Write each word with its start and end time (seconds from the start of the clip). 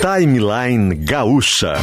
Timeline 0.00 0.94
Gaúcha. 0.94 1.74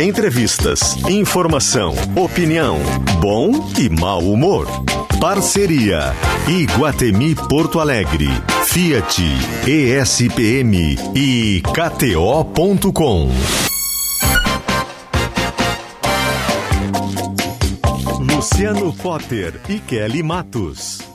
Entrevistas, 0.00 0.96
informação, 1.08 1.94
opinião, 2.16 2.78
bom 3.20 3.50
e 3.76 3.88
mau 3.88 4.20
humor. 4.20 4.68
Parceria 5.20 6.14
Iguatemi 6.48 7.34
Porto 7.34 7.80
Alegre, 7.80 8.28
Fiat, 8.66 9.22
ESPM 9.66 10.96
e 11.14 11.60
KTO.com. 11.62 13.28
Luciano 18.20 18.92
Potter 18.92 19.60
e 19.68 19.80
Kelly 19.80 20.22
Matos. 20.22 21.11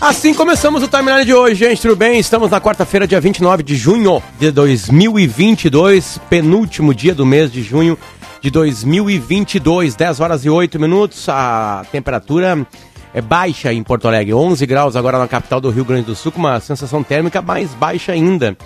Assim 0.00 0.32
começamos 0.32 0.80
o 0.80 0.86
timeline 0.86 1.24
de 1.24 1.34
hoje, 1.34 1.56
gente. 1.56 1.82
Tudo 1.82 1.96
bem? 1.96 2.20
Estamos 2.20 2.52
na 2.52 2.60
quarta-feira, 2.60 3.04
dia 3.04 3.20
29 3.20 3.64
de 3.64 3.74
junho 3.74 4.22
de 4.38 4.52
2022, 4.52 6.20
penúltimo 6.30 6.94
dia 6.94 7.12
do 7.12 7.26
mês 7.26 7.50
de 7.50 7.64
junho 7.64 7.98
de 8.40 8.48
2022, 8.48 9.96
10 9.96 10.20
horas 10.20 10.44
e 10.44 10.50
8 10.50 10.78
minutos. 10.78 11.28
A 11.28 11.84
temperatura 11.90 12.64
é 13.12 13.20
baixa 13.20 13.72
em 13.72 13.82
Porto 13.82 14.06
Alegre, 14.06 14.32
11 14.32 14.64
graus 14.66 14.94
agora 14.94 15.18
na 15.18 15.26
capital 15.26 15.60
do 15.60 15.68
Rio 15.68 15.84
Grande 15.84 16.06
do 16.06 16.14
Sul, 16.14 16.30
com 16.30 16.38
uma 16.38 16.60
sensação 16.60 17.02
térmica 17.02 17.42
mais 17.42 17.74
baixa 17.74 18.12
ainda, 18.12 18.56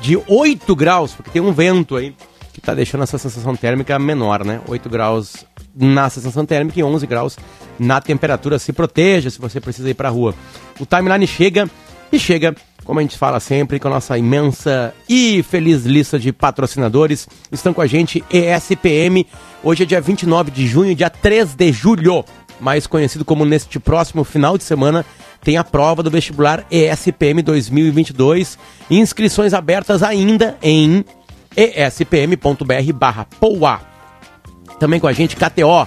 de 0.00 0.16
8 0.28 0.76
graus, 0.76 1.14
porque 1.14 1.32
tem 1.32 1.42
um 1.42 1.52
vento 1.52 1.96
aí 1.96 2.14
que 2.52 2.60
está 2.60 2.72
deixando 2.74 3.02
essa 3.02 3.18
sensação 3.18 3.56
térmica 3.56 3.98
menor, 3.98 4.44
né? 4.44 4.60
8 4.68 4.88
graus 4.88 5.44
na 5.76 6.08
sensação 6.08 6.46
térmica 6.46 6.80
e 6.80 6.82
11 6.82 7.06
graus 7.06 7.36
na 7.78 8.00
temperatura. 8.00 8.58
Se 8.58 8.72
proteja 8.72 9.30
se 9.30 9.38
você 9.38 9.60
precisa 9.60 9.90
ir 9.90 9.94
para 9.94 10.08
a 10.08 10.12
rua. 10.12 10.34
O 10.80 10.86
timeline 10.86 11.26
chega 11.26 11.68
e 12.10 12.18
chega, 12.18 12.54
como 12.84 12.98
a 12.98 13.02
gente 13.02 13.18
fala 13.18 13.38
sempre, 13.40 13.78
com 13.78 13.88
a 13.88 13.92
nossa 13.92 14.16
imensa 14.16 14.94
e 15.08 15.42
feliz 15.42 15.84
lista 15.84 16.18
de 16.18 16.32
patrocinadores. 16.32 17.28
Estão 17.52 17.74
com 17.74 17.82
a 17.82 17.86
gente 17.86 18.24
ESPM. 18.30 19.26
Hoje 19.62 19.82
é 19.82 19.86
dia 19.86 20.00
29 20.00 20.50
de 20.50 20.66
junho, 20.66 20.94
dia 20.94 21.10
3 21.10 21.54
de 21.54 21.72
julho, 21.72 22.24
mais 22.60 22.86
conhecido 22.86 23.24
como 23.24 23.44
neste 23.44 23.78
próximo 23.78 24.24
final 24.24 24.56
de 24.56 24.64
semana. 24.64 25.04
Tem 25.42 25.56
a 25.56 25.64
prova 25.64 26.02
do 26.02 26.10
vestibular 26.10 26.66
ESPM 26.70 27.42
2022. 27.42 28.58
Inscrições 28.90 29.52
abertas 29.54 30.02
ainda 30.02 30.56
em 30.62 31.04
espm.br/poa. 31.56 32.56
Também 34.78 35.00
com 35.00 35.06
a 35.06 35.12
gente 35.12 35.36
KTO. 35.36 35.86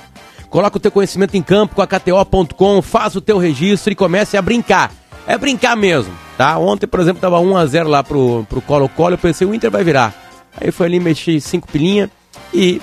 Coloca 0.49 0.77
o 0.77 0.79
teu 0.79 0.91
conhecimento 0.91 1.35
em 1.35 1.43
campo 1.43 1.75
com 1.75 1.81
a 1.81 1.87
KTO.com, 1.87 2.81
faz 2.81 3.15
o 3.15 3.21
teu 3.21 3.37
registro 3.37 3.93
e 3.93 3.95
comece 3.95 4.35
a 4.35 4.41
brincar. 4.41 4.91
É 5.27 5.37
brincar 5.37 5.75
mesmo, 5.75 6.11
tá? 6.37 6.57
Ontem, 6.57 6.87
por 6.87 6.99
exemplo, 6.99 7.21
tava 7.21 7.39
1 7.39 7.57
a 7.57 7.65
0 7.67 7.87
lá 7.87 8.03
pro 8.03 8.45
pro 8.49 8.61
Colo-Colo, 8.61 9.13
eu 9.13 9.17
pensei 9.17 9.45
o 9.45 9.53
Inter 9.53 9.69
vai 9.69 9.83
virar. 9.83 10.13
Aí 10.59 10.71
foi 10.71 10.87
ali 10.87 10.99
mexer 10.99 11.39
cinco 11.39 11.67
pilinha 11.67 12.09
e 12.51 12.81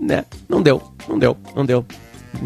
né, 0.00 0.24
não 0.48 0.62
deu, 0.62 0.82
não 1.06 1.18
deu, 1.18 1.36
não 1.54 1.66
deu. 1.66 1.84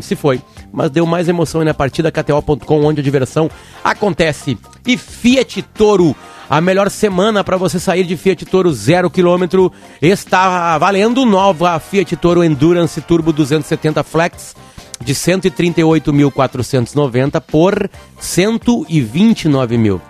Se 0.01 0.17
foi, 0.17 0.41
mas 0.73 0.91
deu 0.91 1.07
mais 1.07 1.29
emoção 1.29 1.63
na 1.63 1.75
partida 1.75 2.11
KTO.com, 2.11 2.85
onde 2.85 3.01
a 3.01 3.05
diversão 3.05 3.51
acontece. 3.85 4.59
E 4.87 4.97
Fiat 4.97 5.63
Toro 5.63 6.17
a 6.49 6.61
melhor 6.61 6.89
semana 6.91 7.43
para 7.43 7.57
você 7.57 7.81
sair 7.81 8.05
de 8.05 8.17
Fiat 8.17 8.45
Toro 8.45 8.73
0 8.73 9.09
km 9.09 9.71
está 10.03 10.77
valendo 10.77 11.25
nova 11.25 11.81
Fiat 11.81 12.15
Toro 12.17 12.45
Endurance 12.45 13.01
Turbo 13.01 13.33
270 13.33 14.03
Flex 14.03 14.55
de 15.03 15.15
138.490 15.15 17.41
por 17.41 17.89
129 18.19 19.79
mil. 19.79 20.01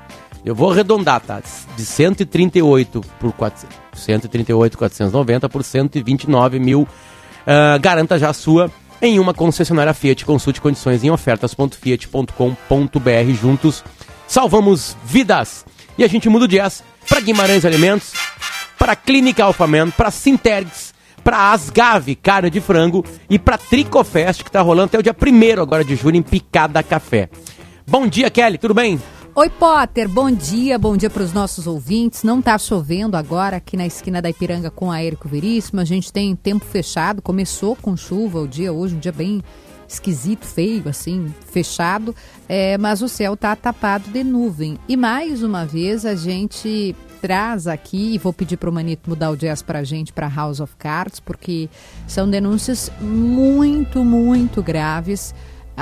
Eu 0.45 0.55
vou 0.55 0.71
arredondar, 0.73 1.21
tá? 1.21 1.41
De 1.77 1.85
138 1.85 3.01
por 3.21 3.33
400, 3.33 3.77
138.490 3.97 5.49
por 5.49 5.63
129 5.63 6.59
mil. 6.59 6.83
Uh, 6.83 7.79
garanta 7.81 8.19
já 8.19 8.31
a 8.31 8.33
sua 8.33 8.69
em 9.03 9.19
uma 9.19 9.35
concessionária 9.35 9.93
Fiat. 9.93 10.25
Consulte 10.25 10.61
condições 10.61 11.03
em 11.03 11.11
ofertas.fiat.com.br. 11.11 13.35
Juntos 13.39 13.85
salvamos 14.27 14.97
vidas. 15.05 15.67
E 15.99 16.05
a 16.05 16.09
gente 16.09 16.29
muda 16.29 16.47
o 16.47 16.49
jazz 16.49 16.83
para 17.07 17.21
Guimarães 17.21 17.65
Alimentos, 17.65 18.13
para 18.79 18.97
Clínica 18.97 19.45
Alfaman, 19.45 19.91
para 19.91 20.11
Sintergs, 20.11 20.95
para 21.23 21.53
Asgave, 21.53 22.15
carne 22.15 22.49
de 22.49 22.61
frango 22.61 23.05
e 23.29 23.39
para 23.39 23.59
Tricofest, 23.59 24.43
que 24.43 24.49
está 24.49 24.63
rolando 24.63 24.87
até 24.87 24.99
o 24.99 25.03
dia 25.03 25.15
1 25.15 25.61
agora 25.61 25.85
de 25.85 25.97
julho 25.97 26.17
em 26.17 26.23
Picada 26.23 26.83
Café. 26.83 27.29
Bom 27.87 28.07
dia, 28.07 28.31
Kelly, 28.31 28.57
tudo 28.57 28.73
bem? 28.73 28.99
Oi, 29.35 29.49
Potter, 29.49 30.11
bom 30.11 30.31
dia, 30.31 30.79
bom 30.79 30.95
dia 30.95 31.09
para 31.09 31.23
os 31.23 31.33
nossos 31.33 31.67
ouvintes. 31.67 32.23
Não 32.23 32.41
está 32.41 32.59
chovendo 32.59 33.17
agora 33.17 33.57
aqui 33.57 33.79
na 33.79 33.87
esquina 33.87 34.21
da 34.21 34.29
Ipiranga 34.29 34.71
com 34.71 34.93
a 34.93 35.03
Érico 35.03 35.27
Veríssimo. 35.27 35.81
A 35.81 35.87
gente 35.87 36.13
tem 36.13 36.37
tempo 36.37 36.63
fechado, 36.67 37.23
começou 37.23 37.75
com 37.75 37.97
chuva 37.97 38.41
o 38.41 38.47
dia 38.47 38.75
hoje, 38.75 38.95
um 38.95 38.99
dia 38.99 39.11
bem 39.11 39.43
esquisito, 39.89 40.45
feio, 40.45 40.87
assim, 40.87 41.33
fechado, 41.51 42.15
é, 42.47 42.77
mas 42.77 43.01
o 43.01 43.09
céu 43.09 43.33
está 43.33 43.57
tapado 43.57 44.11
de 44.11 44.23
nuvem. 44.23 44.77
E 44.87 44.99
mais 44.99 45.43
uma 45.43 45.65
vez 45.65 46.05
a 46.05 46.15
gente 46.15 46.95
traz 47.23 47.67
aqui, 47.67 48.15
e 48.15 48.19
vou 48.19 48.35
pedir 48.35 48.59
para 48.59 48.69
o 48.69 48.73
Manito 48.73 49.09
mudar 49.09 49.31
o 49.31 49.37
jazz 49.37 49.63
para 49.63 49.79
a 49.79 49.85
gente, 49.85 50.13
para 50.13 50.29
House 50.29 50.61
of 50.61 50.77
Cards, 50.77 51.21
porque 51.21 51.71
são 52.07 52.29
denúncias 52.29 52.93
muito, 53.01 54.05
muito 54.05 54.63
graves 54.63 55.35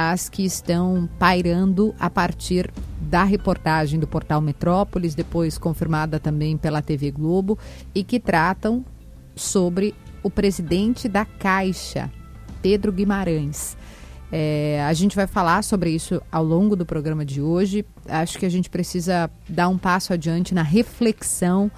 as 0.09 0.31
que 0.31 0.43
estão 0.43 1.07
pairando 1.19 1.95
a 2.01 2.09
partir 2.09 2.71
da 3.03 3.23
reportagem 3.23 4.01
do 4.01 4.07
portal 4.07 4.41
Metrópolis, 4.41 5.15
depois 5.15 5.59
confirmada 5.59 6.19
também 6.19 6.57
pela 6.57 6.81
TV 6.81 7.11
Globo, 7.11 7.59
e 7.95 8.03
que 8.03 8.19
tratam 8.19 8.83
sobre 9.37 9.95
o 10.23 10.31
presidente 10.31 11.07
da 11.07 11.27
Caixa, 11.27 12.11
Pedro 12.63 12.91
Guimarães. 12.93 13.77
É, 14.33 14.83
a 14.89 14.93
gente 14.95 15.15
vai 15.15 15.27
falar 15.27 15.63
sobre 15.63 15.91
isso 15.91 16.23
ao 16.33 16.45
longo 16.45 16.75
do 16.75 16.87
programa 16.87 17.25
de 17.25 17.43
hoje. 17.43 17.85
Acho 18.09 18.39
que 18.39 18.47
a 18.47 18.51
gente 18.51 18.71
precisa 18.71 19.31
dar 19.47 19.69
um 19.69 19.77
passo 19.77 20.15
adiante 20.15 20.55
na 20.55 20.63
reflexão. 20.63 21.71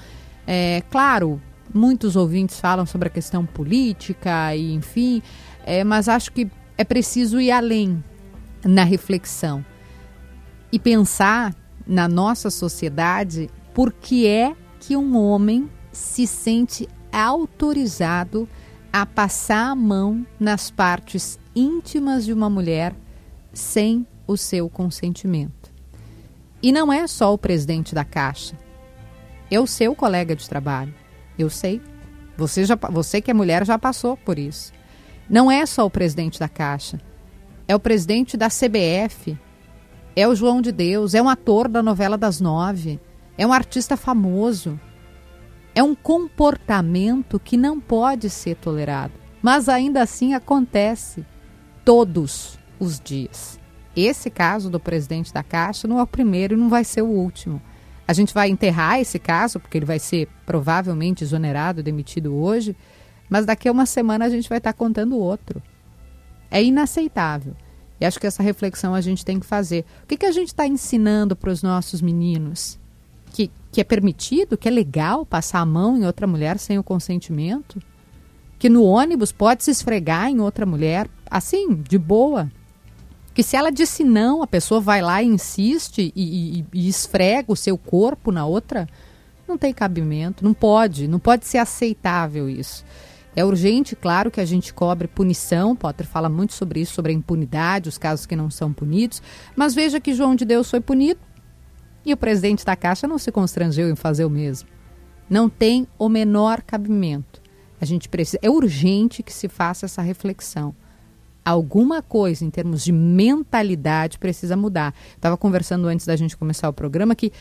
É, 0.46 0.80
claro, 0.90 1.40
muitos 1.74 2.14
ouvintes 2.14 2.60
falam 2.60 2.86
sobre 2.86 3.08
a 3.08 3.10
questão 3.10 3.44
política 3.44 4.54
e 4.54 4.74
enfim, 4.74 5.22
é, 5.64 5.82
mas 5.82 6.08
acho 6.08 6.30
que 6.30 6.48
é 6.78 6.84
preciso 6.84 7.40
ir 7.40 7.50
além 7.50 8.02
na 8.64 8.84
reflexão 8.84 9.64
e 10.70 10.78
pensar 10.78 11.54
na 11.86 12.08
nossa 12.08 12.50
sociedade 12.50 13.50
por 13.74 13.92
que 13.92 14.26
é 14.26 14.54
que 14.80 14.96
um 14.96 15.16
homem 15.16 15.70
se 15.92 16.26
sente 16.26 16.88
autorizado 17.12 18.48
a 18.92 19.04
passar 19.04 19.70
a 19.70 19.74
mão 19.74 20.26
nas 20.40 20.70
partes 20.70 21.38
íntimas 21.54 22.24
de 22.24 22.32
uma 22.32 22.48
mulher 22.48 22.94
sem 23.52 24.06
o 24.26 24.36
seu 24.36 24.68
consentimento. 24.68 25.70
E 26.62 26.72
não 26.72 26.92
é 26.92 27.06
só 27.06 27.32
o 27.34 27.38
presidente 27.38 27.94
da 27.94 28.04
Caixa. 28.04 28.56
É 29.50 29.60
o 29.60 29.66
seu 29.66 29.94
colega 29.94 30.34
de 30.34 30.48
trabalho. 30.48 30.94
Eu 31.38 31.50
sei. 31.50 31.82
Você, 32.36 32.64
já, 32.64 32.76
você 32.90 33.20
que 33.20 33.30
é 33.30 33.34
mulher 33.34 33.66
já 33.66 33.78
passou 33.78 34.16
por 34.16 34.38
isso. 34.38 34.72
Não 35.28 35.50
é 35.50 35.66
só 35.66 35.84
o 35.84 35.90
presidente 35.90 36.38
da 36.38 36.48
Caixa. 36.48 37.00
É 37.66 37.74
o 37.74 37.80
presidente 37.80 38.36
da 38.36 38.48
CBF. 38.48 39.38
É 40.14 40.26
o 40.28 40.34
João 40.34 40.60
de 40.60 40.72
Deus. 40.72 41.14
É 41.14 41.22
um 41.22 41.28
ator 41.28 41.68
da 41.68 41.82
novela 41.82 42.18
das 42.18 42.40
nove. 42.40 43.00
É 43.38 43.46
um 43.46 43.52
artista 43.52 43.96
famoso. 43.96 44.78
É 45.74 45.82
um 45.82 45.94
comportamento 45.94 47.40
que 47.40 47.56
não 47.56 47.80
pode 47.80 48.28
ser 48.28 48.56
tolerado. 48.56 49.14
Mas 49.40 49.68
ainda 49.68 50.02
assim 50.02 50.34
acontece 50.34 51.24
todos 51.84 52.58
os 52.78 53.00
dias. 53.00 53.58
Esse 53.94 54.30
caso 54.30 54.70
do 54.70 54.80
presidente 54.80 55.32
da 55.32 55.42
Caixa 55.42 55.86
não 55.86 55.98
é 55.98 56.02
o 56.02 56.06
primeiro 56.06 56.54
e 56.54 56.56
não 56.56 56.68
vai 56.68 56.84
ser 56.84 57.02
o 57.02 57.08
último. 57.08 57.60
A 58.06 58.12
gente 58.12 58.34
vai 58.34 58.48
enterrar 58.48 59.00
esse 59.00 59.18
caso, 59.18 59.60
porque 59.60 59.78
ele 59.78 59.86
vai 59.86 59.98
ser 59.98 60.28
provavelmente 60.44 61.24
exonerado, 61.24 61.82
demitido 61.82 62.34
hoje, 62.34 62.76
mas 63.28 63.46
daqui 63.46 63.68
a 63.68 63.72
uma 63.72 63.86
semana 63.86 64.24
a 64.24 64.28
gente 64.28 64.48
vai 64.48 64.58
estar 64.58 64.72
contando 64.72 65.18
outro. 65.18 65.62
É 66.52 66.62
inaceitável. 66.62 67.56
E 67.98 68.04
acho 68.04 68.20
que 68.20 68.26
essa 68.26 68.42
reflexão 68.42 68.94
a 68.94 69.00
gente 69.00 69.24
tem 69.24 69.40
que 69.40 69.46
fazer. 69.46 69.86
O 70.02 70.06
que, 70.06 70.18
que 70.18 70.26
a 70.26 70.32
gente 70.32 70.48
está 70.48 70.66
ensinando 70.66 71.34
para 71.34 71.50
os 71.50 71.62
nossos 71.62 72.02
meninos? 72.02 72.78
Que, 73.32 73.50
que 73.70 73.80
é 73.80 73.84
permitido, 73.84 74.58
que 74.58 74.68
é 74.68 74.70
legal 74.70 75.24
passar 75.24 75.60
a 75.60 75.66
mão 75.66 75.96
em 75.96 76.04
outra 76.04 76.26
mulher 76.26 76.58
sem 76.58 76.78
o 76.78 76.82
consentimento? 76.82 77.80
Que 78.58 78.68
no 78.68 78.84
ônibus 78.84 79.32
pode 79.32 79.64
se 79.64 79.70
esfregar 79.70 80.28
em 80.28 80.40
outra 80.40 80.66
mulher 80.66 81.08
assim, 81.30 81.74
de 81.74 81.96
boa. 81.96 82.50
Que 83.32 83.42
se 83.42 83.56
ela 83.56 83.70
disse 83.70 84.04
não, 84.04 84.42
a 84.42 84.46
pessoa 84.46 84.80
vai 84.80 85.00
lá 85.00 85.22
e 85.22 85.26
insiste 85.26 86.12
e, 86.14 86.58
e, 86.60 86.64
e 86.72 86.88
esfrega 86.88 87.50
o 87.50 87.56
seu 87.56 87.78
corpo 87.78 88.30
na 88.30 88.44
outra, 88.44 88.86
Não 89.48 89.56
tem 89.56 89.72
cabimento, 89.72 90.44
não 90.44 90.52
pode, 90.52 91.08
não 91.08 91.18
pode 91.18 91.46
ser 91.46 91.58
aceitável 91.58 92.48
isso. 92.48 92.84
É 93.34 93.44
urgente, 93.44 93.96
claro, 93.96 94.30
que 94.30 94.40
a 94.40 94.44
gente 94.44 94.74
cobre 94.74 95.08
punição. 95.08 95.74
Potter 95.74 96.06
fala 96.06 96.28
muito 96.28 96.52
sobre 96.52 96.80
isso, 96.80 96.92
sobre 96.92 97.12
a 97.12 97.14
impunidade, 97.14 97.88
os 97.88 97.96
casos 97.96 98.26
que 98.26 98.36
não 98.36 98.50
são 98.50 98.72
punidos. 98.72 99.22
Mas 99.56 99.74
veja 99.74 100.00
que 100.00 100.14
João 100.14 100.34
de 100.34 100.44
Deus 100.44 100.70
foi 100.70 100.80
punido 100.80 101.20
e 102.04 102.12
o 102.12 102.16
presidente 102.16 102.64
da 102.64 102.76
Caixa 102.76 103.06
não 103.06 103.18
se 103.18 103.32
constrangeu 103.32 103.88
em 103.88 103.96
fazer 103.96 104.24
o 104.24 104.30
mesmo. 104.30 104.68
Não 105.30 105.48
tem 105.48 105.86
o 105.98 106.08
menor 106.08 106.62
cabimento. 106.62 107.40
A 107.80 107.84
gente 107.84 108.08
precisa. 108.08 108.38
É 108.42 108.50
urgente 108.50 109.22
que 109.22 109.32
se 109.32 109.48
faça 109.48 109.86
essa 109.86 110.02
reflexão. 110.02 110.74
Alguma 111.44 112.02
coisa 112.02 112.44
em 112.44 112.50
termos 112.50 112.84
de 112.84 112.92
mentalidade 112.92 114.18
precisa 114.18 114.56
mudar. 114.56 114.94
Estava 115.16 115.36
conversando 115.36 115.88
antes 115.88 116.06
da 116.06 116.14
gente 116.14 116.36
começar 116.36 116.68
o 116.68 116.72
programa 116.72 117.16
que 117.16 117.32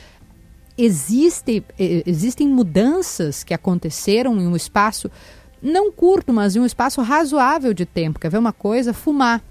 existe, 0.78 1.64
existem 1.78 2.48
mudanças 2.48 3.44
que 3.44 3.54
aconteceram 3.54 4.40
em 4.40 4.48
um 4.48 4.56
espaço 4.56 5.12
não 5.62 5.92
curto, 5.92 6.34
mas 6.34 6.56
em 6.56 6.60
um 6.60 6.66
espaço 6.66 7.02
razoável 7.02 7.74
de 7.74 7.86
tempo. 7.86 8.20
Quer 8.20 8.30
ver 8.30 8.38
uma 8.38 8.54
coisa? 8.54 8.94
Fumar. 8.94 9.42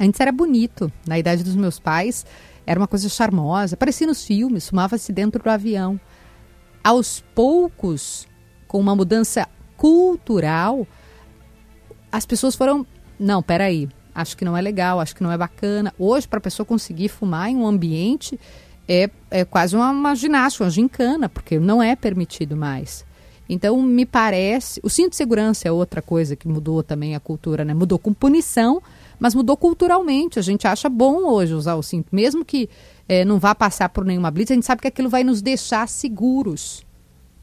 Antes 0.00 0.20
era 0.20 0.32
bonito. 0.32 0.92
Na 1.06 1.18
idade 1.18 1.44
dos 1.44 1.54
meus 1.54 1.78
pais, 1.78 2.26
era 2.66 2.78
uma 2.78 2.88
coisa 2.88 3.08
charmosa. 3.08 3.74
Aparecia 3.74 4.06
nos 4.06 4.24
filmes, 4.24 4.68
fumava-se 4.68 5.12
dentro 5.12 5.42
do 5.42 5.48
avião. 5.48 6.00
Aos 6.82 7.24
poucos, 7.34 8.26
com 8.66 8.80
uma 8.80 8.96
mudança 8.96 9.46
cultural, 9.76 10.86
as 12.10 12.26
pessoas 12.26 12.54
foram. 12.54 12.86
Não, 13.18 13.42
peraí. 13.42 13.88
Acho 14.14 14.36
que 14.36 14.44
não 14.44 14.56
é 14.56 14.60
legal, 14.60 14.98
acho 14.98 15.14
que 15.14 15.22
não 15.22 15.30
é 15.30 15.38
bacana. 15.38 15.94
Hoje, 15.96 16.26
para 16.26 16.38
a 16.38 16.42
pessoa 16.42 16.66
conseguir 16.66 17.08
fumar 17.08 17.48
em 17.50 17.56
um 17.56 17.66
ambiente, 17.66 18.38
é, 18.88 19.08
é 19.30 19.44
quase 19.44 19.76
uma, 19.76 19.90
uma 19.90 20.14
ginástica, 20.16 20.64
uma 20.64 20.70
gincana, 20.70 21.28
porque 21.28 21.58
não 21.58 21.80
é 21.80 21.94
permitido 21.94 22.56
mais. 22.56 23.06
Então, 23.48 23.80
me 23.82 24.04
parece. 24.04 24.80
O 24.82 24.90
cinto 24.90 25.10
de 25.10 25.16
segurança 25.16 25.66
é 25.66 25.72
outra 25.72 26.02
coisa 26.02 26.36
que 26.36 26.46
mudou 26.46 26.82
também 26.82 27.14
a 27.14 27.20
cultura, 27.20 27.64
né? 27.64 27.72
Mudou 27.72 27.98
com 27.98 28.12
punição, 28.12 28.82
mas 29.18 29.34
mudou 29.34 29.56
culturalmente. 29.56 30.38
A 30.38 30.42
gente 30.42 30.66
acha 30.66 30.88
bom 30.88 31.24
hoje 31.24 31.54
usar 31.54 31.74
o 31.76 31.82
cinto, 31.82 32.08
mesmo 32.12 32.44
que 32.44 32.68
é, 33.08 33.24
não 33.24 33.38
vá 33.38 33.54
passar 33.54 33.88
por 33.88 34.04
nenhuma 34.04 34.30
blitz, 34.30 34.50
a 34.50 34.54
gente 34.54 34.66
sabe 34.66 34.82
que 34.82 34.88
aquilo 34.88 35.08
vai 35.08 35.24
nos 35.24 35.40
deixar 35.40 35.88
seguros. 35.88 36.84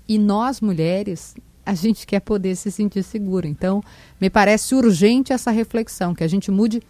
E 0.08 0.20
nós, 0.20 0.62
mulheres, 0.62 1.36
a 1.66 1.74
gente 1.74 2.06
quer 2.06 2.20
poder 2.20 2.56
se 2.56 2.72
sentir 2.72 3.04
seguro. 3.04 3.48
Então, 3.48 3.84
me 4.22 4.30
parece 4.30 4.76
urgente 4.76 5.34
essa 5.34 5.50
reflexão, 5.50 6.14
que 6.14 6.24
a 6.24 6.28
gente 6.28 6.52
mude 6.52 6.84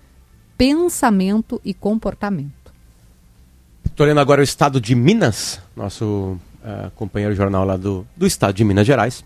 pensamento 0.58 1.62
e 1.64 1.74
comportamento. 1.74 2.52
Estou 3.86 4.06
lendo 4.06 4.20
agora 4.20 4.42
o 4.42 4.44
estado 4.44 4.82
de 4.82 4.94
Minas, 4.94 5.62
nosso 5.76 6.38
uh, 6.66 6.92
companheiro 6.96 7.36
jornal 7.36 7.64
lá 7.64 7.78
do, 7.78 8.06
do 8.18 8.26
estado 8.26 8.56
de 8.56 8.64
Minas 8.64 8.88
Gerais. 8.88 9.24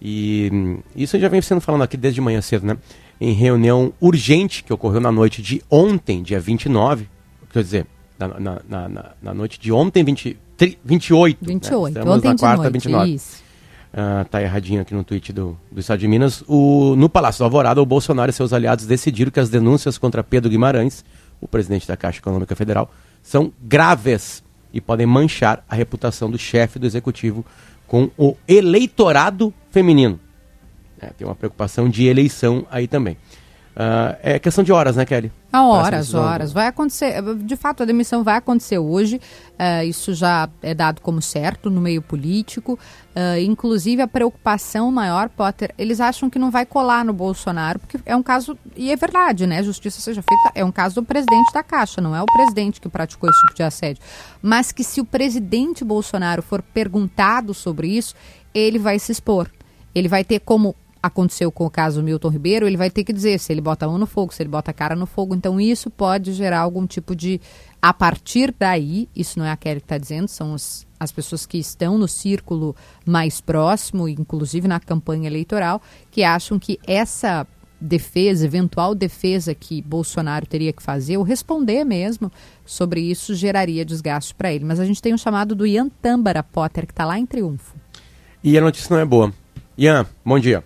E 0.00 0.48
um, 0.52 0.78
isso 0.94 1.18
já 1.18 1.28
vem 1.28 1.42
sendo 1.42 1.60
falando 1.60 1.82
aqui 1.82 1.96
desde 1.96 2.20
manhã 2.20 2.40
cedo, 2.40 2.66
né? 2.66 2.76
Em 3.20 3.32
reunião 3.32 3.92
urgente 4.00 4.62
que 4.62 4.72
ocorreu 4.72 5.00
na 5.00 5.10
noite 5.10 5.42
de 5.42 5.62
ontem, 5.70 6.22
dia 6.22 6.38
29, 6.38 7.08
quer 7.50 7.62
dizer, 7.62 7.86
na, 8.18 8.28
na, 8.28 8.60
na, 8.68 9.10
na 9.22 9.34
noite 9.34 9.58
de 9.58 9.72
ontem, 9.72 10.04
20, 10.04 10.38
28. 10.84 11.38
28, 11.42 11.82
né? 11.82 11.88
Estamos 11.88 12.16
ontem 12.18 12.28
na 12.28 12.36
quarta, 12.36 12.62
noite, 12.62 12.72
29. 12.74 13.10
Isso. 13.14 13.46
Uh, 13.92 14.28
tá 14.28 14.42
erradinho 14.42 14.82
aqui 14.82 14.92
no 14.92 15.02
tweet 15.02 15.32
do, 15.32 15.56
do 15.72 15.80
Estado 15.80 16.00
de 16.00 16.08
Minas. 16.08 16.44
O, 16.46 16.94
no 16.96 17.08
Palácio 17.08 17.38
do 17.38 17.44
Alvorada, 17.44 17.80
o 17.80 17.86
Bolsonaro 17.86 18.28
e 18.28 18.32
seus 18.34 18.52
aliados 18.52 18.84
decidiram 18.84 19.30
que 19.30 19.40
as 19.40 19.48
denúncias 19.48 19.96
contra 19.96 20.22
Pedro 20.22 20.50
Guimarães, 20.50 21.02
o 21.40 21.48
presidente 21.48 21.88
da 21.88 21.96
Caixa 21.96 22.18
Econômica 22.18 22.54
Federal, 22.54 22.90
são 23.22 23.50
graves 23.62 24.42
e 24.76 24.80
podem 24.80 25.06
manchar 25.06 25.64
a 25.66 25.74
reputação 25.74 26.30
do 26.30 26.38
chefe 26.38 26.78
do 26.78 26.84
executivo 26.84 27.42
com 27.86 28.10
o 28.18 28.36
eleitorado 28.46 29.52
feminino. 29.70 30.20
É, 31.00 31.06
tem 31.06 31.26
uma 31.26 31.34
preocupação 31.34 31.88
de 31.88 32.04
eleição 32.04 32.66
aí 32.70 32.86
também. 32.86 33.16
Uh, 33.76 34.16
é 34.22 34.38
questão 34.38 34.64
de 34.64 34.72
horas, 34.72 34.96
né, 34.96 35.04
Kelly? 35.04 35.30
A 35.52 35.62
horas, 35.62 36.14
horas. 36.14 36.50
Vai 36.50 36.66
acontecer, 36.66 37.22
de 37.44 37.56
fato, 37.56 37.82
a 37.82 37.86
demissão 37.86 38.24
vai 38.24 38.36
acontecer 38.36 38.78
hoje. 38.78 39.20
Uh, 39.52 39.84
isso 39.84 40.14
já 40.14 40.48
é 40.62 40.72
dado 40.72 41.02
como 41.02 41.20
certo 41.20 41.68
no 41.68 41.78
meio 41.78 42.00
político. 42.00 42.78
Uh, 43.14 43.38
inclusive, 43.38 44.00
a 44.00 44.08
preocupação 44.08 44.90
maior, 44.90 45.28
Potter, 45.28 45.74
eles 45.76 46.00
acham 46.00 46.30
que 46.30 46.38
não 46.38 46.50
vai 46.50 46.64
colar 46.64 47.04
no 47.04 47.12
Bolsonaro, 47.12 47.78
porque 47.78 48.00
é 48.06 48.16
um 48.16 48.22
caso, 48.22 48.56
e 48.74 48.90
é 48.90 48.96
verdade, 48.96 49.46
né? 49.46 49.62
Justiça 49.62 50.00
seja 50.00 50.22
feita, 50.22 50.52
é 50.54 50.64
um 50.64 50.72
caso 50.72 50.94
do 50.94 51.04
presidente 51.04 51.52
da 51.52 51.62
Caixa, 51.62 52.00
não 52.00 52.16
é 52.16 52.22
o 52.22 52.26
presidente 52.26 52.80
que 52.80 52.88
praticou 52.88 53.28
esse 53.28 53.40
tipo 53.42 53.56
de 53.56 53.62
assédio. 53.62 54.02
Mas 54.40 54.72
que 54.72 54.82
se 54.82 55.02
o 55.02 55.04
presidente 55.04 55.84
Bolsonaro 55.84 56.42
for 56.42 56.62
perguntado 56.62 57.52
sobre 57.52 57.88
isso, 57.88 58.14
ele 58.54 58.78
vai 58.78 58.98
se 58.98 59.12
expor. 59.12 59.50
Ele 59.94 60.08
vai 60.08 60.24
ter 60.24 60.40
como 60.40 60.74
aconteceu 61.06 61.50
com 61.50 61.66
o 61.66 61.70
caso 61.70 62.02
Milton 62.02 62.28
Ribeiro, 62.28 62.66
ele 62.66 62.76
vai 62.76 62.90
ter 62.90 63.04
que 63.04 63.12
dizer 63.12 63.38
se 63.38 63.52
ele 63.52 63.60
bota 63.60 63.86
a 63.86 63.88
mão 63.88 63.98
no 63.98 64.06
fogo, 64.06 64.32
se 64.32 64.42
ele 64.42 64.50
bota 64.50 64.70
a 64.70 64.74
cara 64.74 64.94
no 64.94 65.06
fogo. 65.06 65.34
Então, 65.34 65.60
isso 65.60 65.90
pode 65.90 66.32
gerar 66.32 66.60
algum 66.60 66.86
tipo 66.86 67.14
de. 67.14 67.40
A 67.80 67.92
partir 67.92 68.54
daí, 68.58 69.08
isso 69.14 69.38
não 69.38 69.46
é 69.46 69.50
a 69.50 69.56
Kelly 69.56 69.80
que 69.80 69.84
está 69.84 69.98
dizendo, 69.98 70.28
são 70.28 70.54
os, 70.54 70.86
as 70.98 71.12
pessoas 71.12 71.46
que 71.46 71.58
estão 71.58 71.96
no 71.96 72.08
círculo 72.08 72.74
mais 73.04 73.40
próximo, 73.40 74.08
inclusive 74.08 74.66
na 74.66 74.80
campanha 74.80 75.28
eleitoral, 75.28 75.80
que 76.10 76.24
acham 76.24 76.58
que 76.58 76.78
essa 76.86 77.46
defesa, 77.80 78.46
eventual 78.46 78.94
defesa 78.94 79.54
que 79.54 79.82
Bolsonaro 79.82 80.46
teria 80.46 80.72
que 80.72 80.82
fazer, 80.82 81.16
ou 81.16 81.22
responder 81.22 81.84
mesmo 81.84 82.32
sobre 82.64 83.00
isso, 83.00 83.34
geraria 83.34 83.84
desgaste 83.84 84.34
para 84.34 84.52
ele. 84.52 84.64
Mas 84.64 84.80
a 84.80 84.84
gente 84.84 85.02
tem 85.02 85.14
um 85.14 85.18
chamado 85.18 85.54
do 85.54 85.66
Ian 85.66 85.88
Tâmbara 85.88 86.42
Potter, 86.42 86.86
que 86.86 86.92
está 86.92 87.04
lá 87.04 87.18
em 87.18 87.26
Triunfo. 87.26 87.76
E 88.42 88.56
a 88.56 88.60
notícia 88.60 88.94
não 88.94 89.00
é 89.00 89.04
boa. 89.04 89.32
Ian, 89.76 90.06
bom 90.24 90.38
dia. 90.38 90.64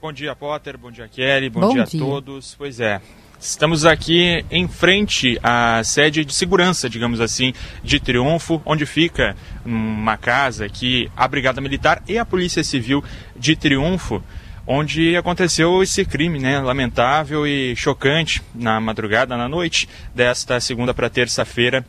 Bom 0.00 0.12
dia, 0.12 0.36
Potter. 0.36 0.76
Bom 0.76 0.90
dia, 0.90 1.08
Kelly. 1.08 1.48
Bom, 1.48 1.60
Bom 1.60 1.72
dia, 1.72 1.84
dia. 1.84 2.00
a 2.00 2.04
todos. 2.04 2.54
Pois 2.56 2.80
é. 2.80 3.00
Estamos 3.40 3.84
aqui 3.84 4.44
em 4.50 4.68
frente 4.68 5.38
à 5.42 5.82
sede 5.84 6.24
de 6.24 6.34
segurança, 6.34 6.88
digamos 6.88 7.20
assim, 7.20 7.52
de 7.82 7.98
Triunfo, 8.00 8.60
onde 8.64 8.86
fica 8.86 9.36
uma 9.64 10.16
casa 10.16 10.68
que 10.68 11.10
a 11.16 11.26
Brigada 11.28 11.60
Militar 11.60 12.02
e 12.08 12.18
a 12.18 12.24
Polícia 12.24 12.64
Civil 12.64 13.04
de 13.34 13.54
Triunfo, 13.56 14.22
onde 14.66 15.16
aconteceu 15.16 15.82
esse 15.82 16.04
crime, 16.04 16.38
né, 16.38 16.58
lamentável 16.60 17.46
e 17.46 17.76
chocante 17.76 18.42
na 18.54 18.80
madrugada, 18.80 19.36
na 19.36 19.48
noite 19.48 19.88
desta 20.14 20.58
segunda 20.58 20.94
para 20.94 21.10
terça-feira, 21.10 21.84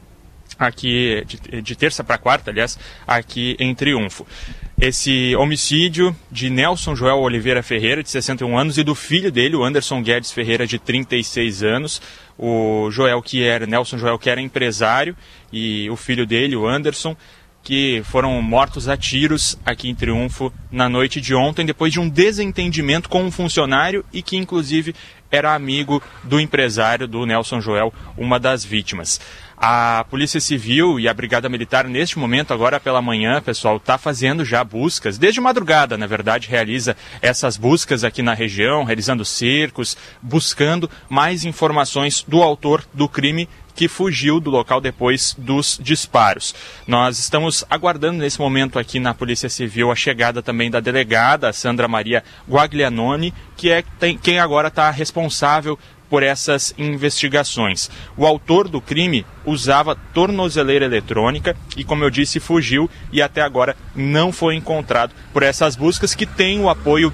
aqui 0.60 1.24
de, 1.26 1.62
de 1.62 1.76
terça 1.76 2.04
para 2.04 2.18
quarta, 2.18 2.52
aliás, 2.52 2.78
aqui 3.08 3.56
em 3.58 3.74
Triunfo 3.74 4.28
esse 4.80 5.36
homicídio 5.36 6.16
de 6.32 6.52
Nelson 6.52 6.96
Joel 6.96 7.18
Oliveira 7.18 7.64
Ferreira, 7.64 8.04
de 8.04 8.10
61 8.12 8.58
anos, 8.58 8.78
e 8.78 8.84
do 8.84 8.94
filho 8.94 9.32
dele, 9.32 9.56
o 9.56 9.64
Anderson 9.64 10.04
Guedes 10.04 10.32
Ferreira, 10.32 10.68
de 10.68 10.78
36 10.78 11.64
anos. 11.64 12.02
O 12.38 12.92
Joel, 12.92 13.20
que 13.24 13.44
era, 13.44 13.66
Nelson 13.66 13.98
Joel, 13.98 14.20
que 14.20 14.30
era 14.30 14.40
empresário, 14.40 15.16
e 15.52 15.90
o 15.90 15.96
filho 15.96 16.28
dele, 16.28 16.56
o 16.56 16.68
Anderson, 16.68 17.18
que 17.64 18.04
foram 18.06 18.40
mortos 18.42 18.88
a 18.88 18.96
tiros 18.96 19.58
aqui 19.66 19.90
em 19.90 19.96
Triunfo 19.96 20.54
na 20.72 20.88
noite 20.88 21.20
de 21.20 21.34
ontem, 21.34 21.66
depois 21.66 21.92
de 21.92 22.00
um 22.00 22.08
desentendimento 22.08 23.10
com 23.10 23.24
um 23.24 23.32
funcionário 23.32 24.06
e 24.14 24.22
que, 24.22 24.38
inclusive, 24.38 24.94
era 25.32 25.56
amigo 25.56 26.02
do 26.24 26.40
empresário 26.40 27.08
do 27.08 27.26
Nelson 27.26 27.60
Joel, 27.60 27.92
uma 28.16 28.40
das 28.40 28.64
vítimas. 28.64 29.20
A 29.60 30.06
Polícia 30.08 30.40
Civil 30.40 31.00
e 31.00 31.10
a 31.10 31.14
Brigada 31.16 31.50
Militar, 31.50 31.88
neste 31.88 32.20
momento, 32.20 32.54
agora 32.54 32.80
pela 32.80 33.02
manhã, 33.02 33.42
pessoal, 33.42 33.78
está 33.78 33.98
fazendo 33.98 34.46
já 34.46 34.64
buscas, 34.64 35.18
desde 35.18 35.42
madrugada, 35.42 35.98
na 35.98 36.06
verdade, 36.06 36.48
realiza 36.48 36.96
essas 37.24 37.58
buscas 37.58 38.04
aqui 38.04 38.22
na 38.22 38.36
região, 38.36 38.84
realizando 38.84 39.26
cercos, 39.26 39.98
buscando 40.22 40.88
mais 41.10 41.44
informações 41.44 42.24
do 42.28 42.44
autor 42.44 42.86
do 42.94 43.10
crime 43.10 43.50
que 43.78 43.88
fugiu 43.88 44.40
do 44.40 44.50
local 44.50 44.82
depois 44.82 45.36
dos 45.38 45.80
disparos. 45.82 46.54
Nós 46.88 47.20
estamos 47.20 47.64
aguardando 47.70 48.18
nesse 48.18 48.40
momento 48.40 48.80
aqui 48.80 49.00
na 49.00 49.14
Polícia 49.14 49.50
Civil 49.50 49.92
a 49.92 49.96
chegada 49.96 50.42
também 50.42 50.70
da 50.70 50.80
delegada 50.80 51.54
Sandra 51.54 51.88
Maria 51.88 52.24
Guaglianoni, 52.50 53.34
que 53.56 53.70
é 53.70 53.84
quem 54.22 54.40
agora 54.40 54.70
está 54.70 54.90
responsável 54.90 55.78
por 56.10 56.24
essas 56.24 56.74
investigações. 56.78 57.90
O 58.16 58.26
autor 58.26 58.68
do 58.68 58.82
crime 58.82 59.26
usava 59.46 59.96
tornozeleira 60.14 60.86
eletrônica 60.86 61.56
e, 61.76 61.84
como 61.84 62.04
eu 62.04 62.10
disse, 62.10 62.40
fugiu 62.40 62.90
e 63.12 63.22
até 63.22 63.42
agora 63.42 63.76
não 63.96 64.32
foi 64.32 64.56
encontrado 64.56 65.14
por 65.34 65.44
essas 65.44 65.76
buscas 65.76 66.16
que 66.16 66.26
têm 66.26 66.60
o 66.60 66.70
apoio 66.70 67.14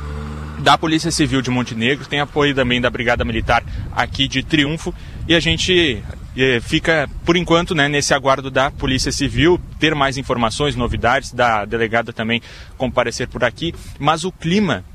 da 0.60 0.78
Polícia 0.78 1.12
Civil 1.12 1.42
de 1.42 1.50
Montenegro, 1.50 2.08
tem 2.08 2.22
apoio 2.22 2.56
também 2.56 2.80
da 2.80 2.90
Brigada 2.90 3.26
Militar 3.26 3.64
aqui 3.92 4.28
de 4.28 4.44
Triunfo 4.44 4.94
e 5.28 5.36
a 5.36 5.40
gente 5.40 6.02
eh, 6.38 6.60
fica, 6.62 7.10
por 7.26 7.36
enquanto, 7.36 7.76
né, 7.76 7.90
nesse 7.90 8.14
aguardo 8.14 8.50
da 8.50 8.72
Polícia 8.72 9.12
Civil, 9.12 9.60
ter 9.80 9.94
mais 9.94 10.18
informações, 10.18 10.76
novidades, 10.76 11.32
da 11.32 11.66
delegada 11.66 12.14
também 12.14 12.42
comparecer 12.78 13.28
por 13.28 13.44
aqui, 13.44 13.74
mas 14.00 14.24
o 14.24 14.32
clima 14.32 14.86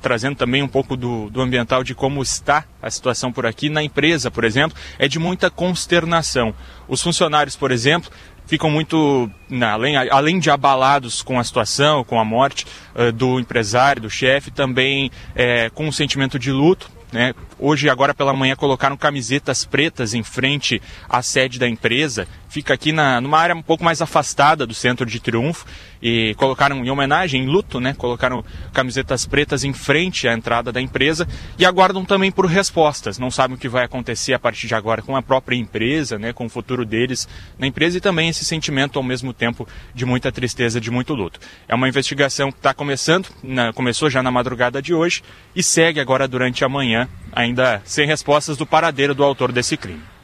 trazendo 0.00 0.36
também 0.36 0.62
um 0.62 0.68
pouco 0.68 0.96
do, 0.96 1.28
do, 1.30 1.40
ambiental 1.40 1.84
de 1.84 1.94
como 1.94 2.22
está 2.22 2.64
a 2.82 2.90
situação 2.90 3.32
por 3.32 3.46
aqui 3.46 3.68
na 3.68 3.82
empresa, 3.82 4.30
por 4.30 4.44
exemplo, 4.44 4.76
é 4.98 5.06
de 5.06 5.18
muita 5.18 5.50
consternação. 5.50 6.54
Os 6.88 7.02
funcionários, 7.02 7.56
por 7.56 7.70
exemplo, 7.70 8.10
ficam 8.46 8.70
muito, 8.70 9.30
além, 9.60 9.96
além 9.96 10.38
de 10.38 10.50
abalados 10.50 11.20
com 11.20 11.38
a 11.38 11.44
situação, 11.44 12.04
com 12.04 12.18
a 12.18 12.24
morte 12.24 12.66
uh, 12.94 13.12
do 13.12 13.38
empresário, 13.38 14.02
do 14.02 14.10
chefe, 14.10 14.50
também 14.50 15.10
é, 15.34 15.68
com 15.70 15.86
um 15.86 15.92
sentimento 15.92 16.38
de 16.38 16.50
luto. 16.50 16.90
Né? 17.12 17.34
Hoje, 17.58 17.88
agora 17.88 18.14
pela 18.14 18.32
manhã, 18.32 18.56
colocaram 18.56 18.96
camisetas 18.96 19.64
pretas 19.64 20.14
em 20.14 20.22
frente 20.22 20.80
à 21.08 21.22
sede 21.22 21.58
da 21.58 21.68
empresa. 21.68 22.26
Fica 22.48 22.74
aqui 22.74 22.92
na, 22.92 23.20
numa 23.20 23.38
área 23.38 23.54
um 23.54 23.62
pouco 23.62 23.84
mais 23.84 24.00
afastada 24.00 24.66
do 24.66 24.74
centro 24.74 25.04
de 25.04 25.20
Triunfo 25.20 25.66
e 26.00 26.34
colocaram 26.36 26.84
em 26.84 26.90
homenagem, 26.90 27.42
em 27.42 27.46
luto, 27.46 27.80
né? 27.80 27.94
Colocaram 27.94 28.44
camisetas 28.72 29.26
pretas 29.26 29.64
em 29.64 29.72
frente 29.72 30.28
à 30.28 30.32
entrada 30.32 30.70
da 30.70 30.80
empresa 30.80 31.26
e 31.58 31.64
aguardam 31.64 32.04
também 32.04 32.30
por 32.30 32.46
respostas. 32.46 33.18
Não 33.18 33.30
sabem 33.30 33.56
o 33.56 33.58
que 33.58 33.68
vai 33.68 33.84
acontecer 33.84 34.32
a 34.32 34.38
partir 34.38 34.66
de 34.66 34.74
agora 34.74 35.02
com 35.02 35.16
a 35.16 35.22
própria 35.22 35.56
empresa, 35.56 36.18
né? 36.18 36.32
Com 36.32 36.46
o 36.46 36.48
futuro 36.48 36.84
deles 36.84 37.28
na 37.58 37.66
empresa 37.66 37.98
e 37.98 38.00
também 38.00 38.28
esse 38.28 38.44
sentimento 38.44 38.98
ao 38.98 39.02
mesmo 39.02 39.32
tempo 39.32 39.66
de 39.94 40.04
muita 40.04 40.30
tristeza, 40.30 40.80
de 40.80 40.90
muito 40.90 41.14
luto. 41.14 41.40
É 41.68 41.74
uma 41.74 41.88
investigação 41.88 42.52
que 42.52 42.58
está 42.58 42.72
começando, 42.72 43.28
na, 43.42 43.72
começou 43.72 44.08
já 44.08 44.22
na 44.22 44.30
madrugada 44.30 44.80
de 44.80 44.94
hoje 44.94 45.22
e 45.54 45.62
segue 45.62 46.00
agora 46.00 46.28
durante 46.28 46.64
a 46.64 46.68
manhã, 46.68 47.08
ainda 47.32 47.82
sem 47.84 48.06
respostas 48.06 48.56
do 48.56 48.66
paradeiro 48.66 49.14
do 49.14 49.24
autor 49.24 49.52
desse 49.52 49.76
crime. 49.76 50.15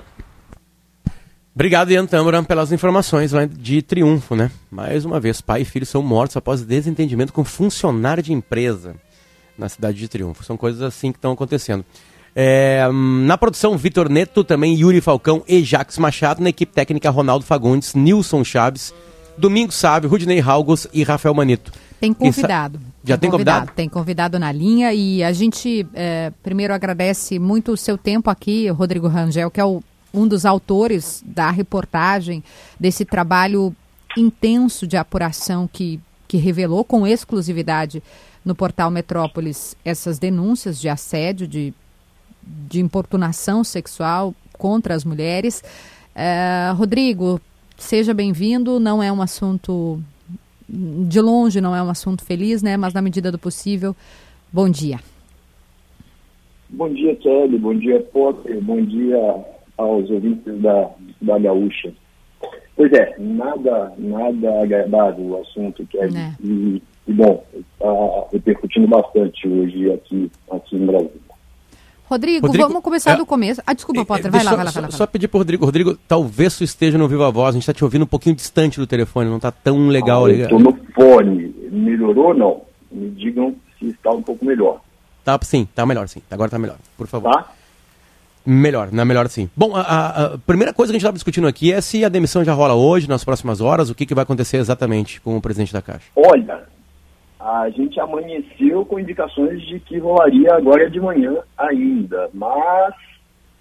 Obrigado, 1.55 1.91
Ian 1.91 2.07
Tâmara, 2.07 2.43
pelas 2.43 2.73
informações 2.73 3.33
lá 3.33 3.45
de 3.45 3.83
triunfo, 3.83 4.35
né? 4.35 4.51
Mais 4.71 5.05
uma 5.05 5.21
vez, 5.21 5.43
pai 5.43 5.63
e 5.63 5.65
filho 5.65 5.85
são 5.85 6.03
mortos 6.03 6.37
após 6.37 6.63
desentendimento 6.63 7.33
com 7.33 7.45
funcionário 7.45 8.23
de 8.23 8.33
empresa 8.33 8.95
na 9.59 9.69
cidade 9.69 9.99
de 9.99 10.09
Triunfo. 10.09 10.43
São 10.45 10.57
coisas 10.57 10.81
assim 10.81 11.13
que 11.13 11.19
estão 11.19 11.33
acontecendo. 11.33 11.85
É, 12.35 12.89
na 13.25 13.37
produção, 13.37 13.77
Vitor 13.77 14.09
Neto, 14.09 14.43
também 14.43 14.75
Yuri 14.75 15.03
Falcão 15.03 15.43
e 15.47 15.63
Jacques 15.63 15.99
Machado. 15.99 16.43
Na 16.43 16.49
equipe 16.49 16.73
técnica, 16.73 17.11
Ronaldo 17.11 17.45
Fagundes, 17.45 17.95
Nilson 17.95 18.43
Chaves, 18.43 18.95
Domingos 19.37 19.75
Sábio, 19.75 20.09
Rudinei 20.09 20.41
Halgos 20.41 20.87
e 20.93 21.03
Rafael 21.03 21.35
Manito. 21.35 21.71
Tem 22.01 22.15
convidado. 22.15 22.81
Já 23.05 23.17
tem, 23.17 23.29
tem 23.29 23.31
convidado, 23.31 23.59
convidado? 23.59 23.77
Tem 23.77 23.89
convidado 23.89 24.39
na 24.39 24.51
linha 24.51 24.93
e 24.95 25.23
a 25.23 25.33
gente 25.33 25.87
é, 25.95 26.33
primeiro 26.43 26.73
agradece 26.73 27.39
muito 27.39 27.73
o 27.73 27.77
seu 27.77 27.99
tempo 27.99 28.31
aqui, 28.31 28.69
Rodrigo 28.69 29.07
Rangel, 29.07 29.51
que 29.51 29.61
é 29.61 29.65
o 29.65 29.83
um 30.13 30.27
dos 30.27 30.45
autores 30.45 31.23
da 31.27 31.51
reportagem, 31.51 32.43
desse 32.79 33.05
trabalho 33.05 33.75
intenso 34.17 34.87
de 34.87 34.97
apuração 34.97 35.69
que, 35.71 35.99
que 36.29 36.37
revelou 36.37 36.85
com 36.85 37.07
exclusividade 37.07 38.03
no 38.45 38.55
portal 38.55 38.91
Metrópolis 38.91 39.77
essas 39.85 40.19
denúncias 40.19 40.81
de 40.81 40.89
assédio, 40.89 41.47
de, 41.47 41.73
de 42.43 42.81
importunação 42.81 43.65
sexual 43.65 44.35
contra 44.59 44.95
as 44.95 45.05
mulheres. 45.05 45.63
Uh, 46.15 46.75
Rodrigo, 46.75 47.41
seja 47.79 48.13
bem-vindo. 48.13 48.79
Não 48.79 49.03
é 49.03 49.11
um 49.11 49.23
assunto, 49.23 50.03
de 50.69 51.21
longe, 51.21 51.61
não 51.61 51.75
é 51.75 51.83
um 51.83 51.89
assunto 51.89 52.25
feliz, 52.25 52.63
né? 52.63 52.77
Mas 52.77 52.93
na 52.93 53.01
medida 53.01 53.31
do 53.31 53.39
possível, 53.39 53.95
bom 54.53 54.69
dia. 54.69 55.01
Bom 56.69 56.89
dia, 56.89 57.15
Kelly. 57.17 57.59
Bom 57.59 57.75
dia, 57.75 58.01
Potter. 58.01 58.61
Bom 58.63 58.83
dia, 58.83 59.45
aos 59.77 60.11
ouvintes 60.11 60.61
da, 60.61 60.91
da 61.21 61.39
Gaúcha. 61.39 61.93
Pois 62.77 62.93
é, 62.93 63.15
nada, 63.19 63.93
nada 63.99 64.63
agradável 64.63 65.25
o 65.25 65.41
assunto 65.41 65.87
que 65.87 65.99
é, 65.99 66.07
é. 66.07 66.35
E, 66.43 66.83
e, 67.07 67.13
bom, 67.13 67.45
está 67.55 68.29
repercutindo 68.33 68.89
bastante 68.89 69.47
hoje 69.47 69.93
aqui, 69.93 70.31
aqui 70.51 70.77
em 70.77 70.87
Brasília. 70.87 71.33
Rodrigo, 72.07 72.47
Rodrigo, 72.47 72.69
vamos 72.69 72.83
começar 72.83 73.13
é, 73.13 73.17
do 73.17 73.25
começo. 73.25 73.63
Ah, 73.67 73.73
desculpa, 73.73 74.05
Potter, 74.05 74.31
vai, 74.31 74.45
lá, 74.45 74.55
vai 74.55 74.65
lá, 74.65 74.71
vai 74.71 74.83
lá. 74.83 74.91
Só, 74.91 74.99
só 74.99 75.07
pedir 75.07 75.29
para 75.29 75.39
Rodrigo. 75.39 75.65
Rodrigo, 75.65 75.97
talvez 76.07 76.59
tu 76.59 76.65
esteja 76.65 76.99
no 76.99 77.09
Viva 77.09 77.31
Voz, 77.31 77.51
a 77.51 77.53
gente 77.53 77.63
está 77.63 77.73
te 77.73 77.85
ouvindo 77.85 78.03
um 78.03 78.07
pouquinho 78.07 78.37
distante 78.37 78.79
do 78.79 78.87
telefone, 78.87 79.31
não 79.31 79.37
está 79.37 79.51
tão 79.51 79.89
legal. 79.89 80.27
Ah, 80.27 80.33
Estou 80.33 80.59
no 80.59 80.77
fone. 80.95 81.55
Melhorou 81.71 82.29
ou 82.29 82.35
não? 82.35 82.63
Me 82.91 83.09
digam 83.11 83.55
se 83.79 83.87
está 83.87 84.11
um 84.11 84.23
pouco 84.23 84.45
melhor. 84.45 84.81
Tá, 85.25 85.39
sim, 85.43 85.67
tá 85.75 85.87
melhor, 85.87 86.07
sim. 86.09 86.21
Agora 86.31 86.51
tá 86.51 86.59
melhor, 86.59 86.77
por 86.99 87.07
favor. 87.07 87.33
Tá? 87.33 87.53
Melhor, 88.45 88.91
na 88.93 89.05
melhor 89.05 89.29
sim. 89.29 89.49
Bom, 89.57 89.75
a, 89.77 89.81
a, 89.81 90.25
a, 90.27 90.39
primeira 90.39 90.73
coisa 90.73 90.93
que 90.93 90.97
a 90.97 90.99
gente 90.99 91.03
estava 91.03 91.15
discutindo 91.15 91.47
aqui 91.47 91.73
é 91.73 91.81
se 91.81 92.05
a 92.05 92.09
demissão 92.09 92.45
já 92.45 92.53
rola 92.53 92.75
hoje, 92.75 93.09
nas 93.09 93.25
próximas 93.25 93.61
horas, 93.61 93.89
o 93.89 93.95
que, 93.95 94.05
que 94.05 94.15
vai 94.15 94.25
acontecer 94.25 94.57
exatamente 94.57 95.21
com 95.21 95.37
o 95.37 95.41
presidente 95.41 95.73
da 95.73 95.81
Caixa. 95.81 96.11
Olha, 96.17 96.65
a 97.39 97.69
gente 97.71 97.99
amanheceu 98.01 98.85
com 98.85 98.99
indicações 98.99 99.63
de 99.63 99.79
que 99.81 99.99
rolaria 99.99 100.55
agora 100.55 100.91
de 100.91 101.01
manhã 101.01 101.39
ainda, 101.57 102.31
mas 102.35 102.95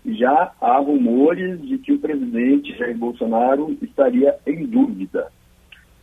já 0.05 0.51
há 0.59 0.77
rumores 0.77 1.61
de 1.61 1.77
que 1.77 1.93
o 1.93 1.99
presidente 1.99 2.75
Jair 2.77 2.97
Bolsonaro 2.97 3.77
estaria 3.81 4.35
em 4.47 4.65
dúvida. 4.65 5.27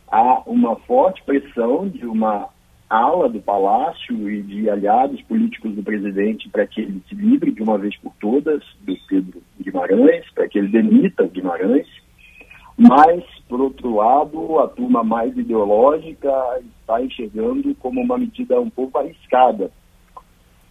Há 0.09 0.41
uma 0.45 0.75
forte 0.77 1.21
pressão 1.23 1.87
de 1.87 2.05
uma 2.05 2.49
ala 2.89 3.29
do 3.29 3.39
Palácio 3.39 4.29
e 4.29 4.41
de 4.41 4.69
aliados 4.69 5.21
políticos 5.23 5.75
do 5.75 5.83
presidente 5.83 6.49
para 6.49 6.65
que 6.65 6.81
ele 6.81 7.01
se 7.07 7.13
livre 7.13 7.51
de 7.51 7.61
uma 7.61 7.77
vez 7.77 7.95
por 7.97 8.11
todas 8.19 8.63
do 8.81 8.97
Pedro 9.07 9.41
Guimarães, 9.61 10.25
para 10.33 10.47
que 10.47 10.57
ele 10.57 10.69
demita 10.69 11.23
o 11.23 11.29
Guimarães. 11.29 11.87
Mas, 12.75 13.23
por 13.47 13.61
outro 13.61 13.95
lado, 13.95 14.59
a 14.59 14.67
turma 14.67 15.03
mais 15.03 15.37
ideológica 15.37 16.31
está 16.79 17.01
enxergando 17.01 17.75
como 17.75 18.01
uma 18.01 18.17
medida 18.17 18.59
um 18.59 18.69
pouco 18.69 18.97
arriscada 18.97 19.69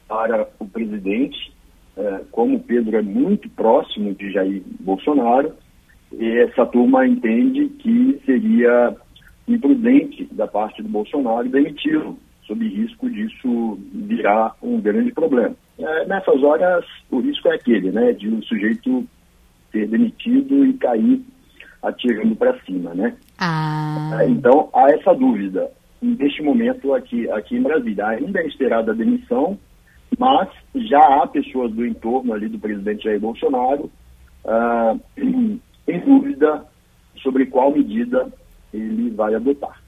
para 0.09 0.49
o 0.59 0.67
presidente, 0.67 1.53
é, 1.97 2.23
como 2.33 2.61
Pedro 2.61 2.97
é 2.97 3.03
muito 3.03 3.49
próximo 3.51 4.15
de 4.15 4.33
Jair 4.33 4.63
Bolsonaro, 4.81 5.53
essa 6.19 6.65
turma 6.65 7.07
entende 7.07 7.69
que 7.69 8.21
seria 8.25 8.97
imprudente 9.53 10.29
da 10.33 10.47
parte 10.47 10.83
do 10.83 10.89
Bolsonaro 10.89 11.49
demiti-lo, 11.49 12.19
sob 12.47 12.67
risco 12.67 13.09
disso 13.11 13.79
virar 13.93 14.55
um 14.63 14.81
grande 14.81 15.13
problema. 15.13 15.55
É, 15.79 16.07
nessas 16.07 16.43
horas, 16.43 16.85
o 17.11 17.21
risco 17.21 17.49
é 17.49 17.55
aquele, 17.55 17.91
né, 17.91 18.13
de 18.13 18.29
o 18.29 18.43
sujeito 18.43 19.07
ser 19.71 19.87
demitido 19.87 20.65
e 20.65 20.73
cair 20.75 21.23
atirando 21.83 22.35
para 22.35 22.59
cima, 22.61 22.95
né? 22.95 23.17
Ah. 23.39 24.21
Então, 24.27 24.69
há 24.75 24.91
essa 24.91 25.15
dúvida 25.15 25.71
neste 26.01 26.43
momento 26.43 26.95
aqui, 26.95 27.31
aqui 27.31 27.57
em 27.57 27.63
Brasília. 27.63 28.07
Ainda 28.07 28.41
é 28.41 28.47
esperada 28.47 28.93
a 28.93 28.95
demissão, 28.95 29.59
mas 30.19 30.49
já 30.75 31.01
há 31.01 31.27
pessoas 31.27 31.73
do 31.73 31.85
entorno 31.87 32.33
ali 32.33 32.49
do 32.49 32.59
presidente 32.59 33.05
Jair 33.05 33.21
Bolsonaro 33.21 33.91
uh, 34.45 35.01
em 35.87 36.01
dúvida 36.05 36.65
sobre 37.23 37.47
qual 37.47 37.73
medida 37.73 38.29
ele 38.73 39.11
vai 39.11 39.35
adotar. 39.35 39.81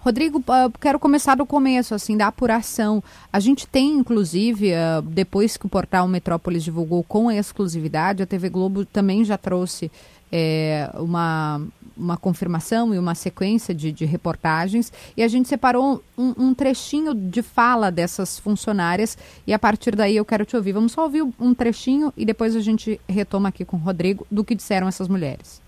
Rodrigo, 0.00 0.42
ah, 0.48 0.70
quero 0.80 0.98
começar 0.98 1.34
do 1.34 1.44
começo, 1.44 1.94
assim, 1.94 2.16
da 2.16 2.28
apuração. 2.28 3.02
A 3.32 3.40
gente 3.40 3.66
tem, 3.66 3.90
inclusive, 3.90 4.72
ah, 4.72 5.02
depois 5.04 5.56
que 5.56 5.66
o 5.66 5.68
portal 5.68 6.06
Metrópolis 6.06 6.62
divulgou 6.62 7.02
com 7.02 7.30
exclusividade, 7.30 8.22
a 8.22 8.26
TV 8.26 8.48
Globo 8.48 8.84
também 8.84 9.24
já 9.24 9.36
trouxe 9.36 9.90
é, 10.30 10.90
uma, 10.94 11.60
uma 11.96 12.16
confirmação 12.16 12.94
e 12.94 12.98
uma 12.98 13.14
sequência 13.14 13.74
de, 13.74 13.90
de 13.90 14.04
reportagens. 14.04 14.92
E 15.16 15.22
a 15.22 15.28
gente 15.28 15.48
separou 15.48 16.02
um, 16.16 16.34
um, 16.38 16.54
trechinho 16.54 17.14
de 17.14 17.42
fala 17.42 17.90
dessas 17.90 18.38
funcionárias 18.38 19.18
e 19.46 19.52
a 19.52 19.58
partir 19.58 19.96
daí 19.96 20.16
eu 20.16 20.24
quero 20.24 20.44
te 20.44 20.56
ouvir. 20.56 20.72
Vamos 20.72 20.92
só 20.92 21.02
ouvir 21.02 21.26
um 21.40 21.52
trechinho 21.54 22.12
e 22.16 22.24
depois 22.24 22.54
a 22.54 22.60
gente 22.60 23.00
retoma 23.08 23.48
aqui 23.48 23.64
com 23.64 23.76
o 23.76 23.80
Rodrigo 23.80 24.26
do 24.30 24.44
que 24.44 24.54
disseram 24.54 24.86
essas 24.86 25.08
mulheres. 25.08 25.60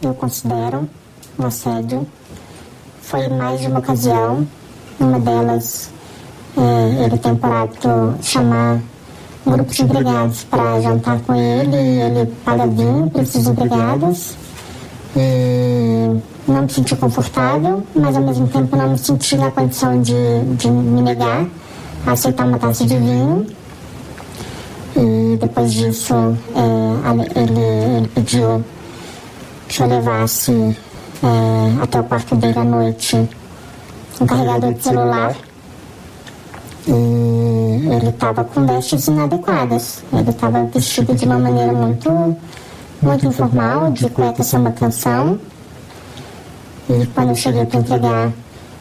Eu 0.00 0.14
considero 0.14 0.88
assédio. 1.44 2.06
Foi 3.02 3.28
mais 3.28 3.60
de 3.60 3.66
uma 3.66 3.80
ocasião. 3.80 4.46
Uma 4.98 5.20
delas, 5.20 5.90
é, 6.56 7.04
ele 7.04 7.18
tem 7.18 7.36
por 7.36 7.52
hábito 7.52 8.14
chamar 8.22 8.80
um 9.44 9.52
grupo 9.52 9.72
de 9.72 9.82
empregados 9.82 10.44
para 10.44 10.80
jantar 10.80 11.20
com 11.20 11.34
ele 11.34 11.76
e 11.76 12.00
ele 12.00 12.26
paga 12.44 12.66
vinho 12.66 13.10
para 13.10 13.22
esses 13.22 13.46
empregados. 13.46 14.34
E 15.14 16.20
não 16.48 16.62
me 16.62 16.70
senti 16.70 16.96
confortável, 16.96 17.82
mas 17.94 18.16
ao 18.16 18.22
mesmo 18.22 18.46
tempo 18.48 18.76
não 18.76 18.90
me 18.90 18.98
senti 18.98 19.36
na 19.36 19.50
condição 19.50 20.00
de, 20.00 20.14
de 20.56 20.70
me 20.70 21.02
negar 21.02 21.46
a 22.06 22.12
aceitar 22.12 22.46
uma 22.46 22.58
taça 22.58 22.84
de 22.84 22.96
vinho. 22.96 23.46
E 24.96 25.36
depois 25.36 25.72
disso, 25.72 26.14
é, 26.54 27.38
ele, 27.40 27.60
ele 27.60 28.08
pediu 28.08 28.64
que 29.68 29.82
eu 29.82 29.86
levasse 29.86 30.76
é, 31.22 31.82
até 31.82 32.00
o 32.00 32.04
quarto 32.04 32.36
dele 32.36 32.58
à 32.58 32.64
noite 32.64 33.28
um 34.20 34.26
carregador 34.26 34.72
de 34.72 34.82
celular 34.82 35.36
e 36.88 37.88
ele 37.90 38.08
estava 38.08 38.44
com 38.44 38.64
vestes 38.64 39.08
inadequadas. 39.08 40.04
Ele 40.12 40.30
estava 40.30 40.64
vestido 40.66 41.14
de 41.14 41.24
uma 41.24 41.38
maneira 41.38 41.72
muito, 41.72 42.36
muito 43.02 43.26
informal, 43.26 43.90
de 43.90 44.08
cueca 44.08 44.42
uma 44.56 44.70
canção. 44.70 45.38
E 46.88 47.06
quando 47.06 47.30
eu 47.30 47.34
cheguei 47.34 47.66
para 47.66 47.80
entregar, 47.80 48.32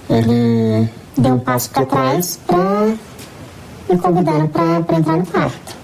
ele 0.10 0.88
deu 1.18 1.34
um 1.34 1.40
passo 1.40 1.70
para 1.72 1.86
trás 1.86 2.40
para 2.46 2.94
me 3.90 3.98
convidar 3.98 4.48
para 4.50 4.98
entrar 4.98 5.18
no 5.18 5.26
quarto. 5.26 5.76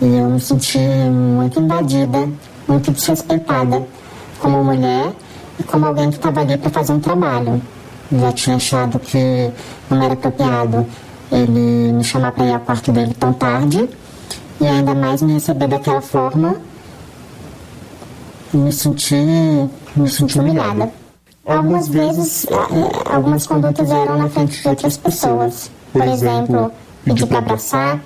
E 0.00 0.16
eu 0.16 0.30
me 0.30 0.40
senti 0.40 0.78
muito 0.78 1.60
invadida, 1.60 2.28
muito 2.66 2.90
desrespeitada 2.90 3.86
como 4.40 4.64
mulher 4.64 5.12
como 5.66 5.86
alguém 5.86 6.10
que 6.10 6.16
estava 6.16 6.40
ali 6.40 6.56
para 6.56 6.70
fazer 6.70 6.92
um 6.92 7.00
trabalho. 7.00 7.60
Já 8.10 8.32
tinha 8.32 8.56
achado 8.56 8.98
que 8.98 9.50
não 9.88 10.02
era 10.02 10.14
apropriado 10.14 10.86
ele 11.30 11.92
me 11.92 12.04
chamar 12.04 12.32
para 12.32 12.44
ir 12.44 12.52
ao 12.52 12.60
quarto 12.60 12.92
dele 12.92 13.14
tão 13.14 13.32
tarde 13.32 13.88
e 14.60 14.66
ainda 14.66 14.94
mais 14.94 15.22
me 15.22 15.32
receber 15.32 15.66
daquela 15.66 16.00
forma. 16.00 16.56
Me 18.52 18.70
senti, 18.70 19.16
me 19.96 20.08
senti 20.08 20.38
humilhada. 20.38 20.92
Algumas 21.44 21.88
vezes, 21.88 22.46
é, 22.46 23.14
algumas 23.14 23.46
condutas 23.46 23.90
eram 23.90 24.18
na 24.18 24.28
frente 24.28 24.60
de 24.60 24.68
outras 24.68 24.96
pessoas. 24.96 25.70
Por 25.92 26.02
exemplo, 26.04 26.70
pedir 27.04 27.26
para 27.26 27.38
abraçar, 27.38 28.00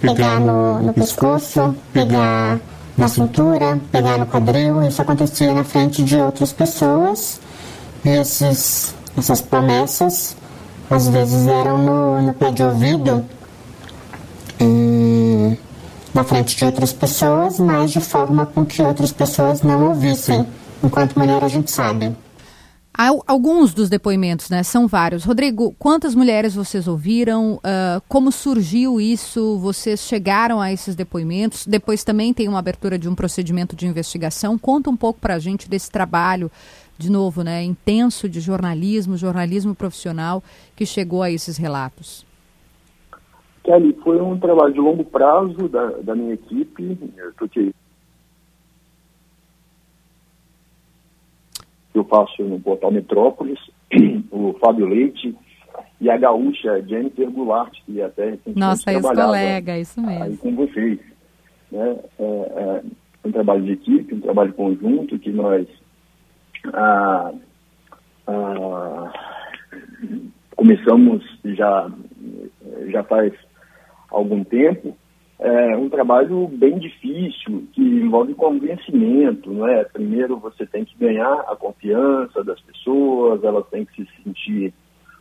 pegar 0.00 0.40
no, 0.40 0.80
no 0.80 0.92
pescoço, 0.92 1.74
pegar 1.92 2.58
na 2.98 3.08
cintura, 3.08 3.80
pegar 3.90 4.18
no 4.18 4.26
quadril. 4.26 4.82
Isso 4.82 5.00
acontecia 5.00 5.54
na 5.54 5.64
frente 5.64 6.02
de 6.02 6.16
outras 6.16 6.52
pessoas. 6.52 7.40
E 8.04 8.10
esses, 8.10 8.94
essas 9.16 9.40
promessas 9.40 10.36
às 10.90 11.08
vezes 11.08 11.46
eram 11.46 11.78
no, 11.78 12.22
no 12.22 12.34
pé 12.34 12.50
de 12.50 12.62
ouvido 12.62 13.24
e 14.58 15.56
na 16.14 16.24
frente 16.24 16.56
de 16.56 16.64
outras 16.64 16.92
pessoas, 16.92 17.60
mas 17.60 17.90
de 17.90 18.00
forma 18.00 18.46
com 18.46 18.64
que 18.64 18.82
outras 18.82 19.12
pessoas 19.12 19.62
não 19.62 19.88
ouvissem. 19.88 20.46
Enquanto 20.82 21.18
mulher, 21.18 21.44
a 21.44 21.48
gente 21.48 21.70
sabe. 21.70 22.16
Alguns 22.98 23.72
dos 23.72 23.88
depoimentos, 23.88 24.50
né? 24.50 24.64
São 24.64 24.88
vários. 24.88 25.22
Rodrigo, 25.22 25.72
quantas 25.78 26.16
mulheres 26.16 26.56
vocês 26.56 26.88
ouviram? 26.88 27.54
Uh, 27.58 28.02
como 28.08 28.32
surgiu 28.32 29.00
isso? 29.00 29.56
Vocês 29.58 30.00
chegaram 30.00 30.60
a 30.60 30.72
esses 30.72 30.96
depoimentos? 30.96 31.64
Depois 31.64 32.02
também 32.02 32.34
tem 32.34 32.48
uma 32.48 32.58
abertura 32.58 32.98
de 32.98 33.08
um 33.08 33.14
procedimento 33.14 33.76
de 33.76 33.86
investigação. 33.86 34.58
Conta 34.58 34.90
um 34.90 34.96
pouco 34.96 35.20
para 35.20 35.34
a 35.34 35.38
gente 35.38 35.70
desse 35.70 35.88
trabalho, 35.88 36.50
de 36.98 37.08
novo, 37.08 37.44
né? 37.44 37.62
Intenso 37.62 38.28
de 38.28 38.40
jornalismo, 38.40 39.16
jornalismo 39.16 39.76
profissional, 39.76 40.42
que 40.74 40.84
chegou 40.84 41.22
a 41.22 41.30
esses 41.30 41.56
relatos. 41.56 42.26
Kelly, 43.62 43.96
foi 44.02 44.20
um 44.20 44.36
trabalho 44.40 44.74
de 44.74 44.80
longo 44.80 45.04
prazo 45.04 45.68
da, 45.68 45.86
da 46.02 46.16
minha 46.16 46.34
equipe. 46.34 46.98
Eu 47.16 47.32
eu 51.98 52.04
faço 52.04 52.42
no 52.42 52.60
portal 52.60 52.90
Metrópolis, 52.90 53.58
o 54.30 54.54
Fábio 54.60 54.86
Leite 54.86 55.34
e 56.00 56.10
a 56.10 56.16
gaúcha 56.16 56.82
Jennifer 56.86 57.30
Goulart, 57.30 57.72
que 57.84 58.00
até 58.00 58.38
Nossa, 58.54 58.92
ex-colega, 58.92 59.78
isso 59.78 60.00
mesmo. 60.00 60.24
Aí 60.24 60.36
com 60.36 60.54
vocês. 60.54 60.98
Né? 61.70 61.98
É, 62.18 62.24
é, 62.24 62.82
um 63.24 63.32
trabalho 63.32 63.62
de 63.64 63.72
equipe, 63.72 64.14
um 64.14 64.20
trabalho 64.20 64.52
conjunto 64.52 65.18
que 65.18 65.30
nós 65.30 65.66
ah, 66.72 67.32
ah, 68.26 69.12
começamos 70.56 71.24
já, 71.44 71.90
já 72.88 73.02
faz 73.04 73.32
algum 74.10 74.42
tempo 74.44 74.96
é 75.40 75.76
um 75.76 75.88
trabalho 75.88 76.48
bem 76.48 76.78
difícil, 76.78 77.68
que 77.72 77.80
envolve 77.80 78.34
convencimento, 78.34 79.52
não 79.52 79.68
é? 79.68 79.84
Primeiro 79.84 80.36
você 80.36 80.66
tem 80.66 80.84
que 80.84 80.98
ganhar 80.98 81.32
a 81.48 81.54
confiança 81.54 82.42
das 82.42 82.60
pessoas, 82.60 83.44
elas 83.44 83.64
têm 83.68 83.84
que 83.84 84.04
se 84.04 84.22
sentir 84.24 84.74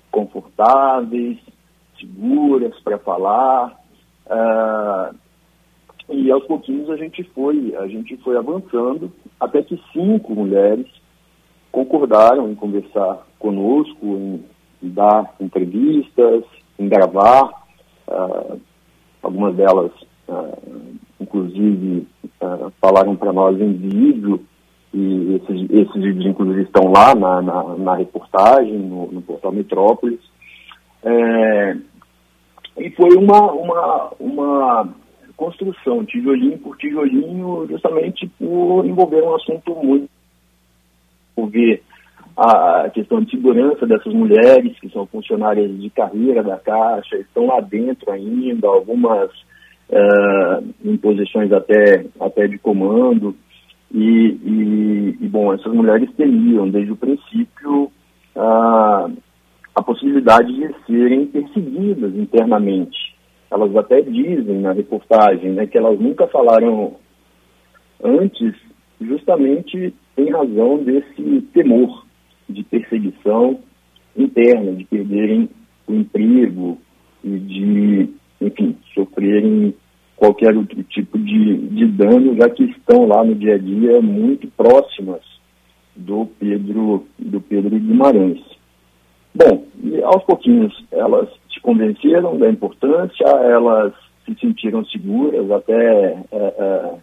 confortáveis, 0.09 1.37
seguras 1.99 2.73
para 2.79 2.97
falar. 2.97 3.79
Uh, 4.25 5.15
e 6.09 6.31
aos 6.31 6.45
pouquinhos 6.45 6.89
a 6.89 6.97
gente 6.97 7.23
foi, 7.35 7.75
a 7.75 7.87
gente 7.87 8.17
foi 8.17 8.37
avançando, 8.37 9.11
até 9.39 9.61
que 9.61 9.79
cinco 9.93 10.33
mulheres 10.33 10.87
concordaram 11.71 12.49
em 12.49 12.55
conversar 12.55 13.27
conosco, 13.37 14.03
em, 14.03 14.43
dar 14.81 15.35
entrevistas, 15.39 16.43
em 16.79 16.87
gravar. 16.89 17.67
Uh, 18.07 18.59
algumas 19.21 19.55
delas 19.55 19.91
inclusive 21.19 22.07
uh, 22.41 22.71
falaram 22.81 23.15
para 23.15 23.33
nós 23.33 23.59
em 23.59 23.73
vídeo, 23.73 24.45
e 24.93 25.35
esses, 25.35 25.69
esses 25.69 26.01
vídeos 26.01 26.25
inclusive 26.25 26.63
estão 26.63 26.91
lá 26.91 27.13
na, 27.13 27.41
na, 27.41 27.63
na 27.77 27.95
reportagem, 27.95 28.77
no, 28.77 29.11
no, 29.11 29.21
portal 29.21 29.51
Metrópolis. 29.51 30.19
É, 31.03 31.77
e 32.77 32.89
foi 32.91 33.15
uma, 33.15 33.51
uma, 33.51 34.11
uma 34.19 34.89
construção, 35.35 36.05
tijolinho 36.05 36.57
por 36.59 36.77
tijolinho, 36.77 37.67
justamente 37.69 38.27
por 38.39 38.85
envolver 38.85 39.21
um 39.23 39.35
assunto 39.35 39.75
muito 39.75 40.09
envolver 41.37 41.83
a 42.35 42.89
questão 42.91 43.21
de 43.21 43.31
segurança 43.31 43.85
dessas 43.85 44.13
mulheres 44.13 44.79
que 44.79 44.89
são 44.89 45.05
funcionárias 45.07 45.75
de 45.79 45.89
carreira 45.89 46.43
da 46.43 46.57
Caixa, 46.57 47.17
estão 47.17 47.47
lá 47.47 47.59
dentro 47.59 48.11
ainda, 48.11 48.67
algumas 48.67 49.31
uh, 49.89 50.63
em 50.83 50.97
posições 50.97 51.51
até, 51.51 52.05
até 52.19 52.47
de 52.47 52.57
comando. 52.57 53.35
E, 53.93 53.99
e, 53.99 55.17
e, 55.21 55.27
bom, 55.27 55.53
essas 55.53 55.73
mulheres 55.73 56.09
teriam, 56.15 56.69
desde 56.69 56.91
o 56.91 56.97
princípio, 56.97 57.83
uh, 58.35 59.17
a 59.75 59.81
possibilidade 59.83 60.53
de 60.53 60.75
serem 60.85 61.27
perseguidas 61.27 62.15
internamente. 62.15 63.15
Elas 63.49 63.73
até 63.75 64.01
dizem 64.01 64.59
na 64.59 64.73
reportagem 64.73 65.51
né, 65.51 65.65
que 65.67 65.77
elas 65.77 65.99
nunca 65.99 66.27
falaram 66.27 66.95
antes, 68.03 68.53
justamente 68.99 69.93
em 70.17 70.29
razão 70.31 70.83
desse 70.83 71.41
temor 71.53 72.05
de 72.49 72.63
perseguição 72.63 73.59
interna, 74.17 74.73
de 74.73 74.83
perderem 74.85 75.49
o 75.87 75.93
emprego 75.93 76.77
e 77.23 77.29
de 77.29 78.09
enfim, 78.41 78.77
sofrerem 78.93 79.73
qualquer 80.15 80.55
outro 80.55 80.83
tipo 80.83 81.17
de, 81.17 81.57
de 81.69 81.85
dano, 81.87 82.35
já 82.35 82.49
que 82.49 82.63
estão 82.63 83.05
lá 83.05 83.23
no 83.23 83.35
dia 83.35 83.55
a 83.55 83.57
dia 83.57 84.01
muito 84.01 84.47
próximas 84.51 85.21
do 85.95 86.27
Pedro, 86.39 87.05
do 87.17 87.39
Pedro 87.39 87.79
Guimarães. 87.79 88.41
Bom, 89.33 89.65
aos 90.03 90.23
pouquinhos 90.23 90.73
elas 90.91 91.29
se 91.53 91.59
convenceram 91.61 92.37
da 92.37 92.49
importância, 92.49 93.25
elas 93.25 93.93
se 94.25 94.35
sentiram 94.39 94.83
seguras, 94.85 95.49
até 95.51 96.13
é, 96.13 96.25
é, 96.31 96.95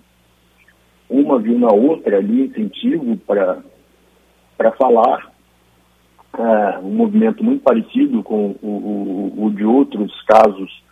uma 1.09 1.39
viu 1.39 1.59
na 1.59 1.73
outra 1.73 2.19
ali 2.19 2.47
incentivo 2.47 3.17
para 3.19 4.73
falar, 4.73 5.33
é, 6.37 6.79
um 6.81 6.91
movimento 6.91 7.45
muito 7.45 7.63
parecido 7.63 8.23
com 8.23 8.57
o, 8.61 8.67
o, 8.67 9.47
o 9.47 9.51
de 9.51 9.65
outros 9.65 10.13
casos 10.23 10.83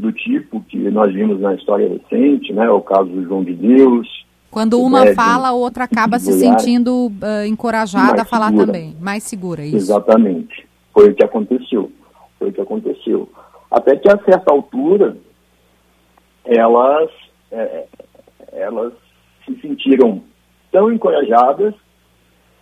do 0.00 0.12
tipo 0.12 0.60
que 0.62 0.78
nós 0.90 1.12
vimos 1.12 1.40
na 1.40 1.54
história 1.54 1.88
recente, 1.88 2.52
né? 2.52 2.68
O 2.70 2.80
caso 2.80 3.08
do 3.08 3.22
João 3.24 3.44
de 3.44 3.54
Deus. 3.54 4.08
Quando 4.50 4.80
uma 4.80 5.04
né, 5.04 5.14
fala, 5.14 5.48
a 5.48 5.52
outra 5.52 5.84
acaba 5.84 6.18
se 6.18 6.32
sentindo 6.32 7.06
uh, 7.06 7.46
encorajada 7.46 8.22
a 8.22 8.24
falar 8.24 8.48
segura. 8.48 8.66
também, 8.66 8.96
mais 9.00 9.22
segura, 9.22 9.64
isso. 9.64 9.76
Exatamente. 9.76 10.66
Foi 10.92 11.10
o 11.10 11.14
que 11.14 11.24
aconteceu. 11.24 11.92
Foi 12.38 12.48
o 12.48 12.52
que 12.52 12.60
aconteceu. 12.60 13.28
Até 13.70 13.96
que 13.96 14.08
a 14.08 14.18
certa 14.24 14.50
altura, 14.52 15.16
elas, 16.44 17.10
é, 17.52 17.84
elas 18.52 18.92
se 19.44 19.54
sentiram 19.60 20.20
tão 20.72 20.92
encorajadas 20.92 21.74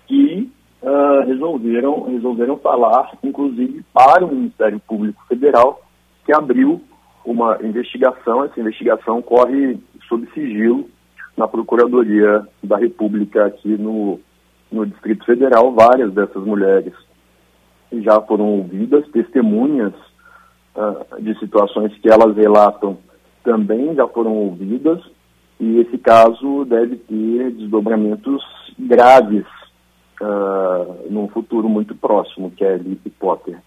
que 0.06 0.50
uh, 0.82 1.26
resolveram, 1.26 2.02
resolveram 2.02 2.58
falar, 2.58 3.12
inclusive, 3.22 3.84
para 3.92 4.24
o 4.24 4.34
Ministério 4.34 4.80
Público 4.80 5.22
Federal, 5.26 5.80
que 6.24 6.32
abriu 6.32 6.82
uma 7.24 7.58
investigação. 7.62 8.44
Essa 8.44 8.60
investigação 8.60 9.20
corre 9.22 9.78
sob 10.08 10.26
sigilo 10.32 10.88
na 11.36 11.46
Procuradoria 11.46 12.46
da 12.62 12.76
República 12.76 13.46
aqui 13.46 13.76
no, 13.76 14.18
no 14.70 14.86
Distrito 14.86 15.24
Federal. 15.24 15.72
Várias 15.72 16.12
dessas 16.12 16.44
mulheres 16.44 16.92
já 17.92 18.20
foram 18.20 18.46
ouvidas, 18.46 19.08
testemunhas 19.10 19.94
uh, 20.74 21.22
de 21.22 21.38
situações 21.38 21.92
que 21.98 22.10
elas 22.10 22.36
relatam 22.36 22.98
também 23.42 23.94
já 23.94 24.06
foram 24.06 24.32
ouvidas, 24.34 25.00
e 25.58 25.78
esse 25.78 25.96
caso 25.96 26.64
deve 26.66 26.96
ter 26.96 27.50
desdobramentos 27.52 28.42
graves 28.78 29.46
uh, 30.20 31.10
num 31.10 31.28
futuro 31.28 31.68
muito 31.68 31.94
próximo, 31.94 32.50
que 32.50 32.64
é 32.64 32.76
Lipe 32.76 33.10
Potter. 33.10 33.58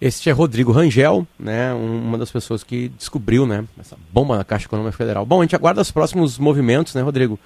Este 0.00 0.30
é 0.30 0.32
Rodrigo 0.32 0.70
Rangel, 0.70 1.26
né, 1.38 1.74
uma 1.74 2.16
das 2.16 2.30
pessoas 2.30 2.62
que 2.62 2.88
descobriu, 2.90 3.44
né, 3.46 3.64
essa 3.80 3.96
bomba 4.12 4.36
na 4.36 4.44
Caixa 4.44 4.66
Econômica 4.66 4.96
Federal. 4.96 5.26
Bom, 5.26 5.40
a 5.40 5.44
gente 5.44 5.56
aguarda 5.56 5.80
os 5.80 5.90
próximos 5.90 6.38
movimentos, 6.38 6.94
né, 6.94 7.02
Rodrigo? 7.02 7.38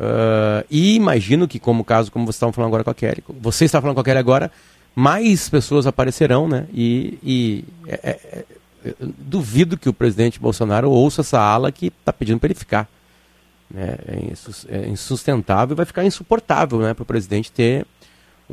Uh, 0.00 0.66
e 0.68 0.96
imagino 0.96 1.46
que, 1.46 1.60
como 1.60 1.84
caso, 1.84 2.10
como 2.10 2.26
você 2.26 2.36
estava 2.36 2.52
falando 2.52 2.70
agora 2.70 2.82
com 2.82 2.90
a 2.90 2.94
Kelly, 2.94 3.22
você 3.40 3.66
está 3.66 3.80
falando 3.80 3.94
com 3.94 4.00
a 4.00 4.04
Kelly 4.04 4.18
agora, 4.18 4.50
mais 4.96 5.48
pessoas 5.48 5.86
aparecerão, 5.86 6.48
né? 6.48 6.66
E, 6.74 7.18
e 7.22 7.64
é, 7.86 8.00
é, 8.02 8.44
é 8.84 8.94
duvido 9.00 9.78
que 9.78 9.88
o 9.88 9.92
presidente 9.92 10.40
Bolsonaro 10.40 10.90
ouça 10.90 11.20
essa 11.20 11.40
ala 11.40 11.70
que 11.70 11.86
está 11.86 12.12
pedindo 12.12 12.40
para 12.40 12.48
ele 12.48 12.54
ficar. 12.54 12.88
né? 13.70 13.96
É, 14.06 14.76
é 14.76 14.88
insustentável 14.88 15.76
vai 15.76 15.86
ficar 15.86 16.04
insuportável 16.04 16.80
né, 16.80 16.92
para 16.94 17.02
o 17.02 17.06
presidente 17.06 17.52
ter 17.52 17.86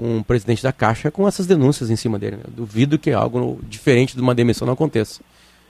um 0.02 0.24
presidente 0.24 0.64
da 0.64 0.72
Caixa 0.72 1.12
com 1.12 1.28
essas 1.28 1.46
denúncias 1.46 1.90
em 1.90 1.96
cima 1.96 2.18
dele. 2.18 2.38
Né? 2.38 2.44
Duvido 2.56 2.98
que 2.98 3.12
algo 3.12 3.60
diferente 3.64 4.16
de 4.16 4.22
uma 4.22 4.36
demissão 4.36 4.66
não 4.66 4.74
aconteça. 4.74 5.22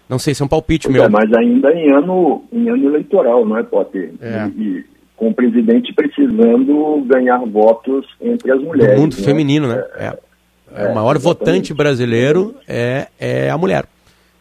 Não 0.08 0.18
sei 0.18 0.34
se 0.34 0.42
é 0.42 0.46
um 0.46 0.50
palpite 0.50 0.88
pois 0.88 0.96
meu. 0.96 1.04
É, 1.04 1.10
mas 1.10 1.32
ainda 1.34 1.72
em 1.72 1.92
ano, 1.92 2.44
em 2.52 2.70
ano 2.70 2.86
eleitoral, 2.88 3.46
não 3.46 3.58
é, 3.58 3.63
Potter? 3.63 4.12
É. 4.22 4.48
E, 4.58 4.84
com 5.20 5.30
o 5.30 5.34
presidente 5.34 5.94
precisando 5.94 7.04
ganhar 7.06 7.39
votos 7.39 8.08
entre 8.22 8.52
as 8.52 8.62
mulheres. 8.62 8.96
No 8.96 9.02
mundo 9.02 9.18
né? 9.18 9.24
feminino, 9.24 9.68
né? 9.68 9.84
É. 9.98 10.18
é. 10.74 10.88
o 10.88 10.96
maior 10.96 11.18
exatamente. 11.18 11.24
votante 11.24 11.74
brasileiro 11.74 12.56
é, 12.65 13.08
é 13.20 13.50
a 13.50 13.58
mulher. 13.58 13.86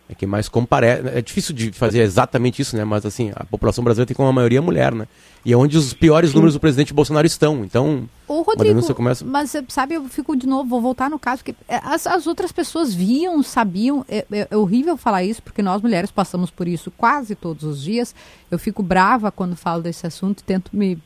É 0.08 0.14
que 0.14 0.26
mais 0.26 0.48
comparece. 0.48 1.06
É 1.08 1.20
difícil 1.20 1.54
de 1.54 1.70
fazer 1.70 2.00
exatamente 2.00 2.62
isso, 2.62 2.74
né? 2.74 2.84
Mas 2.84 3.04
assim, 3.04 3.30
a 3.36 3.44
população 3.44 3.84
brasileira 3.84 4.06
tem 4.06 4.16
como 4.16 4.28
a 4.28 4.32
maioria 4.32 4.62
mulher, 4.62 4.94
né? 4.94 5.06
E 5.44 5.52
é 5.52 5.56
onde 5.56 5.76
os 5.76 5.92
piores 5.92 6.30
Sim. 6.30 6.36
números 6.36 6.54
do 6.54 6.60
presidente 6.60 6.94
Bolsonaro 6.94 7.26
estão. 7.26 7.62
Então, 7.62 8.08
o 8.26 8.40
Rodrigo, 8.40 8.94
começa... 8.94 9.24
mas 9.24 9.54
sabe, 9.68 9.94
eu 9.94 10.04
fico 10.08 10.34
de 10.34 10.46
novo, 10.46 10.68
vou 10.68 10.80
voltar 10.80 11.10
no 11.10 11.18
caso, 11.18 11.44
que 11.44 11.54
é, 11.68 11.80
as, 11.82 12.06
as 12.06 12.26
outras 12.26 12.50
pessoas 12.50 12.94
viam, 12.94 13.42
sabiam. 13.42 14.04
É, 14.08 14.24
é, 14.32 14.48
é, 14.50 14.56
horrível 14.56 14.96
falar 14.96 15.24
isso, 15.24 15.42
porque 15.42 15.62
nós 15.62 15.82
mulheres 15.82 16.10
passamos 16.10 16.50
por 16.50 16.66
isso 16.66 16.90
quase 16.90 17.34
todos 17.34 17.64
os 17.64 17.82
dias. 17.82 18.14
Eu 18.50 18.58
fico 18.58 18.82
brava 18.82 19.30
quando 19.30 19.56
falo 19.56 19.82
desse 19.82 20.06
assunto, 20.06 20.42
tento 20.42 20.70
me 20.74 20.98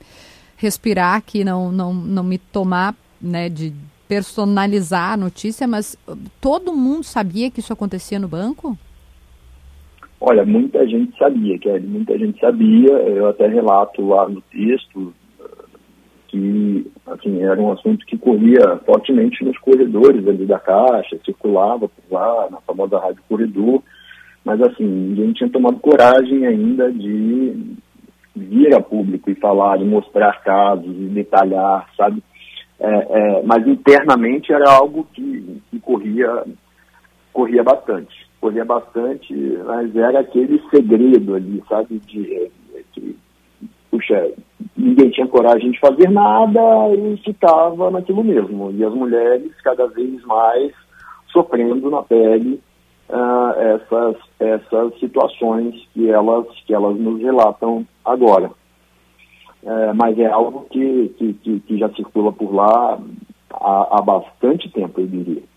respirar 0.57 1.17
aqui, 1.17 1.43
não, 1.43 1.73
não, 1.73 1.93
não 1.93 2.23
me 2.23 2.39
tomar 2.39 2.95
né, 3.21 3.49
de 3.49 3.75
personalizar 4.07 5.13
a 5.13 5.17
notícia, 5.17 5.67
mas 5.67 5.97
todo 6.41 6.73
mundo 6.73 7.03
sabia 7.03 7.51
que 7.51 7.61
isso 7.61 7.73
acontecia 7.73 8.19
no 8.19 8.29
banco? 8.29 8.79
Olha, 10.25 10.45
muita 10.45 10.87
gente 10.87 11.19
sabia, 11.19 11.59
Kelly, 11.59 11.85
muita 11.85 12.17
gente 12.17 12.39
sabia. 12.39 12.93
Eu 12.93 13.29
até 13.31 13.49
relato 13.49 14.07
lá 14.07 14.29
no 14.29 14.41
texto 14.43 15.13
que 16.29 16.87
assim, 17.05 17.43
era 17.43 17.61
um 17.61 17.73
assunto 17.73 18.07
que 18.07 18.17
corria 18.17 18.79
fortemente 18.87 19.45
nos 19.45 19.59
corredores 19.59 20.25
ali 20.29 20.47
da 20.47 20.61
Caixa, 20.61 21.19
circulava 21.25 21.89
por 21.89 22.05
lá, 22.09 22.49
na 22.53 22.61
famosa 22.61 23.01
Rádio 23.01 23.21
Corredor, 23.29 23.83
mas 24.45 24.63
assim, 24.63 24.85
ninguém 24.85 25.33
tinha 25.33 25.51
tomado 25.51 25.81
coragem 25.81 26.47
ainda 26.47 26.93
de 26.93 27.75
vir 28.37 28.73
a 28.77 28.81
público 28.81 29.29
e 29.29 29.35
falar, 29.35 29.81
e 29.81 29.85
mostrar 29.85 30.41
casos, 30.45 30.87
e 30.87 31.09
detalhar, 31.09 31.89
sabe? 31.97 32.23
É, 32.79 32.89
é, 32.89 33.43
mas 33.43 33.67
internamente 33.67 34.53
era 34.53 34.71
algo 34.71 35.05
que, 35.13 35.61
que 35.69 35.81
corria, 35.81 36.45
corria 37.33 37.65
bastante 37.65 38.22
corria 38.43 38.65
bastante, 38.65 39.33
mas 39.65 39.95
era 39.95 40.19
aquele 40.19 40.61
segredo 40.69 41.37
ali, 41.37 41.63
sabe, 41.69 42.01
de, 42.01 42.51
de 42.93 43.17
puxa, 43.89 44.33
ninguém 44.77 45.11
tinha 45.11 45.29
coragem 45.29 45.71
de 45.71 45.79
fazer 45.79 46.11
nada 46.11 46.61
e 46.93 47.17
ficava 47.19 47.89
naquilo 47.93 48.25
mesmo. 48.25 48.73
E 48.73 48.85
as 48.85 48.93
mulheres 48.93 49.53
cada 49.63 49.87
vez 49.87 50.25
mais 50.25 50.73
sofrendo 51.29 51.89
na 51.89 52.03
pele 52.03 52.61
uh, 53.09 53.61
essas, 53.61 54.17
essas 54.41 54.99
situações 54.99 55.77
que 55.95 56.11
elas, 56.11 56.47
que 56.67 56.75
elas 56.75 56.99
nos 56.99 57.23
relatam 57.23 57.87
agora. 58.05 58.51
Uh, 59.63 59.95
mas 59.95 60.19
é 60.19 60.27
algo 60.27 60.67
que, 60.69 61.15
que, 61.17 61.61
que, 61.61 61.79
já 61.79 61.89
circula 61.91 62.33
por 62.33 62.53
lá 62.53 62.99
há, 63.53 63.99
há 63.99 64.03
bastante 64.03 64.69
tempo, 64.71 65.01
eu 65.01 65.07
diria. 65.07 65.52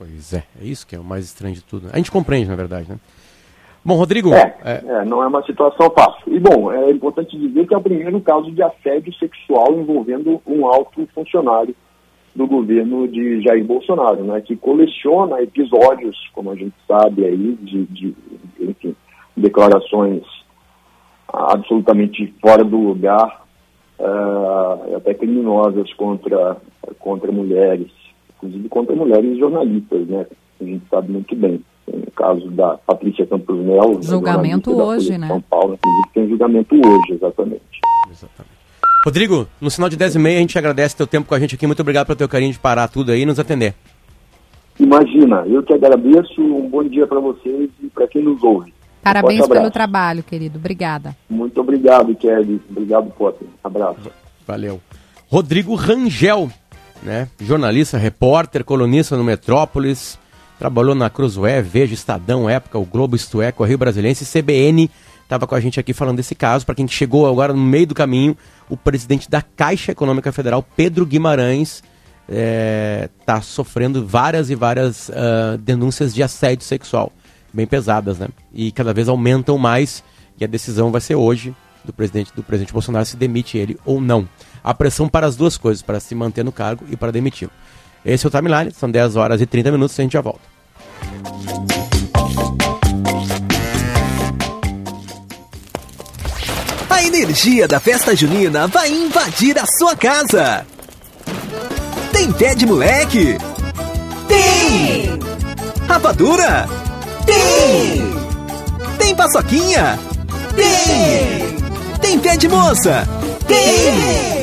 Pois 0.00 0.32
é, 0.32 0.44
é 0.58 0.64
isso 0.64 0.86
que 0.86 0.96
é 0.96 0.98
o 0.98 1.04
mais 1.04 1.26
estranho 1.26 1.54
de 1.54 1.62
tudo. 1.62 1.90
A 1.92 1.98
gente 1.98 2.10
compreende, 2.10 2.48
na 2.48 2.56
verdade, 2.56 2.88
né? 2.88 2.98
Bom, 3.84 3.96
Rodrigo. 3.96 4.32
É, 4.32 4.56
é... 4.64 4.82
é, 4.82 5.04
não 5.04 5.22
é 5.22 5.26
uma 5.26 5.42
situação 5.42 5.90
fácil. 5.90 6.34
E, 6.34 6.40
bom, 6.40 6.72
é 6.72 6.90
importante 6.90 7.38
dizer 7.38 7.66
que 7.66 7.74
é 7.74 7.76
o 7.76 7.82
primeiro 7.82 8.18
caso 8.22 8.50
de 8.50 8.62
assédio 8.62 9.12
sexual 9.16 9.74
envolvendo 9.74 10.40
um 10.46 10.66
alto 10.66 11.06
funcionário 11.14 11.76
do 12.34 12.46
governo 12.46 13.06
de 13.08 13.42
Jair 13.42 13.62
Bolsonaro, 13.62 14.24
né, 14.24 14.40
que 14.40 14.56
coleciona 14.56 15.42
episódios, 15.42 16.16
como 16.32 16.50
a 16.50 16.54
gente 16.54 16.74
sabe 16.88 17.26
aí, 17.26 17.58
de, 17.60 17.84
de 17.84 18.14
enfim, 18.58 18.96
declarações 19.36 20.22
absolutamente 21.30 22.32
fora 22.40 22.64
do 22.64 22.78
lugar, 22.78 23.44
uh, 23.98 24.96
até 24.96 25.12
criminosas 25.12 25.92
contra, 25.92 26.56
contra 26.98 27.30
mulheres 27.30 27.99
inclusive 28.42 28.68
contra 28.68 28.96
mulheres 28.96 29.38
jornalistas, 29.38 30.06
né? 30.08 30.26
A 30.60 30.64
gente 30.64 30.82
sabe 30.90 31.12
muito 31.12 31.34
bem. 31.36 31.60
No 31.86 32.10
caso 32.12 32.48
da 32.50 32.76
Patrícia 32.86 33.26
Campos 33.26 33.58
Melo. 33.58 33.96
Né, 33.96 34.02
julgamento 34.02 34.70
hoje, 34.70 35.18
né? 35.18 35.26
São 35.26 35.40
Paulo, 35.40 35.74
inclusive 35.74 36.08
tem 36.14 36.28
julgamento 36.28 36.74
hoje, 36.76 37.14
exatamente. 37.14 37.62
Exatamente. 38.10 38.60
Rodrigo, 39.04 39.48
no 39.60 39.70
sinal 39.70 39.88
de 39.88 39.96
10 39.96 40.16
e 40.16 40.18
meia 40.18 40.38
a 40.38 40.40
gente 40.40 40.58
agradece 40.58 40.96
teu 40.96 41.06
tempo 41.06 41.26
com 41.26 41.34
a 41.34 41.40
gente 41.40 41.54
aqui. 41.54 41.66
Muito 41.66 41.80
obrigado 41.80 42.06
pelo 42.06 42.18
teu 42.18 42.28
carinho 42.28 42.52
de 42.52 42.58
parar 42.58 42.86
tudo 42.86 43.10
aí 43.10 43.22
e 43.22 43.26
nos 43.26 43.38
atender. 43.38 43.74
Imagina, 44.78 45.44
eu 45.46 45.62
que 45.62 45.72
agradeço. 45.72 46.40
Um 46.40 46.68
bom 46.68 46.84
dia 46.84 47.06
para 47.06 47.18
vocês 47.18 47.70
e 47.82 47.88
para 47.88 48.06
quem 48.06 48.22
nos 48.22 48.42
ouve. 48.42 48.72
Parabéns 49.02 49.44
um 49.44 49.48
pelo 49.48 49.70
trabalho, 49.70 50.22
querido. 50.22 50.58
Obrigada. 50.58 51.16
Muito 51.28 51.60
obrigado, 51.60 52.14
Kelly. 52.14 52.60
Obrigado, 52.70 53.10
Potter. 53.12 53.48
Abraço. 53.64 54.10
Valeu. 54.46 54.80
Rodrigo 55.28 55.74
Rangel, 55.74 56.50
né? 57.02 57.28
Jornalista, 57.40 57.98
repórter, 57.98 58.64
colunista 58.64 59.16
no 59.16 59.24
Metrópolis, 59.24 60.18
trabalhou 60.58 60.94
na 60.94 61.08
Cruzoé, 61.08 61.62
Veja, 61.62 61.94
Estadão, 61.94 62.48
Época, 62.48 62.78
o 62.78 62.84
Globo, 62.84 63.16
Isto 63.16 63.40
É, 63.40 63.50
Correio 63.50 63.78
Brasilense, 63.78 64.24
CBN, 64.24 64.90
estava 65.22 65.46
com 65.46 65.54
a 65.54 65.60
gente 65.60 65.80
aqui 65.80 65.92
falando 65.92 66.16
desse 66.16 66.34
caso. 66.34 66.66
Para 66.66 66.74
quem 66.74 66.86
chegou 66.86 67.28
agora 67.28 67.52
no 67.52 67.62
meio 67.62 67.86
do 67.86 67.94
caminho, 67.94 68.36
o 68.68 68.76
presidente 68.76 69.30
da 69.30 69.40
Caixa 69.40 69.92
Econômica 69.92 70.30
Federal, 70.32 70.62
Pedro 70.76 71.06
Guimarães, 71.06 71.82
está 72.28 73.38
é, 73.38 73.40
sofrendo 73.40 74.06
várias 74.06 74.50
e 74.50 74.54
várias 74.54 75.08
uh, 75.08 75.58
denúncias 75.58 76.14
de 76.14 76.22
assédio 76.22 76.64
sexual, 76.64 77.12
bem 77.52 77.66
pesadas, 77.66 78.18
né? 78.18 78.28
E 78.52 78.70
cada 78.70 78.94
vez 78.94 79.08
aumentam 79.08 79.58
mais, 79.58 80.04
e 80.38 80.44
a 80.44 80.46
decisão 80.46 80.92
vai 80.92 81.00
ser 81.00 81.16
hoje 81.16 81.54
do 81.84 81.92
presidente 81.92 82.32
do 82.36 82.42
presidente 82.42 82.72
Bolsonaro 82.72 83.06
se 83.06 83.16
demite 83.16 83.56
ele 83.56 83.78
ou 83.84 84.00
não 84.00 84.28
a 84.62 84.74
pressão 84.74 85.08
para 85.08 85.26
as 85.26 85.36
duas 85.36 85.56
coisas, 85.56 85.82
para 85.82 86.00
se 86.00 86.14
manter 86.14 86.44
no 86.44 86.52
cargo 86.52 86.84
e 86.90 86.96
para 86.96 87.12
demitir. 87.12 87.50
Esse 88.04 88.26
é 88.26 88.28
o 88.28 88.30
Timeline, 88.30 88.72
são 88.72 88.90
10 88.90 89.16
horas 89.16 89.40
e 89.40 89.46
30 89.46 89.72
minutos 89.72 89.96
e 89.96 90.00
a 90.00 90.04
gente 90.04 90.12
já 90.12 90.20
volta. 90.20 90.40
A 96.88 97.02
energia 97.02 97.66
da 97.66 97.80
festa 97.80 98.14
junina 98.14 98.66
vai 98.66 98.90
invadir 98.90 99.58
a 99.58 99.64
sua 99.78 99.96
casa. 99.96 100.66
Tem 102.12 102.32
pé 102.32 102.54
de 102.54 102.66
moleque? 102.66 103.38
Tem! 104.28 105.18
Rapadura? 105.88 106.68
Tem! 107.26 108.02
Tem 108.98 109.14
paçoquinha? 109.14 109.98
Tem! 110.54 111.56
Tem 112.00 112.18
pé 112.18 112.36
de 112.36 112.48
moça? 112.48 113.08
Tem! 113.46 114.39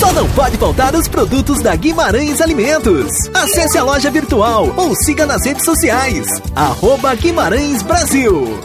Só 0.00 0.12
não 0.14 0.26
pode 0.30 0.56
faltar 0.56 0.94
os 0.94 1.06
produtos 1.06 1.60
da 1.60 1.76
Guimarães 1.76 2.40
Alimentos. 2.40 3.12
Acesse 3.34 3.76
a 3.76 3.84
loja 3.84 4.10
virtual 4.10 4.72
ou 4.74 4.96
siga 4.96 5.26
nas 5.26 5.44
redes 5.44 5.62
sociais. 5.62 6.26
Arroba 6.56 7.14
Guimarães 7.14 7.82
Brasil. 7.82 8.58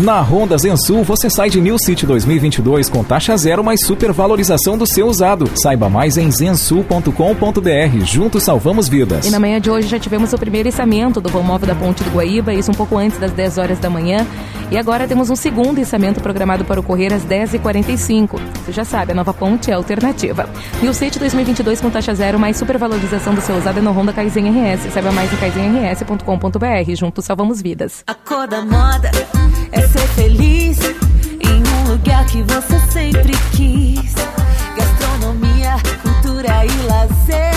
Na 0.00 0.20
Honda 0.20 0.56
Zensul, 0.56 1.02
você 1.02 1.28
sai 1.28 1.50
de 1.50 1.60
New 1.60 1.76
City 1.76 2.06
2022 2.06 2.88
com 2.88 3.02
taxa 3.02 3.36
zero 3.36 3.64
mais 3.64 3.84
supervalorização 3.84 4.78
do 4.78 4.86
seu 4.86 5.08
usado. 5.08 5.50
Saiba 5.56 5.88
mais 5.88 6.16
em 6.16 6.30
zensul.com.br. 6.30 8.04
Juntos 8.04 8.44
salvamos 8.44 8.88
vidas. 8.88 9.26
E 9.26 9.30
na 9.32 9.40
manhã 9.40 9.60
de 9.60 9.68
hoje 9.68 9.88
já 9.88 9.98
tivemos 9.98 10.32
o 10.32 10.38
primeiro 10.38 10.68
içamento 10.68 11.20
do 11.20 11.28
vão 11.28 11.42
móvel 11.42 11.66
da 11.66 11.74
Ponte 11.74 12.04
do 12.04 12.10
Guaíba, 12.10 12.54
isso 12.54 12.70
um 12.70 12.74
pouco 12.74 12.96
antes 12.96 13.18
das 13.18 13.32
10 13.32 13.58
horas 13.58 13.80
da 13.80 13.90
manhã. 13.90 14.24
E 14.70 14.78
agora 14.78 15.08
temos 15.08 15.30
um 15.30 15.36
segundo 15.36 15.80
içamento 15.80 16.20
programado 16.20 16.64
para 16.64 16.78
ocorrer 16.78 17.12
às 17.12 17.24
10h45. 17.24 18.38
Você 18.64 18.70
já 18.70 18.84
sabe, 18.84 19.10
a 19.10 19.14
nova 19.16 19.34
ponte 19.34 19.68
é 19.68 19.74
alternativa. 19.74 20.48
New 20.80 20.94
City 20.94 21.18
2022 21.18 21.80
com 21.80 21.90
taxa 21.90 22.14
zero 22.14 22.38
mais 22.38 22.56
supervalorização 22.56 23.34
do 23.34 23.40
seu 23.40 23.56
usado 23.56 23.80
é 23.80 23.82
no 23.82 23.90
Honda 23.90 24.12
Kaizen 24.12 24.48
RS. 24.48 24.92
Saiba 24.92 25.10
mais 25.10 25.32
em 25.32 25.36
kaizenrs.com.br. 25.36 26.94
Juntos 26.94 27.24
salvamos 27.24 27.60
vidas. 27.60 28.04
A 28.06 28.14
cor 28.14 28.46
da 28.46 28.60
moda 28.60 29.10
é 29.72 29.80
ser 29.82 30.06
feliz 30.08 30.78
em 30.80 31.62
um 31.62 31.90
lugar 31.90 32.24
que 32.26 32.42
você 32.42 32.78
sempre 32.90 33.32
quis. 33.52 34.14
Gastronomia, 34.76 35.76
cultura 36.02 36.64
e 36.64 36.86
lazer. 36.86 37.54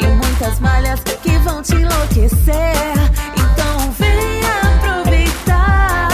E 0.00 0.06
muitas 0.06 0.60
malhas 0.60 1.00
que 1.22 1.36
vão 1.38 1.62
te 1.62 1.74
enlouquecer. 1.74 2.94
Então 3.36 3.92
venha 3.98 4.76
aproveitar. 4.76 6.08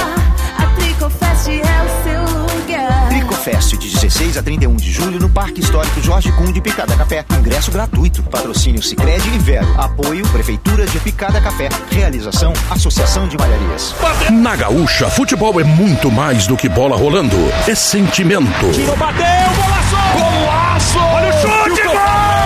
A 0.59 0.67
Tricofest 0.77 1.49
é 1.49 1.83
o 1.83 2.03
seu 2.05 2.41
lugar. 2.41 2.60
Tricofest 3.41 3.79
de 3.79 3.89
16 3.89 4.37
a 4.37 4.43
31 4.43 4.77
de 4.77 4.93
julho 4.93 5.19
no 5.19 5.29
Parque 5.31 5.61
Histórico 5.61 6.01
Jorge 6.03 6.31
Kuhn 6.33 6.53
de 6.53 6.61
Picada 6.61 6.95
Café. 6.95 7.25
Ingresso 7.39 7.71
gratuito. 7.71 8.23
Patrocínio 8.25 8.83
Sicredi 8.83 9.31
e 9.35 9.39
Vero. 9.39 9.67
Apoio 9.79 10.27
Prefeitura 10.29 10.85
de 10.87 10.99
Picada 11.01 11.41
Café. 11.41 11.71
Realização 11.91 12.53
Associação 12.71 13.27
de 13.29 13.39
Malharias. 13.39 13.95
Na 14.31 14.57
Gaúcha, 14.57 15.09
futebol 15.09 15.59
é 15.59 15.65
muito 15.65 16.11
mais 16.11 16.47
do 16.47 16.55
que 16.57 16.69
bola 16.69 16.97
rolando. 16.97 17.37
É 17.67 17.75
sentimento. 17.75 18.73
Tiro 18.75 18.97
bateu, 18.97 19.25
golaço! 19.57 20.19
Golaço! 20.19 20.99
Olha 20.99 21.29
o 21.31 21.33
chute, 21.33 21.83
gol! 21.83 22.40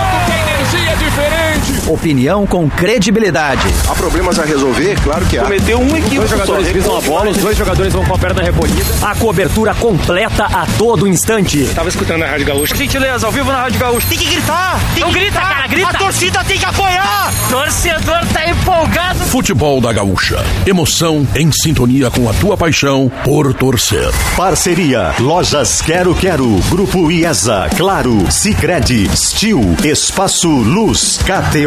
Opinião 1.87 2.47
com 2.47 2.67
credibilidade. 2.69 3.61
Há 3.87 3.93
problemas 3.93 4.39
a 4.39 4.43
resolver? 4.43 4.99
Claro 5.03 5.23
que 5.27 5.37
há. 5.37 5.43
Cometeu 5.43 5.79
um 5.79 5.95
equívoco. 5.95 6.15
Dois 6.15 6.29
jogadores 6.31 6.71
pisam 6.71 6.97
a 6.97 7.01
bola, 7.01 7.29
os 7.29 7.37
dois 7.37 7.57
jogadores 7.57 7.93
vão 7.93 8.03
com 8.05 8.15
a 8.15 8.17
perna 8.17 8.41
recolhida. 8.41 8.85
A 9.03 9.13
cobertura 9.15 9.73
completa 9.75 10.45
a 10.45 10.65
todo 10.77 11.07
instante. 11.07 11.65
Tava 11.75 11.89
escutando 11.89 12.23
a 12.23 12.27
Rádio 12.27 12.47
Gaúcha. 12.47 12.75
Gentileza, 12.75 13.27
ao 13.27 13.31
vivo 13.31 13.51
na 13.51 13.61
Rádio 13.61 13.79
Gaúcha. 13.79 14.07
Tem 14.09 14.17
que 14.17 14.25
gritar! 14.25 14.79
Tem 14.95 15.03
Não 15.03 15.09
que 15.13 15.19
grita, 15.19 15.31
gritar. 15.39 15.53
cara, 15.55 15.67
grita! 15.67 15.89
A 15.89 15.93
torcida 15.93 16.43
tem 16.43 16.57
que 16.57 16.65
apoiar! 16.65 17.31
Torcedor 17.49 18.25
tá 18.33 18.49
empolgado. 18.49 19.19
Futebol 19.25 19.79
da 19.79 19.93
Gaúcha. 19.93 20.43
Emoção 20.65 21.27
em 21.35 21.51
sintonia 21.51 22.09
com 22.09 22.27
a 22.27 22.33
tua 22.33 22.57
paixão 22.57 23.11
por 23.23 23.53
torcer. 23.53 24.11
Parceria 24.35 25.13
Lojas 25.19 25.81
Quero 25.81 26.15
Quero, 26.15 26.47
Grupo 26.69 27.11
IESA, 27.11 27.69
Claro, 27.77 28.25
Sicredi, 28.31 29.07
Stil, 29.15 29.61
Espaço 29.83 30.49
Luz, 30.49 31.19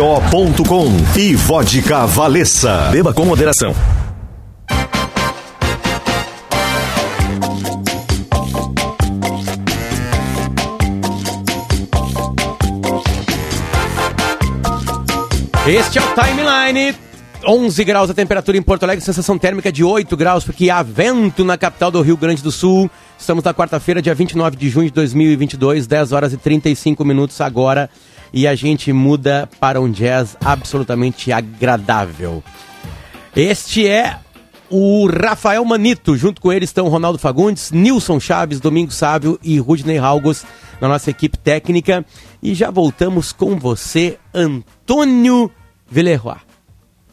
KTO.com 0.08 0.88
e 1.18 1.34
Vodka 1.34 2.06
Valessa. 2.06 2.88
Beba 2.90 3.12
com 3.12 3.26
moderação. 3.26 3.74
Este 15.66 15.98
é 15.98 16.02
o 16.02 16.14
Timeline. 16.14 16.96
11 17.46 17.84
graus 17.84 18.08
a 18.08 18.14
temperatura 18.14 18.56
em 18.56 18.62
Porto 18.62 18.84
Alegre, 18.84 19.04
sensação 19.04 19.36
térmica 19.36 19.70
de 19.70 19.84
8 19.84 20.16
graus, 20.16 20.42
porque 20.42 20.70
há 20.70 20.82
vento 20.82 21.44
na 21.44 21.58
capital 21.58 21.90
do 21.90 22.00
Rio 22.00 22.16
Grande 22.16 22.42
do 22.42 22.50
Sul. 22.50 22.90
Estamos 23.18 23.44
na 23.44 23.52
quarta-feira, 23.52 24.00
dia 24.00 24.14
29 24.14 24.56
de 24.56 24.70
junho 24.70 24.86
de 24.86 24.94
2022, 24.94 25.86
10 25.86 26.12
horas 26.12 26.32
e 26.32 26.38
35 26.38 27.04
minutos 27.04 27.38
agora. 27.42 27.90
E 28.32 28.46
a 28.46 28.54
gente 28.54 28.92
muda 28.92 29.48
para 29.58 29.80
um 29.80 29.90
jazz 29.90 30.36
absolutamente 30.44 31.32
agradável. 31.32 32.42
Este 33.34 33.86
é 33.86 34.18
o 34.70 35.06
Rafael 35.06 35.64
Manito. 35.64 36.16
Junto 36.16 36.40
com 36.40 36.52
ele 36.52 36.64
estão 36.64 36.88
Ronaldo 36.88 37.18
Fagundes, 37.18 37.70
Nilson 37.72 38.20
Chaves, 38.20 38.60
Domingos 38.60 38.96
Sávio 38.96 39.38
e 39.42 39.58
Rudney 39.58 39.98
Halgos 39.98 40.44
na 40.80 40.88
nossa 40.88 41.10
equipe 41.10 41.38
técnica. 41.38 42.04
E 42.42 42.54
já 42.54 42.70
voltamos 42.70 43.32
com 43.32 43.56
você, 43.56 44.18
Antônio 44.34 45.50
Villeroy. 45.90 46.36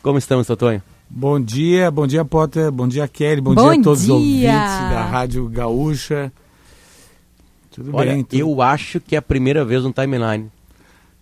Como 0.04 0.17
estamos, 0.17 0.45
Totonho? 0.47 0.84
Bom 1.10 1.39
dia, 1.39 1.89
bom 1.89 2.06
dia, 2.06 2.25
Potter, 2.25 2.71
bom 2.71 2.88
dia, 2.88 3.08
Kelly, 3.08 3.39
bom, 3.39 3.54
Bom 3.56 3.71
dia 3.71 3.80
a 3.80 3.84
todos 3.84 4.01
os 4.01 4.06
dia. 4.08 4.13
ouvintes 4.15 4.49
da 4.89 5.06
Rádio 5.06 5.47
Gaúcha. 5.47 6.32
Tudo 7.71 7.91
Olha, 7.93 8.13
bem? 8.13 8.23
tudo- 8.23 8.39
eu 8.39 8.62
acho 8.62 8.99
que 8.99 9.15
é 9.15 9.19
a 9.19 9.21
primeira 9.21 9.63
vez 9.63 9.84
no 9.84 9.93
timeline. 9.93 10.51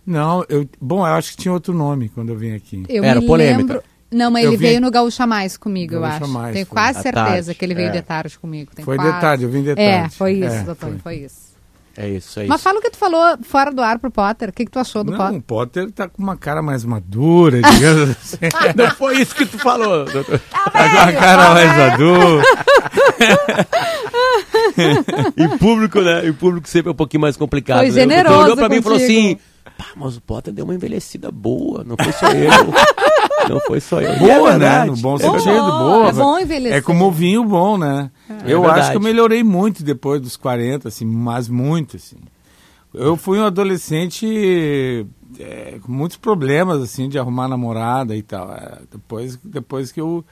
Não, 0.06 0.44
eu, 0.48 0.68
bom, 0.80 0.98
eu 1.06 1.12
acho 1.14 1.30
que 1.32 1.36
tinha 1.38 1.52
outro 1.52 1.72
nome 1.72 2.08
quando 2.10 2.28
eu 2.30 2.36
vim 2.36 2.54
aqui. 2.54 2.82
Eu 2.88 3.02
Era 3.04 3.20
me 3.20 3.26
polêmica. 3.26 3.58
lembro. 3.74 3.82
Não, 4.12 4.30
mas 4.30 4.44
Eu 4.44 4.50
ele 4.50 4.56
vim- 4.58 4.66
veio 4.66 4.80
no 4.80 4.90
Gaúcha 4.90 5.26
Mais 5.26 5.56
comigo, 5.56 5.94
eu 5.94 6.00
Gaúcha 6.02 6.16
acho. 6.24 6.28
Mais, 6.28 6.52
Tenho 6.54 6.66
foi. 6.66 6.74
quase 6.74 7.02
certeza 7.02 7.54
que 7.54 7.64
ele 7.64 7.74
veio 7.74 7.88
É. 7.88 7.92
de 7.92 8.02
tarde 8.02 8.38
comigo. 8.38 8.70
Tenho 8.74 8.84
Foi 8.84 8.96
de 8.96 9.04
quase- 9.04 9.20
tarde, 9.20 9.42
eu 9.44 9.48
vim 9.50 9.62
de 9.62 9.70
É, 9.70 10.00
tarde. 10.00 10.14
foi 10.14 10.32
isso, 10.34 10.54
É, 10.56 10.62
doutor, 10.62 10.90
foi. 10.90 10.98
foi. 10.98 11.14
isso. 11.24 11.54
É 11.96 12.08
isso, 12.08 12.40
é 12.40 12.46
Mas 12.46 12.56
isso. 12.56 12.64
fala 12.64 12.80
o 12.80 12.82
que 12.82 12.90
tu 12.90 12.96
falou 12.96 13.38
fora 13.42 13.70
do 13.72 13.80
ar 13.80 14.00
pro 14.00 14.10
Potter. 14.10 14.48
O 14.48 14.52
que, 14.52 14.64
que 14.64 14.70
tu 14.70 14.80
achou 14.80 15.04
do 15.04 15.12
Não, 15.12 15.18
Potter? 15.18 15.36
o 15.38 15.42
Potter 15.42 15.90
tá 15.92 16.08
com 16.08 16.20
uma 16.22 16.36
cara 16.36 16.60
mais 16.60 16.84
madura, 16.84 17.62
digamos 17.62 18.10
assim. 18.18 18.36
Não 18.76 18.90
foi 18.90 19.20
isso 19.20 19.32
que 19.34 19.46
tu 19.46 19.58
falou, 19.58 20.04
doutor. 20.04 20.40
tá 20.50 20.70
com 20.70 20.78
uma 20.78 21.12
cara 21.12 21.54
mais 21.54 21.76
madura. 21.76 22.44
Em 25.36 25.58
público, 25.58 26.00
né? 26.00 26.26
Em 26.26 26.32
público 26.32 26.68
sempre 26.68 26.88
é 26.90 26.92
um 26.92 26.96
pouquinho 26.96 27.20
mais 27.20 27.36
complicado. 27.36 27.78
Foi 27.78 27.90
né? 27.90 27.92
O 27.92 27.94
doutor 27.94 28.10
generoso 28.10 28.42
olhou 28.44 28.56
pra 28.56 28.68
mim 28.68 28.76
e 28.76 28.82
falou 28.82 28.98
contigo. 28.98 29.18
assim: 29.20 29.38
pá, 29.76 29.86
mas 29.96 30.16
o 30.16 30.20
Potter 30.20 30.52
deu 30.52 30.64
uma 30.64 30.74
envelhecida 30.74 31.30
boa, 31.30 31.84
não 31.84 31.96
foi 31.96 32.12
só 32.12 32.28
eu. 32.30 32.50
não 33.48 33.60
foi 33.60 33.80
só 33.80 34.00
eu. 34.00 34.14
E 34.14 34.18
Boa, 34.18 34.54
é 34.54 34.58
né? 34.58 34.84
No 34.84 34.96
bom 34.96 35.16
É 35.16 35.18
sentido, 35.18 35.44
boa. 35.44 36.08
É 36.08 36.12
bom 36.12 36.38
envelhecer. 36.38 36.78
É 36.78 36.80
como 36.80 37.06
o 37.06 37.12
vinho 37.12 37.44
bom, 37.44 37.76
né? 37.76 38.10
eu 38.46 38.64
É 38.64 38.70
acho 38.70 38.90
que 38.90 38.96
eu 38.96 39.00
melhorei 39.00 39.42
muito 39.42 39.82
depois 39.82 40.20
dos 40.20 40.36
40, 40.36 40.88
assim, 40.88 41.04
mas 41.04 41.48
muito, 41.48 41.96
assim. 41.96 42.16
Eu 42.92 43.16
fui 43.16 43.38
um 43.38 43.44
adolescente 43.44 45.06
é, 45.38 45.78
com 45.82 45.90
muitos 45.90 46.16
problemas, 46.16 46.80
assim, 46.80 47.08
de 47.08 47.18
arrumar 47.18 47.48
namorada 47.48 48.14
e 48.14 48.22
tal. 48.22 48.52
É, 48.52 48.78
depois, 48.90 49.36
depois 49.42 49.90
que 49.90 50.00
eu... 50.00 50.24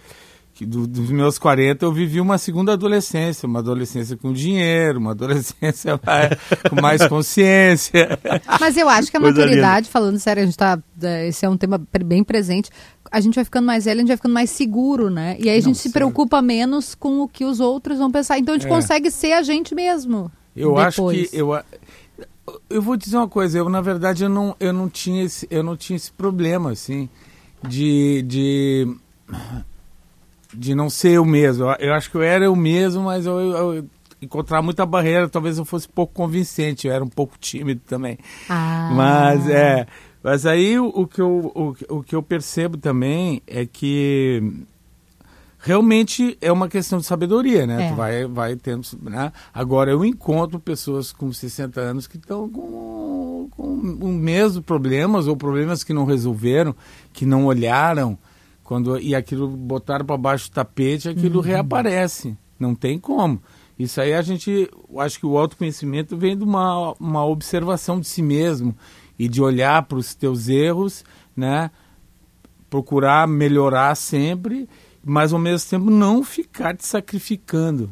Que 0.63 0.67
do- 0.67 0.87
dos 0.87 1.11
meus 1.11 1.39
40 1.39 1.85
eu 1.85 1.93
vivi 1.93 2.21
uma 2.21 2.39
segunda 2.39 2.73
adolescência, 2.75 3.49
uma 3.49 3.59
adolescência 3.59 4.17
com 4.17 4.33
dinheiro, 4.33 5.01
uma 5.01 5.11
adolescência 5.13 5.99
mais- 6.07 6.39
com 6.71 6.81
mais 6.81 7.07
consciência. 7.09 8.17
Mas 8.61 8.77
eu 8.77 8.89
acho 8.89 9.11
que 9.11 9.17
a 9.17 9.21
Coisa 9.21 9.41
maturidade, 9.41 9.89
falando 9.89 10.19
sério, 10.21 10.43
a 10.43 10.47
gente 10.47 10.57
tá. 10.57 10.79
eh, 11.03 11.27
Esse 11.29 11.45
é 11.45 11.49
um 11.51 11.57
tema 11.57 11.81
bem 12.05 12.23
presente. 12.23 12.71
A 13.11 13.21
gente 13.21 13.35
vai 13.35 13.45
ficando 13.45 13.67
mais 13.67 13.85
velho, 13.87 13.97
a 13.99 14.01
gente 14.03 14.09
vai 14.09 14.17
ficando 14.17 14.33
mais 14.35 14.51
seguro, 14.51 15.11
né? 15.11 15.37
E 15.41 15.51
aí 15.51 15.59
a 15.59 15.61
gente 15.61 15.79
se 15.79 15.91
preocupa 15.91 16.41
menos 16.41 16.95
com 16.95 17.21
o 17.23 17.29
que 17.29 17.45
os 17.45 17.59
outros 17.59 17.99
vão 17.99 18.11
pensar. 18.11 18.39
Então 18.39 18.55
a 18.55 18.59
gente 18.59 18.67
É. 18.67 18.71
consegue 18.71 19.11
ser 19.11 19.33
a 19.33 19.43
gente 19.43 19.75
mesmo. 19.75 20.31
Eu 20.57 20.79
acho 20.79 20.97
depois. 20.99 21.31
que 21.31 21.37
eu, 21.37 21.61
eu 22.71 22.81
vou 22.81 22.97
dizer 22.97 23.17
uma 23.17 23.29
coisa. 23.29 23.59
Eu 23.59 23.69
na 23.69 23.81
verdade 23.81 24.23
eu 24.23 24.29
não, 24.29 24.55
eu 24.61 24.73
não 24.73 24.89
tinha 24.89 25.25
esse, 25.25 25.47
eu 25.51 25.63
não 25.65 25.77
tinha 25.77 25.97
esse 25.97 26.13
problema 26.13 26.71
assim 26.71 27.09
de, 27.67 28.23
de 28.23 28.97
de 30.55 30.75
não 30.75 30.91
ser 30.91 31.13
eu 31.13 31.25
mesmo. 31.25 31.65
Eu, 31.65 31.89
eu 31.89 31.95
acho 31.95 32.11
que 32.11 32.17
eu 32.17 32.23
era 32.23 32.45
eu 32.45 32.55
mesmo, 32.55 33.05
mas 33.05 33.27
eu, 33.27 33.39
eu, 33.41 33.75
eu 33.75 33.85
encontrar 34.21 34.63
muita 34.63 34.87
barreira, 34.87 35.29
talvez 35.29 35.59
eu 35.59 35.65
fosse 35.65 35.89
pouco 35.89 36.15
convincente, 36.15 36.87
eu 36.87 36.93
era 36.93 37.03
um 37.03 37.09
pouco 37.09 37.37
tímido 37.39 37.81
também. 37.87 38.19
Ah. 38.49 38.91
Mas 38.95 39.49
é, 39.49 39.87
mas 40.23 40.47
aí 40.47 40.79
o, 40.79 40.87
o 40.87 41.07
que 41.07 41.21
eu, 41.21 41.53
o, 41.55 41.97
o 41.97 42.03
que 42.03 42.15
eu 42.15 42.23
percebo 42.23 42.77
também 42.77 43.43
é 43.47 43.67
que 43.67 44.65
realmente 45.59 46.37
é 46.41 46.51
uma 46.51 46.69
questão 46.69 46.99
de 46.99 47.07
sabedoria, 47.07 47.67
né? 47.67 47.87
É. 47.87 47.89
Tu 47.91 47.95
vai, 47.95 48.27
vai 48.27 48.57
tendo, 48.57 48.87
né? 49.03 49.33
Agora 49.53 49.91
eu 49.91 50.05
encontro 50.05 50.61
pessoas 50.61 51.13
com 51.13 51.33
60 51.33 51.81
anos 51.81 52.07
que 52.07 52.17
estão 52.17 52.49
com, 52.49 53.49
com 53.51 53.65
o 53.65 54.09
mesmo 54.09 54.63
problemas 54.63 55.27
ou 55.27 55.37
problemas 55.37 55.83
que 55.83 55.93
não 55.93 56.05
resolveram, 56.05 56.75
que 57.13 57.27
não 57.27 57.47
olharam 57.47 58.17
quando 58.73 58.99
e 58.99 59.15
aquilo 59.15 59.47
botaram 59.49 60.03
para 60.07 60.17
baixo 60.17 60.49
do 60.51 60.55
tapete, 60.55 61.07
aquilo 61.07 61.41
Uhum. 61.41 61.45
reaparece. 61.45 62.35
Não 62.59 62.75
tem 62.75 62.99
como. 62.99 63.43
Isso 63.79 64.01
aí 64.01 64.15
a 64.15 64.23
gente, 64.23 64.67
acho 64.97 65.19
que 65.21 65.27
o 65.27 65.37
autoconhecimento 65.37 66.17
vem 66.17 66.35
de 66.35 66.43
uma, 66.43 66.95
uma 66.99 67.23
observação 67.27 68.01
de 68.01 68.07
si 68.07 68.23
mesmo 68.23 68.75
e 69.19 69.29
de 69.29 69.43
olhar 69.43 69.83
para 69.83 69.99
os 69.99 70.15
teus 70.15 70.49
erros, 70.49 71.05
né? 71.37 71.71
Procurar 72.71 73.29
melhorar 73.29 73.95
sempre, 73.95 74.67
mas 75.05 75.35
ao 75.35 75.39
mesmo 75.39 75.69
tempo 75.69 75.91
não 75.91 76.25
ficar 76.25 76.75
te 76.75 76.87
sacrificando. 76.87 77.91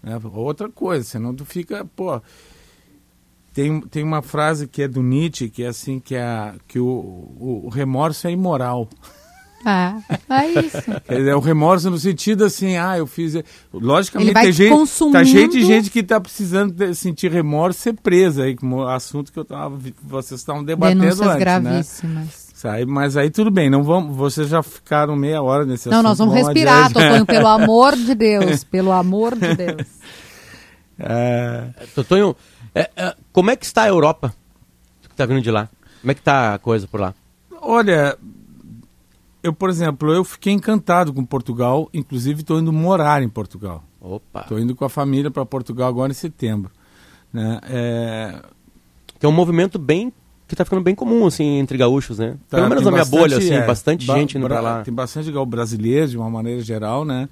né? 0.00 0.16
Outra 0.32 0.68
coisa, 0.68 1.04
senão 1.04 1.34
tu 1.34 1.44
fica, 1.44 1.84
pô. 1.96 2.22
Tem, 3.52 3.80
tem 3.80 4.04
uma 4.04 4.22
frase 4.22 4.68
que 4.68 4.82
é 4.82 4.86
do 4.88 5.02
Nietzsche, 5.02 5.48
que 5.50 5.64
é 5.64 5.66
assim, 5.68 5.98
que, 5.98 6.14
é, 6.14 6.54
que 6.68 6.78
o, 6.78 6.86
o, 6.86 7.62
o 7.64 7.68
remorso 7.68 8.28
é 8.28 8.30
imoral. 8.30 8.88
Ah, 9.64 9.98
é 10.28 10.60
isso. 10.60 10.82
Dizer, 11.08 11.34
o 11.34 11.40
remorso 11.40 11.90
no 11.90 11.98
sentido 11.98 12.44
assim, 12.44 12.76
ah, 12.76 12.98
eu 12.98 13.06
fiz. 13.06 13.34
Logicamente, 13.72 14.34
tem 14.34 14.42
te 14.44 14.52
gente, 14.52 14.70
consumindo. 14.70 15.18
tá 15.18 15.24
cheio 15.24 15.48
de 15.48 15.64
gente 15.64 15.90
que 15.90 16.00
está 16.00 16.20
precisando 16.20 16.94
sentir 16.94 17.30
remorso 17.30 17.80
ser 17.80 17.94
presa 17.94 18.44
aí, 18.44 18.54
como 18.54 18.76
o 18.76 18.88
assunto 18.88 19.32
que 19.32 19.38
eu 19.38 19.44
tava, 19.44 19.78
vocês 20.02 20.40
estavam 20.40 20.62
debatendo 20.62 21.00
Denúncias 21.00 21.20
antes, 21.20 21.34
né? 21.34 21.40
gravíssimas. 21.40 22.44
Sabe? 22.54 22.86
Mas 22.86 23.16
aí 23.16 23.30
tudo 23.30 23.50
bem, 23.50 23.68
não 23.68 23.82
vamos, 23.82 24.16
vocês 24.16 24.48
já 24.48 24.62
ficaram 24.62 25.16
meia 25.16 25.42
hora 25.42 25.64
nesse 25.64 25.88
Não, 25.88 25.96
assunto. 25.98 26.08
nós 26.08 26.18
vamos 26.18 26.34
vamos 26.34 26.48
respirar, 26.48 26.86
adiante. 26.86 26.94
Totonho, 26.94 27.26
pelo 27.26 27.46
amor 27.48 27.96
de 27.96 28.14
Deus. 28.14 28.64
Pelo 28.64 28.92
amor 28.92 29.34
de 29.36 29.54
Deus. 29.54 29.86
É, 30.96 31.70
Totonho, 31.92 32.36
é, 32.72 32.88
é, 32.96 33.16
como 33.32 33.50
é 33.50 33.56
que 33.56 33.64
está 33.64 33.82
a 33.82 33.88
Europa? 33.88 34.32
Tu 35.02 35.08
que 35.08 35.16
tá 35.16 35.26
vindo 35.26 35.42
de 35.42 35.50
lá. 35.50 35.68
Como 36.00 36.12
é 36.12 36.14
que 36.14 36.22
tá 36.22 36.54
a 36.54 36.58
coisa 36.60 36.86
por 36.86 37.00
lá? 37.00 37.12
Olha, 37.60 38.16
eu, 39.44 39.52
por 39.52 39.70
exemplo, 39.70 40.12
eu 40.12 40.24
fiquei 40.24 40.52
encantado 40.52 41.12
com 41.12 41.24
Portugal, 41.24 41.88
inclusive 41.94 42.40
estou 42.40 42.58
indo 42.58 42.72
morar 42.72 43.22
em 43.22 43.28
Portugal. 43.28 43.84
Opa. 44.00 44.40
Estou 44.40 44.58
indo 44.58 44.74
com 44.74 44.84
a 44.84 44.88
família 44.88 45.30
para 45.30 45.44
Portugal 45.46 45.88
agora 45.88 46.10
em 46.10 46.14
setembro. 46.14 46.70
Né? 47.32 47.60
É, 47.68 48.42
Tem 49.18 49.28
um 49.30 49.32
movimento 49.32 49.78
bem 49.78 50.12
que 50.48 50.54
tá 50.56 50.64
ficando 50.64 50.82
bem 50.82 50.94
comum 50.94 51.26
assim 51.26 51.58
entre 51.58 51.78
gaúchos, 51.78 52.18
né? 52.18 52.36
Tá, 52.48 52.56
Pelo 52.58 52.68
menos 52.68 52.84
na 52.84 52.90
minha 52.90 53.02
bastante, 53.04 53.20
bolha 53.20 53.38
assim, 53.38 53.52
é, 53.54 53.66
bastante 53.66 54.06
ba- 54.06 54.14
gente 54.18 54.36
indo 54.36 54.46
pra 54.46 54.60
lá. 54.60 54.82
Tem 54.82 54.92
bastante 54.92 55.28
igual 55.28 55.46
brasileiros, 55.46 56.10
de 56.10 56.18
uma 56.18 56.28
maneira 56.30 56.60
geral, 56.60 57.04
né? 57.04 57.28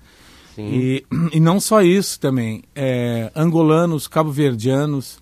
Sim. 0.54 0.68
E, 0.70 1.04
e 1.32 1.40
não 1.40 1.58
só 1.60 1.82
isso 1.82 2.18
também. 2.20 2.62
É, 2.74 3.30
angolanos, 3.34 4.06
cabo-verdianos, 4.08 5.18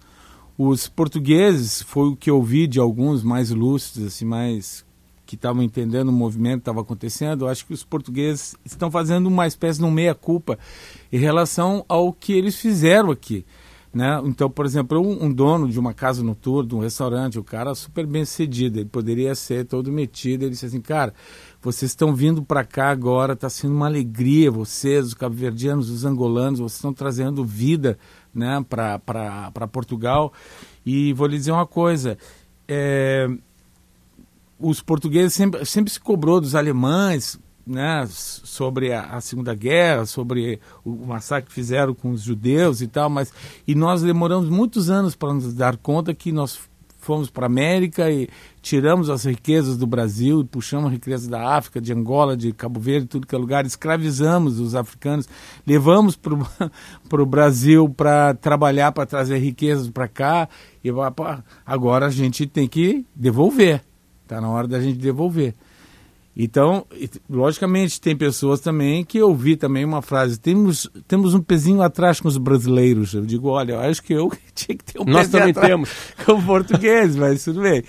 os 0.57 0.89
portugueses, 0.89 1.83
foi 1.83 2.09
o 2.11 2.17
que 2.17 2.31
eu 2.31 2.43
vi 2.43 2.67
de 2.67 2.79
alguns 2.79 3.23
mais 3.23 3.51
lúcidos, 3.51 4.07
assim, 4.09 4.25
mais 4.25 4.85
que 5.31 5.37
estavam 5.37 5.63
entendendo 5.63 6.09
o 6.09 6.13
movimento 6.13 6.55
que 6.55 6.63
estava 6.63 6.81
acontecendo. 6.81 7.47
Acho 7.47 7.65
que 7.65 7.73
os 7.73 7.85
portugueses 7.85 8.57
estão 8.65 8.91
fazendo 8.91 9.29
uma 9.29 9.47
espécie 9.47 9.79
de 9.79 9.85
um 9.85 9.91
meia-culpa 9.91 10.59
em 11.13 11.19
relação 11.19 11.85
ao 11.89 12.13
que 12.13 12.33
eles 12.33 12.57
fizeram 12.57 13.13
aqui. 13.13 13.47
Né? 13.95 14.21
Então, 14.25 14.51
por 14.51 14.67
exemplo, 14.67 15.01
um, 15.01 15.27
um 15.27 15.33
dono 15.33 15.69
de 15.69 15.79
uma 15.79 15.95
casa 15.95 16.25
noturna, 16.25 16.69
de 16.69 16.75
um 16.75 16.81
restaurante, 16.81 17.39
o 17.39 17.45
cara 17.45 17.77
super 17.77 18.05
bem 18.09 18.25
sucedido, 18.25 18.81
ele 18.81 18.89
poderia 18.89 19.33
ser 19.37 19.67
todo 19.67 19.93
metido. 19.93 20.43
Ele 20.43 20.51
disse 20.51 20.67
assim, 20.67 20.81
cara, 20.81 21.15
vocês 21.63 21.93
estão 21.93 22.13
vindo 22.13 22.43
para 22.43 22.65
cá 22.65 22.91
agora, 22.91 23.35
está 23.35 23.49
sendo 23.49 23.73
uma 23.73 23.87
alegria, 23.87 24.51
vocês, 24.51 25.07
os 25.07 25.15
cabo-verdianos, 25.15 25.91
os 25.91 26.05
angolanos, 26.05 26.59
vocês 26.59 26.75
estão 26.75 26.93
trazendo 26.93 27.45
vida 27.45 27.97
né, 28.35 28.65
para 28.69 29.69
Portugal. 29.71 30.33
E 30.85 31.13
vou 31.13 31.29
lhe 31.29 31.37
dizer 31.37 31.53
uma 31.53 31.69
coisa, 31.69 32.19
é, 32.67 33.29
os 34.61 34.81
portugueses 34.83 35.33
sempre, 35.33 35.65
sempre 35.65 35.93
se 35.93 35.99
cobrou 35.99 36.41
dos 36.41 36.55
alemães, 36.55 37.39
né, 37.67 38.07
sobre 38.09 38.93
a, 38.93 39.03
a 39.17 39.21
Segunda 39.21 39.55
Guerra, 39.55 40.05
sobre 40.07 40.61
o, 40.85 41.07
massacre 41.07 41.49
que 41.49 41.55
fizeram 41.55 41.95
com 41.95 42.11
os 42.11 42.23
judeus 42.23 42.81
e 42.81 42.89
tal, 42.89 43.09
mas 43.09 43.33
e 43.67 43.75
nós 43.75 44.03
demoramos 44.03 44.49
muitos 44.49 44.91
anos 44.91 45.15
para 45.15 45.33
nos 45.33 45.55
dar 45.55 45.77
conta 45.77 46.13
que 46.13 46.33
nós 46.33 46.59
fomos 46.99 47.31
para 47.31 47.47
a 47.47 47.49
América 47.49 48.11
e 48.11 48.29
tiramos 48.61 49.09
as 49.09 49.25
riquezas 49.25 49.77
do 49.77 49.87
Brasil 49.87 50.41
e 50.41 50.45
puxamos 50.45 50.93
riquezas 50.93 51.27
da 51.27 51.57
África, 51.57 51.81
de 51.81 51.93
Angola, 51.93 52.37
de 52.37 52.53
Cabo 52.53 52.79
Verde, 52.79 53.07
tudo 53.07 53.27
que 53.27 53.35
é 53.35 53.39
lugar, 53.39 53.65
escravizamos 53.65 54.59
os 54.59 54.75
africanos, 54.75 55.29
levamos 55.67 56.17
para 56.17 57.23
o 57.23 57.27
Brasil 57.27 57.89
para 57.89 58.35
trabalhar, 58.35 58.93
para 58.93 59.07
trazer 59.07 59.39
riquezas 59.39 59.89
para 59.89 60.09
cá, 60.09 60.49
e 60.85 60.91
agora 61.65 62.07
a 62.07 62.11
gente 62.11 62.47
tem 62.47 62.69
que 62.69 63.07
devolver, 63.15 63.83
está 64.31 64.41
na 64.41 64.49
hora 64.49 64.69
da 64.69 64.81
gente 64.81 64.99
devolver. 64.99 65.55
Então, 66.37 66.87
logicamente, 67.29 68.01
tem 68.01 68.17
pessoas 68.17 68.61
também 68.61 69.05
que 69.05 69.19
eu 69.19 69.29
ouvi 69.29 69.57
também 69.57 69.85
uma 69.85 70.01
frase, 70.01 70.39
temos, 70.39 70.89
temos 71.09 71.35
um 71.35 71.41
pezinho 71.41 71.83
atrás 71.83 72.21
com 72.21 72.29
os 72.29 72.39
brasileiros. 72.39 73.13
Eu 73.13 73.27
digo, 73.27 73.49
olha, 73.49 73.73
eu 73.73 73.81
acho 73.81 74.03
que 74.03 74.13
eu 74.13 74.31
tinha 74.55 74.79
que 74.79 74.85
ter 74.85 75.01
um 75.01 75.05
Nós 75.05 75.29
também 75.29 75.51
atrás 75.51 75.69
temos. 75.69 75.91
com 76.25 76.33
o 76.35 76.43
português, 76.43 77.17
mas 77.17 77.45
tudo 77.45 77.63
bem. 77.63 77.83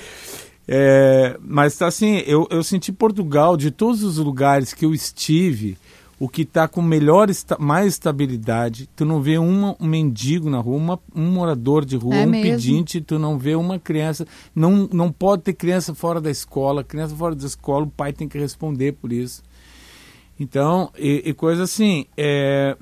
É, 0.67 1.38
mas 1.39 1.80
assim, 1.82 2.23
eu, 2.25 2.47
eu 2.49 2.63
senti 2.63 2.91
Portugal, 2.91 3.56
de 3.56 3.69
todos 3.69 4.04
os 4.04 4.17
lugares 4.17 4.73
que 4.73 4.86
eu 4.86 4.93
estive, 4.93 5.77
o 6.23 6.29
que 6.29 6.43
está 6.43 6.67
com 6.67 6.84
melhor, 6.84 7.27
mais 7.57 7.88
estabilidade. 7.93 8.88
Tu 8.95 9.03
não 9.03 9.23
vê 9.23 9.39
uma- 9.39 9.75
um 9.79 9.88
mendigo 9.88 10.51
na 10.51 10.60
rua, 10.60 10.77
uma- 10.77 10.99
um 11.15 11.31
morador 11.31 11.84
de 11.84 11.95
rua, 11.97 12.13
É 12.15 12.27
um 12.27 12.29
mesmo? 12.29 12.43
pedinte, 12.57 13.01
tu 13.01 13.17
não 13.17 13.39
vê 13.39 13.55
uma 13.55 13.79
criança. 13.79 14.27
Não, 14.53 14.88
não 14.93 15.12
pode 15.12 15.41
ter 15.41 15.53
criança 15.53 15.95
fora 15.95 16.21
da 16.21 16.29
escola. 16.29 16.84
Criança 16.84 17.15
fora 17.15 17.34
da 17.34 17.43
escola, 17.47 17.86
o 17.86 17.89
pai 17.89 18.13
tem 18.13 18.27
que 18.27 18.38
responder 18.38 18.91
por 18.91 19.12
isso. 19.12 19.41
Então, 20.39 20.91
e, 20.95 21.23
e 21.25 21.34
coisa 21.34 21.63
assim, 21.63 22.05
é, 22.15 22.77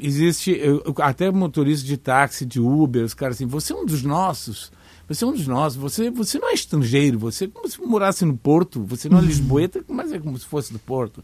existe 0.00 0.52
eu- 0.52 0.82
até 1.00 1.30
motorista 1.30 1.86
de 1.86 1.98
táxi, 1.98 2.46
de 2.46 2.58
Uber, 2.60 3.04
os 3.04 3.12
caras 3.12 3.36
assim, 3.36 3.46
você 3.46 3.74
é 3.74 3.76
um 3.76 3.84
dos 3.84 4.02
nossos, 4.02 4.72
você 5.08 5.24
é 5.24 5.26
um 5.26 5.32
dos 5.32 5.46
nossos, 5.46 5.78
você, 5.78 6.10
você 6.10 6.38
não 6.38 6.50
é 6.50 6.54
estrangeiro, 6.54 7.18
você 7.18 7.44
é 7.44 7.48
como 7.48 7.68
se 7.68 7.80
morasse 7.80 8.24
no 8.24 8.36
Porto, 8.36 8.82
você 8.84 9.08
não 9.08 9.18
é 9.18 9.22
Lisboeta, 9.22 9.84
mas 9.88 10.12
é 10.12 10.18
como 10.18 10.38
se 10.38 10.46
fosse 10.46 10.72
do 10.72 10.78
Porto. 10.78 11.22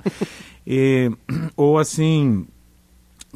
E, 0.66 1.10
ou 1.56 1.78
assim, 1.78 2.46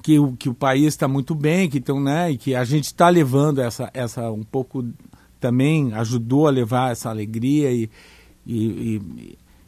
que 0.02 0.18
o, 0.18 0.32
que 0.32 0.48
o 0.48 0.54
país 0.54 0.88
está 0.88 1.06
muito 1.06 1.34
bem, 1.34 1.68
que 1.68 1.78
então, 1.78 2.00
né, 2.00 2.30
e 2.30 2.36
que 2.36 2.54
a 2.54 2.64
gente 2.64 2.84
está 2.84 3.08
levando 3.08 3.60
essa, 3.60 3.90
essa 3.94 4.30
um 4.30 4.42
pouco 4.42 4.84
também 5.40 5.92
ajudou 5.94 6.46
a 6.46 6.50
levar 6.50 6.92
essa 6.92 7.10
alegria 7.10 7.72
e, 7.72 7.90
e, 8.46 9.00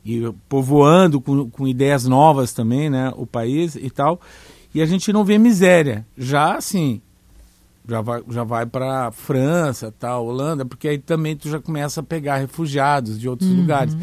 e, 0.04 0.14
e 0.16 0.32
povoando 0.48 1.20
com, 1.20 1.50
com 1.50 1.66
ideias 1.66 2.04
novas 2.06 2.52
também, 2.52 2.88
né, 2.88 3.12
o 3.16 3.26
país 3.26 3.74
e 3.74 3.90
tal. 3.90 4.20
E 4.74 4.82
a 4.82 4.86
gente 4.86 5.12
não 5.12 5.24
vê 5.24 5.38
miséria. 5.38 6.04
Já 6.18 6.56
assim, 6.56 7.00
já 7.86 8.00
vai, 8.00 8.22
já 8.30 8.44
vai 8.44 8.64
para 8.66 9.10
França, 9.12 9.92
tal, 9.98 10.26
Holanda, 10.26 10.64
porque 10.64 10.88
aí 10.88 10.98
também 10.98 11.36
tu 11.36 11.48
já 11.48 11.60
começa 11.60 12.00
a 12.00 12.02
pegar 12.02 12.36
refugiados 12.38 13.18
de 13.20 13.28
outros 13.28 13.50
Uhum. 13.50 13.56
lugares. 13.56 13.96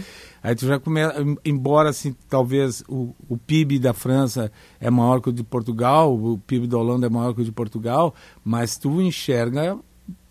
Aí 0.43 0.55
tu 0.55 0.65
já 0.65 0.79
começa, 0.79 1.15
embora 1.45 1.89
assim, 1.89 2.15
talvez 2.29 2.83
o, 2.87 3.13
o 3.29 3.37
PIB 3.37 3.77
da 3.79 3.93
França 3.93 4.51
é 4.79 4.89
maior 4.89 5.19
que 5.21 5.29
o 5.29 5.33
de 5.33 5.43
Portugal, 5.43 6.13
o 6.15 6.37
PIB 6.39 6.67
da 6.67 6.77
Holanda 6.77 7.05
é 7.07 7.09
maior 7.09 7.33
que 7.33 7.41
o 7.41 7.45
de 7.45 7.51
Portugal, 7.51 8.13
mas 8.43 8.77
tu 8.77 9.01
enxerga 9.01 9.77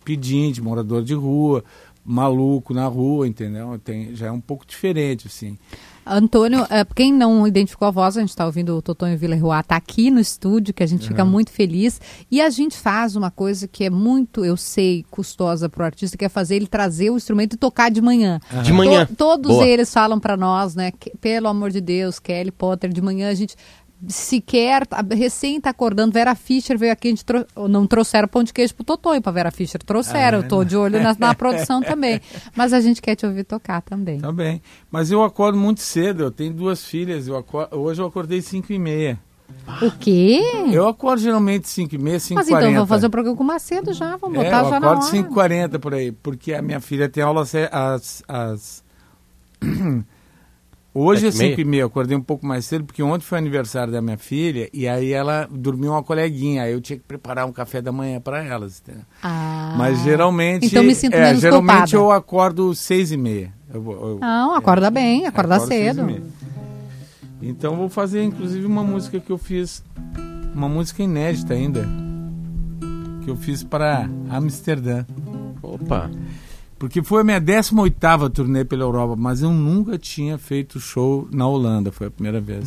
pedinte, 0.03 0.61
morador 0.61 1.03
de 1.03 1.13
rua, 1.13 1.63
maluco 2.03 2.73
na 2.73 2.87
rua, 2.87 3.27
entendeu? 3.27 3.79
Tem, 3.83 4.15
já 4.15 4.27
é 4.27 4.31
um 4.31 4.41
pouco 4.41 4.65
diferente, 4.65 5.27
assim. 5.27 5.57
Antônio, 6.05 6.65
eh, 6.69 6.85
quem 6.95 7.13
não 7.13 7.45
identificou 7.47 7.87
a 7.87 7.91
voz, 7.91 8.17
a 8.17 8.21
gente 8.21 8.29
está 8.29 8.45
ouvindo 8.45 8.75
o 8.75 8.81
Totonho 8.81 9.17
Villarroa, 9.17 9.59
está 9.59 9.75
aqui 9.75 10.09
no 10.09 10.19
estúdio, 10.19 10.73
que 10.73 10.81
a 10.83 10.87
gente 10.87 11.07
fica 11.07 11.23
Uhum. 11.23 11.29
muito 11.29 11.51
feliz. 11.51 12.01
E 12.29 12.41
a 12.41 12.49
gente 12.49 12.75
faz 12.77 13.15
uma 13.15 13.29
coisa 13.29 13.67
que 13.67 13.83
é 13.83 13.89
muito, 13.89 14.43
eu 14.43 14.57
sei, 14.57 15.05
custosa 15.11 15.69
para 15.69 15.83
o 15.83 15.85
artista, 15.85 16.17
que 16.17 16.25
é 16.25 16.29
fazer 16.29 16.55
ele 16.55 16.67
trazer 16.67 17.09
o 17.11 17.17
instrumento 17.17 17.53
e 17.53 17.57
tocar 17.57 17.91
de 17.91 18.01
manhã. 18.01 18.39
De 18.63 18.73
manhã. 18.73 19.05
To- 19.05 19.15
todos 19.15 19.51
Boa. 19.51 19.67
eles 19.67 19.93
falam 19.93 20.19
para 20.19 20.35
nós, 20.35 20.75
né? 20.75 20.91
que, 20.91 21.11
pelo 21.17 21.47
amor 21.47 21.69
de 21.71 21.79
Deus, 21.81 22.19
Kelly 22.19 22.51
Potter, 22.51 22.91
de 22.91 23.01
manhã 23.01 23.29
a 23.29 23.33
gente 23.35 23.55
sequer, 24.07 24.85
tá- 24.87 25.03
recém 25.11 25.59
tá 25.61 25.69
acordando. 25.69 26.11
Vera 26.11 26.33
Fischer 26.35 26.77
veio 26.77 26.91
aqui, 26.91 27.07
a 27.07 27.11
gente 27.11 27.23
trou- 27.25 27.45
não 27.69 27.85
trouxeram 27.85 28.27
pão 28.27 28.43
de 28.43 28.51
queijo 28.53 28.73
pro 28.75 28.83
Totonho 28.83 29.21
pra 29.21 29.31
Vera 29.31 29.51
Fischer. 29.51 29.81
Trouxeram, 29.83 30.39
Ah, 30.39 30.41
eu 30.41 30.47
tô 30.47 30.63
de 30.63 30.75
olho 30.75 30.99
na, 31.03 31.15
na 31.17 31.35
produção 31.35 31.81
também. 31.81 32.19
Mas 32.55 32.73
a 32.73 32.81
gente 32.81 33.01
quer 33.01 33.15
te 33.15 33.25
ouvir 33.25 33.43
tocar 33.43 33.81
também. 33.81 34.19
Tá 34.19 34.31
bem. 34.31 34.61
Mas 34.91 35.11
eu 35.11 35.23
acordo 35.23 35.57
muito 35.57 35.81
cedo, 35.81 36.23
eu 36.23 36.31
tenho 36.31 36.53
duas 36.53 36.83
filhas, 36.83 37.27
eu 37.27 37.37
acor- 37.37 37.67
hoje 37.71 38.01
eu 38.01 38.05
acordei 38.07 38.41
5 38.41 38.71
e 38.73 38.79
meia. 38.79 39.19
O 39.81 39.91
quê? 39.91 40.39
Eu 40.71 40.87
acordo 40.87 41.21
geralmente 41.21 41.67
5 41.67 41.93
e 41.93 41.97
meia, 41.97 42.19
5 42.19 42.35
Mas 42.39 42.47
e 42.47 42.51
40. 42.51 42.67
então 42.69 42.75
vamos 42.79 42.89
fazer 42.89 43.07
o 43.07 43.09
programa 43.09 43.37
com 43.37 43.43
Macedo 43.43 43.93
já, 43.93 44.15
vamos 44.15 44.37
É, 44.39 44.43
botar 44.45 44.59
eu 44.59 44.69
já 44.69 44.79
na 44.79 44.87
acordo 44.87 45.01
hora. 45.01 45.11
5 45.11 45.29
e 45.29 45.33
40 45.33 45.77
por 45.79 45.93
aí, 45.93 46.11
porque 46.11 46.53
a 46.53 46.61
minha 46.61 46.79
filha 46.79 47.09
tem 47.09 47.21
aula 47.21 47.41
às, 47.41 48.23
às... 48.27 48.83
Hoje 50.93 51.27
é 51.27 51.31
Sete 51.31 51.37
e 51.37 51.43
meia? 51.43 51.51
5 51.55 51.61
e 51.61 51.65
meia, 51.65 51.81
eu 51.83 51.87
acordei 51.87 52.17
um 52.17 52.21
pouco 52.21 52.45
mais 52.45 52.65
cedo, 52.65 52.83
porque 52.83 53.01
ontem 53.01 53.23
foi 53.23 53.37
aniversário 53.37 53.93
da 53.93 54.01
minha 54.01 54.17
filha, 54.17 54.69
e 54.73 54.87
aí 54.89 55.13
ela 55.13 55.47
dormiu 55.49 55.91
uma 55.91 56.03
coleguinha, 56.03 56.63
aí 56.63 56.73
eu 56.73 56.81
tinha 56.81 56.97
que 56.99 57.05
preparar 57.05 57.45
um 57.45 57.51
café 57.53 57.81
da 57.81 57.93
manhã 57.93 58.19
para 58.19 58.43
elas? 58.43 58.83
Ah. 59.23 59.73
Mas 59.77 60.01
geralmente... 60.03 60.65
Então 60.65 60.83
me 60.83 60.93
sinto 60.93 61.13
é, 61.13 61.21
menos 61.21 61.41
Geralmente 61.41 61.71
culpada. 61.91 61.95
eu 61.95 62.11
acordo 62.11 62.75
6 62.75 63.11
e 63.13 63.17
meia. 63.17 63.53
Eu, 63.73 63.89
eu- 63.89 64.17
Não, 64.19 64.53
acorda 64.53 64.91
bem, 64.91 65.25
acorda 65.25 65.61
cedo. 65.61 66.05
Então 67.41 67.77
vou 67.77 67.87
fazer 67.89 68.21
inclusive 68.23 68.65
uma 68.65 68.83
música 68.83 69.17
que 69.19 69.31
eu 69.31 69.37
fiz, 69.37 69.81
uma 70.53 70.67
música 70.67 71.01
inédita 71.01 71.53
ainda, 71.53 71.87
que 73.23 73.29
eu 73.31 73.37
fiz 73.37 73.63
para 73.63 74.09
Amsterdã. 74.29 75.05
Opa! 75.63 76.11
Porque 76.81 77.03
foi 77.03 77.21
a 77.21 77.23
minha 77.23 77.39
18ª 77.39 78.27
turnê 78.31 78.65
pela 78.65 78.81
Europa, 78.81 79.15
mas 79.15 79.43
eu 79.43 79.51
nunca 79.51 79.99
tinha 79.99 80.35
feito 80.39 80.79
show 80.79 81.27
na 81.31 81.45
Holanda, 81.45 81.91
foi 81.91 82.07
a 82.07 82.09
primeira 82.09 82.41
vez. 82.41 82.65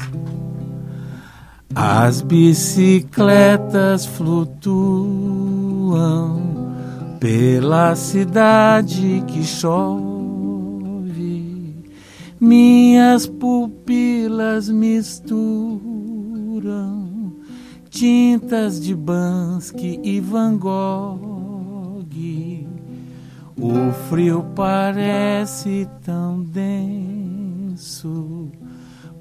As 1.75 2.23
bicicletas 2.23 4.07
flutuam 4.07 4.71
pela 7.19 7.97
cidade 7.97 9.25
que 9.27 9.43
chove. 9.43 10.15
Minhas 12.39 13.27
pupilas 13.27 14.69
misturam 14.69 15.83
tintas 17.91 18.81
de 18.81 18.95
Bansky 18.95 19.99
e 20.05 20.21
Van 20.21 20.57
Gogh. 20.57 21.25
O 23.57 23.93
frio 24.09 24.45
parece 24.55 25.89
tão 26.05 26.43
denso. 26.43 27.83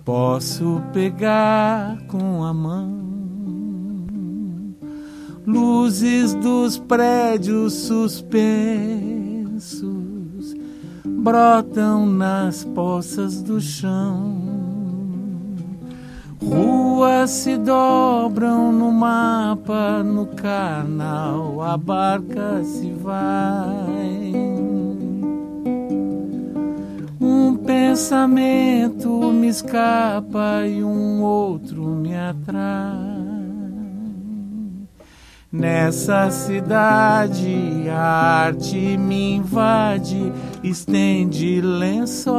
Posso 0.04 0.82
pegar 0.92 1.98
com 2.08 2.44
a 2.44 2.54
mão 2.54 3.14
luzes 5.46 6.34
dos 6.36 6.78
prédios 6.78 7.74
suspensos 7.74 8.24
brotam 11.24 12.06
nas 12.06 12.64
poças 12.64 13.42
do 13.42 13.60
chão. 13.62 14.43
Ruas 16.50 17.30
se 17.30 17.58
dobram 17.58 18.72
no 18.72 18.92
mapa, 18.92 20.04
no 20.04 20.26
canal, 20.28 21.62
a 21.62 21.78
barca 21.78 22.64
se 22.64 22.92
vai. 22.92 24.34
Um 27.20 27.56
pensamento 27.56 29.10
me 29.32 29.48
escapa 29.48 30.66
e 30.68 30.84
um 30.84 31.22
outro 31.22 31.84
me 31.84 32.16
atrai. 32.16 33.14
Nessa 35.52 36.30
cidade 36.32 37.88
a 37.90 38.46
arte 38.48 38.98
me 38.98 39.36
invade, 39.36 40.34
estende 40.64 41.62
lençóis 41.62 42.34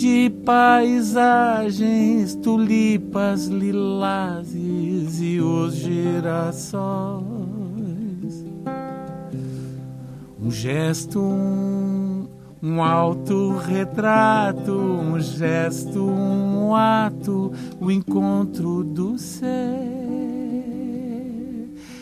de 0.00 0.30
paisagens, 0.46 2.34
tulipas, 2.36 3.48
lilazes 3.48 5.20
e 5.20 5.38
os 5.42 5.74
girassóis. 5.74 7.26
Um 10.40 10.50
gesto, 10.50 11.20
um, 11.20 12.26
um 12.62 12.82
autorretrato, 12.82 14.72
um 14.72 15.20
gesto, 15.20 16.02
um 16.02 16.74
ato, 16.74 17.52
o 17.78 17.90
encontro 17.90 18.82
do 18.82 19.18
ser. 19.18 19.50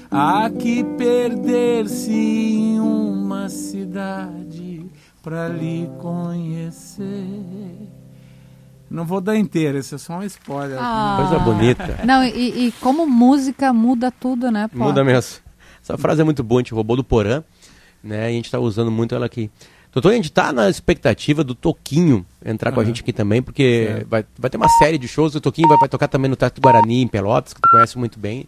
Há 0.08 0.48
que 0.50 0.84
perder-se 0.84 2.12
em 2.12 2.78
uma 2.78 3.48
cidade 3.48 4.86
para 5.20 5.48
lhe 5.48 5.90
conhecer. 5.98 7.87
Não 8.90 9.04
vou 9.04 9.20
dar 9.20 9.36
inteira, 9.36 9.78
esse 9.78 9.94
é 9.94 9.98
só 9.98 10.18
um 10.18 10.22
spoiler. 10.22 10.78
Ah. 10.80 11.16
Coisa 11.20 11.38
bonita. 11.38 12.00
Não, 12.04 12.24
e, 12.24 12.68
e 12.68 12.72
como 12.80 13.06
música 13.06 13.72
muda 13.72 14.10
tudo, 14.10 14.50
né? 14.50 14.68
Pô? 14.68 14.78
Muda 14.78 15.04
mesmo. 15.04 15.40
Essa 15.82 15.96
frase 15.98 16.20
é 16.20 16.24
muito 16.24 16.42
boa, 16.42 16.60
a 16.60 16.62
gente 16.62 16.74
roubou 16.74 16.96
do 16.96 17.04
Porã, 17.04 17.42
né? 18.02 18.24
E 18.24 18.26
a 18.26 18.36
gente 18.36 18.50
tá 18.50 18.58
usando 18.58 18.90
muito 18.90 19.14
ela 19.14 19.26
aqui. 19.26 19.50
Doutor, 19.92 20.12
a 20.12 20.14
gente 20.14 20.30
tá 20.30 20.52
na 20.52 20.68
expectativa 20.68 21.42
do 21.42 21.54
Toquinho 21.54 22.24
entrar 22.44 22.72
com 22.72 22.80
a 22.80 22.82
Aham. 22.82 22.88
gente 22.88 23.02
aqui 23.02 23.12
também, 23.12 23.42
porque 23.42 24.04
vai, 24.08 24.24
vai 24.38 24.50
ter 24.50 24.56
uma 24.56 24.68
série 24.78 24.98
de 24.98 25.08
shows. 25.08 25.34
O 25.34 25.40
Toquinho 25.40 25.68
vai, 25.68 25.78
vai 25.78 25.88
tocar 25.88 26.08
também 26.08 26.28
no 26.30 26.36
Teatro 26.36 26.60
Guarani, 26.60 27.02
em 27.02 27.08
Pelotas, 27.08 27.52
que 27.54 27.60
tu 27.60 27.68
conhece 27.70 27.96
muito 27.98 28.18
bem. 28.18 28.46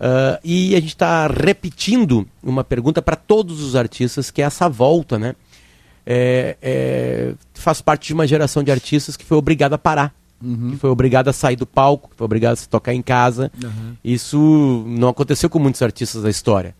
Ah, 0.00 0.40
e 0.42 0.74
a 0.74 0.80
gente 0.80 0.94
está 0.94 1.26
repetindo 1.26 2.26
uma 2.42 2.64
pergunta 2.64 3.02
para 3.02 3.14
todos 3.14 3.60
os 3.62 3.76
artistas, 3.76 4.30
que 4.30 4.40
é 4.40 4.46
essa 4.46 4.68
volta, 4.68 5.18
né? 5.18 5.36
É, 6.12 6.56
é, 6.60 7.34
faz 7.54 7.80
parte 7.80 8.08
de 8.08 8.14
uma 8.14 8.26
geração 8.26 8.64
de 8.64 8.72
artistas 8.72 9.16
que 9.16 9.24
foi 9.24 9.38
obrigada 9.38 9.76
a 9.76 9.78
parar. 9.78 10.12
Uhum. 10.42 10.70
Que 10.70 10.76
foi 10.76 10.90
obrigada 10.90 11.30
a 11.30 11.32
sair 11.32 11.54
do 11.54 11.66
palco, 11.66 12.10
que 12.10 12.16
foi 12.16 12.24
obrigada 12.24 12.54
a 12.54 12.56
se 12.56 12.68
tocar 12.68 12.92
em 12.94 13.02
casa. 13.02 13.52
Uhum. 13.62 13.94
Isso 14.02 14.84
não 14.88 15.08
aconteceu 15.08 15.48
com 15.48 15.58
muitos 15.60 15.80
artistas 15.82 16.22
da 16.22 16.30
história, 16.30 16.74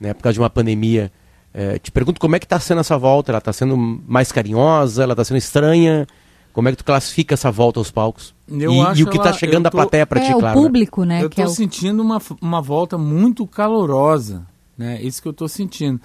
né? 0.00 0.12
Por 0.14 0.22
causa 0.22 0.34
de 0.34 0.40
uma 0.40 0.50
pandemia. 0.50 1.12
É, 1.52 1.78
te 1.78 1.92
pergunto 1.92 2.18
como 2.18 2.34
é 2.34 2.38
que 2.40 2.46
está 2.46 2.58
sendo 2.58 2.80
essa 2.80 2.98
volta? 2.98 3.30
Ela 3.30 3.38
está 3.38 3.52
sendo 3.52 3.76
mais 3.76 4.32
carinhosa? 4.32 5.02
Ela 5.04 5.12
está 5.12 5.22
sendo 5.24 5.36
estranha? 5.36 6.04
Como 6.52 6.66
é 6.68 6.72
que 6.72 6.78
tu 6.78 6.84
classifica 6.84 7.34
essa 7.34 7.50
volta 7.52 7.78
aos 7.78 7.90
palcos? 7.92 8.34
Eu 8.48 8.72
e, 8.72 8.80
acho 8.80 9.00
e 9.00 9.04
o 9.04 9.06
que 9.10 9.18
está 9.18 9.32
chegando 9.32 9.64
da 9.64 9.70
tô- 9.70 9.76
plateia 9.76 10.06
para 10.06 10.20
É, 10.20 10.24
ti, 10.26 10.34
o 10.34 10.38
claro. 10.38 10.58
né? 10.58 10.64
público, 10.64 11.04
né? 11.04 11.22
Eu 11.22 11.30
que 11.30 11.42
é 11.42 11.46
o- 11.46 11.48
sentindo 11.50 12.02
uma, 12.02 12.20
uma 12.40 12.60
volta 12.62 12.96
muito 12.98 13.46
calorosa, 13.46 14.46
né? 14.78 15.00
Isso 15.02 15.20
que 15.22 15.28
eu 15.28 15.32
tô 15.32 15.46
sentindo. 15.46 16.00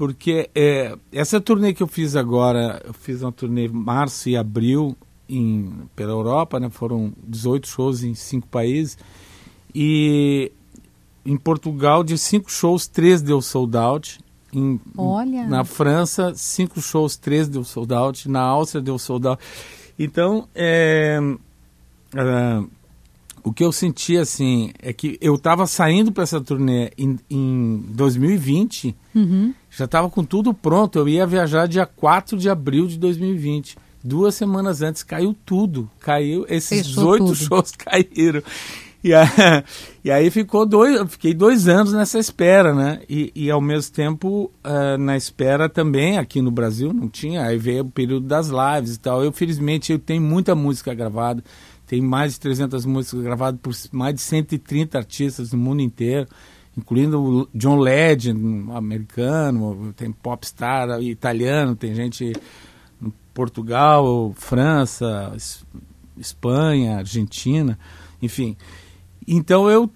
Porque 0.00 0.48
é, 0.54 0.96
essa 1.12 1.38
turnê 1.42 1.74
que 1.74 1.82
eu 1.82 1.86
fiz 1.86 2.16
agora, 2.16 2.80
eu 2.86 2.94
fiz 2.94 3.20
uma 3.20 3.30
turnê 3.30 3.68
março 3.68 4.30
e 4.30 4.34
abril 4.34 4.96
em, 5.28 5.70
pela 5.94 6.12
Europa, 6.12 6.58
né? 6.58 6.70
Foram 6.70 7.12
18 7.22 7.68
shows 7.68 8.02
em 8.02 8.14
cinco 8.14 8.46
países. 8.46 8.96
E 9.74 10.50
em 11.22 11.36
Portugal, 11.36 12.02
de 12.02 12.16
cinco 12.16 12.50
shows, 12.50 12.86
três 12.86 13.20
deu 13.20 13.42
sold 13.42 13.76
out. 13.76 14.18
Em, 14.54 14.80
Olha. 14.96 15.46
Na 15.46 15.64
França, 15.64 16.32
cinco 16.34 16.80
shows, 16.80 17.18
três 17.18 17.46
deu 17.46 17.62
sold 17.62 17.92
out. 17.92 18.26
Na 18.26 18.40
Áustria 18.40 18.80
deu 18.80 18.98
sold 18.98 19.26
out. 19.26 19.44
Então, 19.98 20.48
é, 20.54 21.20
ah, 22.16 22.64
o 23.44 23.52
que 23.52 23.64
eu 23.64 23.72
senti 23.72 24.16
assim 24.16 24.72
é 24.80 24.92
que 24.92 25.18
eu 25.20 25.34
estava 25.34 25.66
saindo 25.66 26.12
para 26.12 26.22
essa 26.22 26.40
turnê 26.40 26.90
em, 26.98 27.18
em 27.30 27.84
2020, 27.88 28.94
Uhum. 29.14 29.52
já 29.70 29.84
estava 29.86 30.08
com 30.08 30.24
tudo 30.24 30.52
pronto. 30.54 30.98
Eu 30.98 31.08
ia 31.08 31.26
viajar 31.26 31.66
dia 31.66 31.86
4 31.86 32.36
de 32.38 32.48
abril 32.48 32.86
de 32.86 32.98
2020. 32.98 33.76
Duas 34.02 34.34
semanas 34.34 34.80
antes 34.82 35.02
caiu 35.02 35.34
tudo. 35.44 35.90
Caiu, 36.00 36.46
esses 36.48 36.86
Fechou 36.86 37.18
18 37.18 37.24
tudo. 37.24 37.34
shows 37.36 37.72
caíram. 37.76 38.42
E, 39.02 39.14
a- 39.14 39.64
e 40.04 40.10
aí 40.10 40.30
ficou 40.30 40.66
dois, 40.66 40.94
eu 40.96 41.06
fiquei 41.06 41.32
dois 41.32 41.66
anos 41.68 41.92
nessa 41.94 42.18
espera, 42.18 42.74
né? 42.74 43.00
E, 43.08 43.32
e 43.34 43.50
ao 43.50 43.60
mesmo 43.60 43.92
tempo, 43.94 44.50
ah, 44.62 44.98
na 44.98 45.16
espera 45.16 45.68
também, 45.70 46.18
aqui 46.18 46.42
no 46.42 46.50
Brasil, 46.50 46.92
não 46.92 47.08
tinha. 47.08 47.42
Aí 47.44 47.56
veio 47.56 47.82
o 47.82 47.90
período 47.90 48.26
das 48.26 48.48
lives 48.48 48.96
e 48.96 49.00
tal. 49.00 49.24
Eu, 49.24 49.32
felizmente, 49.32 49.90
eu 49.92 49.98
tenho 49.98 50.20
muita 50.22 50.54
música 50.54 50.92
gravada. 50.92 51.42
Tem 51.90 52.00
mais 52.00 52.34
de 52.34 52.40
300 52.40 52.86
músicas 52.86 53.20
gravadas 53.20 53.58
por 53.60 53.74
mais 53.90 54.14
de 54.14 54.20
130 54.20 54.96
artistas 54.96 55.50
no 55.50 55.58
mundo 55.58 55.82
inteiro, 55.82 56.28
incluindo 56.78 57.48
John 57.52 57.80
Legend, 57.80 58.70
americano, 58.70 59.92
tem 59.96 60.12
popstar 60.12 61.02
italiano, 61.02 61.74
tem 61.74 61.92
gente 61.92 62.32
em 63.02 63.12
Portugal, 63.34 64.32
França, 64.36 65.32
Es- 65.34 65.66
Espanha, 66.16 66.98
Argentina, 66.98 67.76
enfim. 68.22 68.56
Então 69.26 69.68
eu 69.68 69.90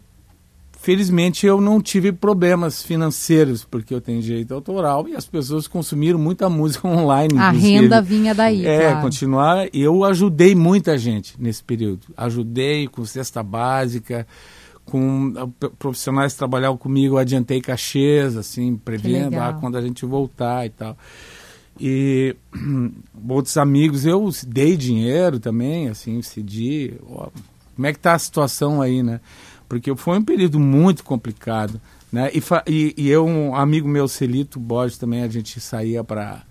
felizmente 0.85 1.47
eu 1.47 1.63
não 1.63 1.81
tive 1.81 2.13
problemas 2.13 2.83
financeiros, 2.83 3.65
porque 3.65 3.95
eu 3.95 4.03
tenho 4.03 4.21
direito 4.21 4.53
autoral 4.53 5.09
e 5.09 5.17
as 5.17 5.25
pessoas 5.25 5.67
consumiram 5.67 6.19
muita 6.19 6.51
música 6.51 6.87
online. 6.87 7.39
A 7.39 7.49
inclusive. 7.49 7.73
renda 7.73 8.03
vinha 8.03 8.35
daí, 8.35 8.67
É, 8.67 8.91
claro. 8.91 9.01
continuar. 9.01 9.67
E 9.73 9.81
eu 9.81 10.05
ajudei 10.05 10.55
muita 10.55 10.99
gente 10.99 11.37
nesse 11.41 11.65
período. 11.65 12.03
Ajudei 12.15 12.87
com 12.87 13.03
cesta 13.07 13.43
básica, 13.43 14.27
com 14.85 15.33
ah, 15.39 15.69
profissionais 15.79 16.35
que 16.35 16.39
trabalhavam 16.39 16.77
comigo, 16.77 17.15
eu 17.15 17.19
adiantei 17.19 17.63
cachês, 17.63 18.37
assim, 18.37 18.77
prevendo 18.77 19.39
ah, 19.41 19.57
quando 19.59 19.79
a 19.79 19.81
gente 19.81 20.05
voltar 20.05 20.67
e 20.67 20.69
tal. 20.69 20.99
E 21.81 22.37
outros 23.27 23.57
amigos, 23.57 24.05
eu 24.05 24.29
dei 24.47 24.77
dinheiro 24.77 25.41
também, 25.41 25.89
assim, 25.89 26.21
cedi. 26.21 26.93
Ó, 27.09 27.29
como 27.75 27.87
é 27.87 27.93
que 27.95 27.99
tá 27.99 28.13
a 28.13 28.19
situação 28.19 28.83
aí, 28.83 29.03
né? 29.03 29.19
Porque 29.69 29.95
foi 29.97 30.19
um 30.19 30.25
período 30.25 30.61
muito 30.61 31.03
complicado, 31.05 31.81
né? 32.13 32.31
E, 32.33 32.43
e, 32.67 32.95
e 32.97 33.09
eu, 33.09 33.27
um 33.27 33.55
amigo 33.55 33.89
meu, 33.89 34.07
Celito 34.07 34.59
Borges, 34.59 34.99
também, 34.99 35.23
a 35.23 35.29
gente 35.29 35.61
saía 35.61 36.05
para 36.05 36.43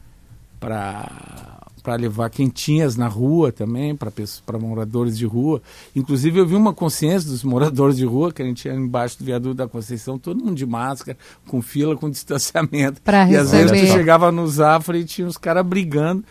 para 1.83 1.95
levar 1.97 2.29
quentinhas 2.29 2.95
na 2.95 3.09
rua 3.09 3.51
também, 3.51 3.93
para 3.93 4.57
moradores 4.57 5.17
de 5.17 5.25
rua. 5.25 5.61
Inclusive, 5.93 6.39
eu 6.39 6.47
vi 6.47 6.55
uma 6.55 6.73
consciência 6.73 7.29
dos 7.29 7.43
moradores 7.43 7.97
de 7.97 8.05
rua, 8.05 8.31
que 8.31 8.41
a 8.41 8.45
gente 8.45 8.65
ia 8.65 8.73
embaixo 8.73 9.19
do 9.19 9.25
viaduto 9.25 9.55
da 9.55 9.67
Conceição, 9.67 10.17
todo 10.17 10.41
mundo 10.41 10.55
de 10.55 10.65
máscara, 10.65 11.17
com 11.45 11.61
fila, 11.61 11.97
com 11.97 12.07
distanciamento. 12.09 13.01
Pra 13.01 13.29
e 13.29 13.35
às 13.35 13.51
vezes 13.51 13.81
tu 13.81 13.87
chegava 13.87 14.31
no 14.31 14.47
Zafra 14.47 14.97
e 14.97 15.03
tinha 15.03 15.27
os 15.27 15.37
caras 15.37 15.65
brigando 15.65 16.23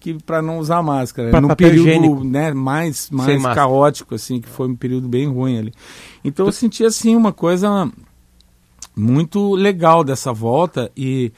que 0.00 0.14
para 0.22 0.40
não 0.40 0.58
usar 0.58 0.82
máscara. 0.82 1.30
Pra 1.30 1.40
Num 1.40 1.54
período 1.54 1.88
higiênico. 1.88 2.24
né, 2.24 2.52
mais, 2.54 2.96
Sem 2.98 3.16
mais 3.16 3.34
máscara. 3.42 3.54
caótico, 3.54 4.14
assim, 4.14 4.40
que 4.40 4.48
foi 4.48 4.68
um 4.68 4.76
período 4.76 5.08
bem 5.08 5.26
ruim 5.28 5.58
ali. 5.58 5.72
Então 6.24 6.46
eu 6.46 6.52
senti, 6.52 6.84
assim, 6.84 7.14
uma 7.16 7.32
coisa 7.32 7.90
muito 8.96 9.54
legal 9.54 10.02
dessa 10.02 10.32
volta 10.32 10.90
e 10.96 11.32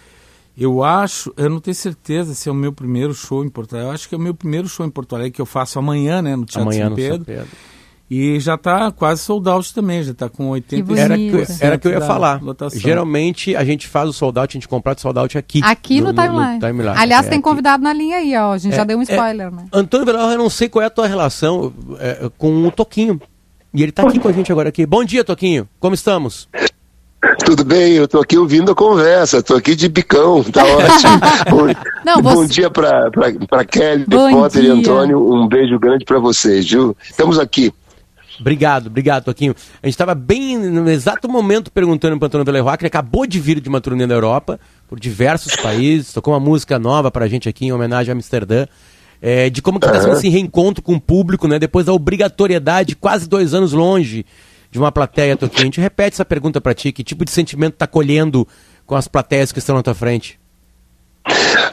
eu 0.57 0.83
acho, 0.83 1.33
eu 1.37 1.49
não 1.49 1.61
tenho 1.61 1.75
certeza 1.75 2.35
se 2.35 2.49
é 2.49 2.53
o 2.53 2.55
meu 2.55 2.73
primeiro 2.73 3.15
show 3.15 3.45
em 3.45 3.49
Porto 3.49 3.75
Alegre, 3.75 3.91
eu 3.91 3.95
acho 3.95 4.09
que 4.09 4.15
é 4.15 4.19
o 4.19 4.21
meu 4.21 4.35
primeiro 4.35 4.69
show 4.69 4.85
em 4.85 4.91
Porto 4.91 5.15
Alegre 5.15 5.33
que 5.33 5.41
eu 5.41 5.47
faço 5.47 5.79
amanhã, 5.79 6.21
né, 6.23 6.37
no 6.37 6.45
Teatro 6.45 6.63
Amanhã 6.63 6.83
São 6.85 6.91
no 6.91 6.97
Pedro. 6.97 7.17
São 7.17 7.25
Pedro. 7.25 7.49
E 8.11 8.41
já 8.41 8.57
está 8.57 8.91
quase 8.91 9.21
sold 9.23 9.49
out 9.49 9.73
também, 9.73 10.03
já 10.03 10.11
está 10.11 10.29
com 10.29 10.49
80 10.49 10.99
Era 11.01 11.17
que, 11.17 11.33
era 11.61 11.79
que 11.79 11.87
eu 11.87 11.93
ia 11.93 12.01
falar. 12.01 12.41
Geralmente 12.75 13.55
a 13.55 13.65
gente 13.65 13.87
faz 13.87 14.09
o 14.09 14.13
sold 14.13 14.37
out, 14.37 14.57
a 14.57 14.59
gente 14.59 14.67
compra 14.67 14.95
o 14.97 15.01
sold 15.01 15.17
out 15.19 15.39
aqui. 15.39 15.61
Aqui 15.63 16.01
no, 16.01 16.13
timeline. 16.13 16.59
Aliás, 16.97 17.27
É, 17.27 17.29
tem 17.31 17.39
aqui. 17.39 17.49
convidado 17.49 17.85
na 17.85 17.93
linha 17.93 18.17
aí, 18.17 18.37
ó. 18.37 18.53
A 18.53 18.59
gente 18.59 18.73
É, 18.73 18.77
já 18.77 18.83
deu 18.85 18.99
um 18.99 19.03
é. 19.03 19.05
spoiler, 19.05 19.53
né? 19.53 19.65
Antônio 19.73 20.05
Velar, 20.05 20.33
eu 20.33 20.39
não 20.39 20.51
sei 20.51 20.69
qual 20.69 20.83
é 20.83 20.87
a 20.87 20.91
tua 20.91 21.07
relação 21.07 21.73
é, 22.01 22.29
com 22.37 22.67
o 22.67 22.71
Toquinho. 22.73 23.21
E 23.73 23.81
ele 23.81 23.93
tá 23.93 24.03
aqui 24.03 24.19
com 24.19 24.27
a 24.27 24.33
gente 24.33 24.51
agora 24.51 24.71
aqui. 24.71 24.85
Bom 24.85 25.05
dia, 25.05 25.23
Toquinho. 25.23 25.69
Como 25.79 25.95
estamos? 25.95 26.49
Tudo 27.45 27.65
bem, 27.65 27.93
eu 27.93 28.09
tô 28.09 28.19
aqui 28.19 28.37
ouvindo 28.39 28.73
a 28.73 28.75
conversa, 28.75 29.43
tô 29.43 29.55
aqui 29.55 29.77
de 29.77 29.89
bicão, 29.89 30.43
tá 30.43 30.65
ótimo. 30.65 31.21
bom, 31.51 31.67
Não, 32.05 32.23
bom 32.23 32.35
você- 32.37 32.49
dia 32.55 32.71
pra, 32.71 33.11
pra, 33.11 33.31
pra 33.49 33.65
Kelly, 33.65 34.05
Bom 34.09 34.31
Potter 34.33 34.63
e 34.63 34.65
dia. 34.65 34.73
Antônio, 34.75 35.33
um 35.33 35.47
beijo 35.47 35.79
grande 35.79 36.05
pra 36.05 36.19
vocês, 36.19 36.69
viu? 36.69 36.97
Estamos 37.09 37.39
aqui. 37.39 37.73
Obrigado, 38.41 38.87
obrigado, 38.87 39.25
Toquinho. 39.25 39.55
A 39.83 39.87
gente 39.87 39.95
estava 39.95 40.15
bem 40.15 40.59
no 40.59 40.91
exato 40.91 41.29
momento 41.29 41.71
perguntando 41.71 42.19
para 42.19 42.27
Antônio 42.27 42.45
Veleroy, 42.45 42.77
que 42.77 42.85
ele 42.85 42.89
acabou 42.89 43.27
de 43.27 43.39
vir 43.39 43.61
de 43.61 43.69
uma 43.69 43.81
turnê 43.81 44.07
na 44.07 44.15
Europa, 44.15 44.59
por 44.89 44.99
diversos 44.99 45.55
países, 45.57 46.13
tocou 46.13 46.33
uma 46.33 46.41
música 46.41 46.79
nova 46.79 47.11
para 47.11 47.27
a 47.27 47.29
gente 47.29 47.49
aqui 47.49 47.67
em 47.67 47.73
homenagem 47.73 48.13
a 48.13 48.15
Amsterdã, 48.15 48.67
é, 49.21 49.51
de 49.51 49.61
como 49.61 49.79
que 49.79 49.87
está 49.87 50.01
sendo 50.01 50.15
esse 50.15 50.29
reencontro 50.29 50.83
com 50.83 50.95
o 50.95 51.01
público, 51.01 51.47
né? 51.47 51.59
Depois 51.59 51.87
da 51.87 51.93
obrigatoriedade, 51.93 52.97
quase 52.97 53.29
dois 53.29 53.53
anos 53.53 53.73
longe 53.73 54.25
de 54.71 54.79
uma 54.79 54.91
plateia, 54.91 55.37
Toquinho. 55.37 55.63
A 55.63 55.65
gente 55.67 55.81
repete 55.81 56.15
essa 56.15 56.25
pergunta 56.25 56.61
para 56.61 56.73
ti, 56.73 56.93
que 56.93 57.05
tipo 57.05 57.25
de 57.25 57.31
sentimento 57.31 57.75
está 57.75 57.87
colhendo 57.87 58.49
com 58.87 58.97
as 58.97 59.07
plateias 59.07 59.53
que 59.53 59.59
estão 59.59 59.77
na 59.77 59.83
tua 59.83 59.95
frente? 59.95 60.40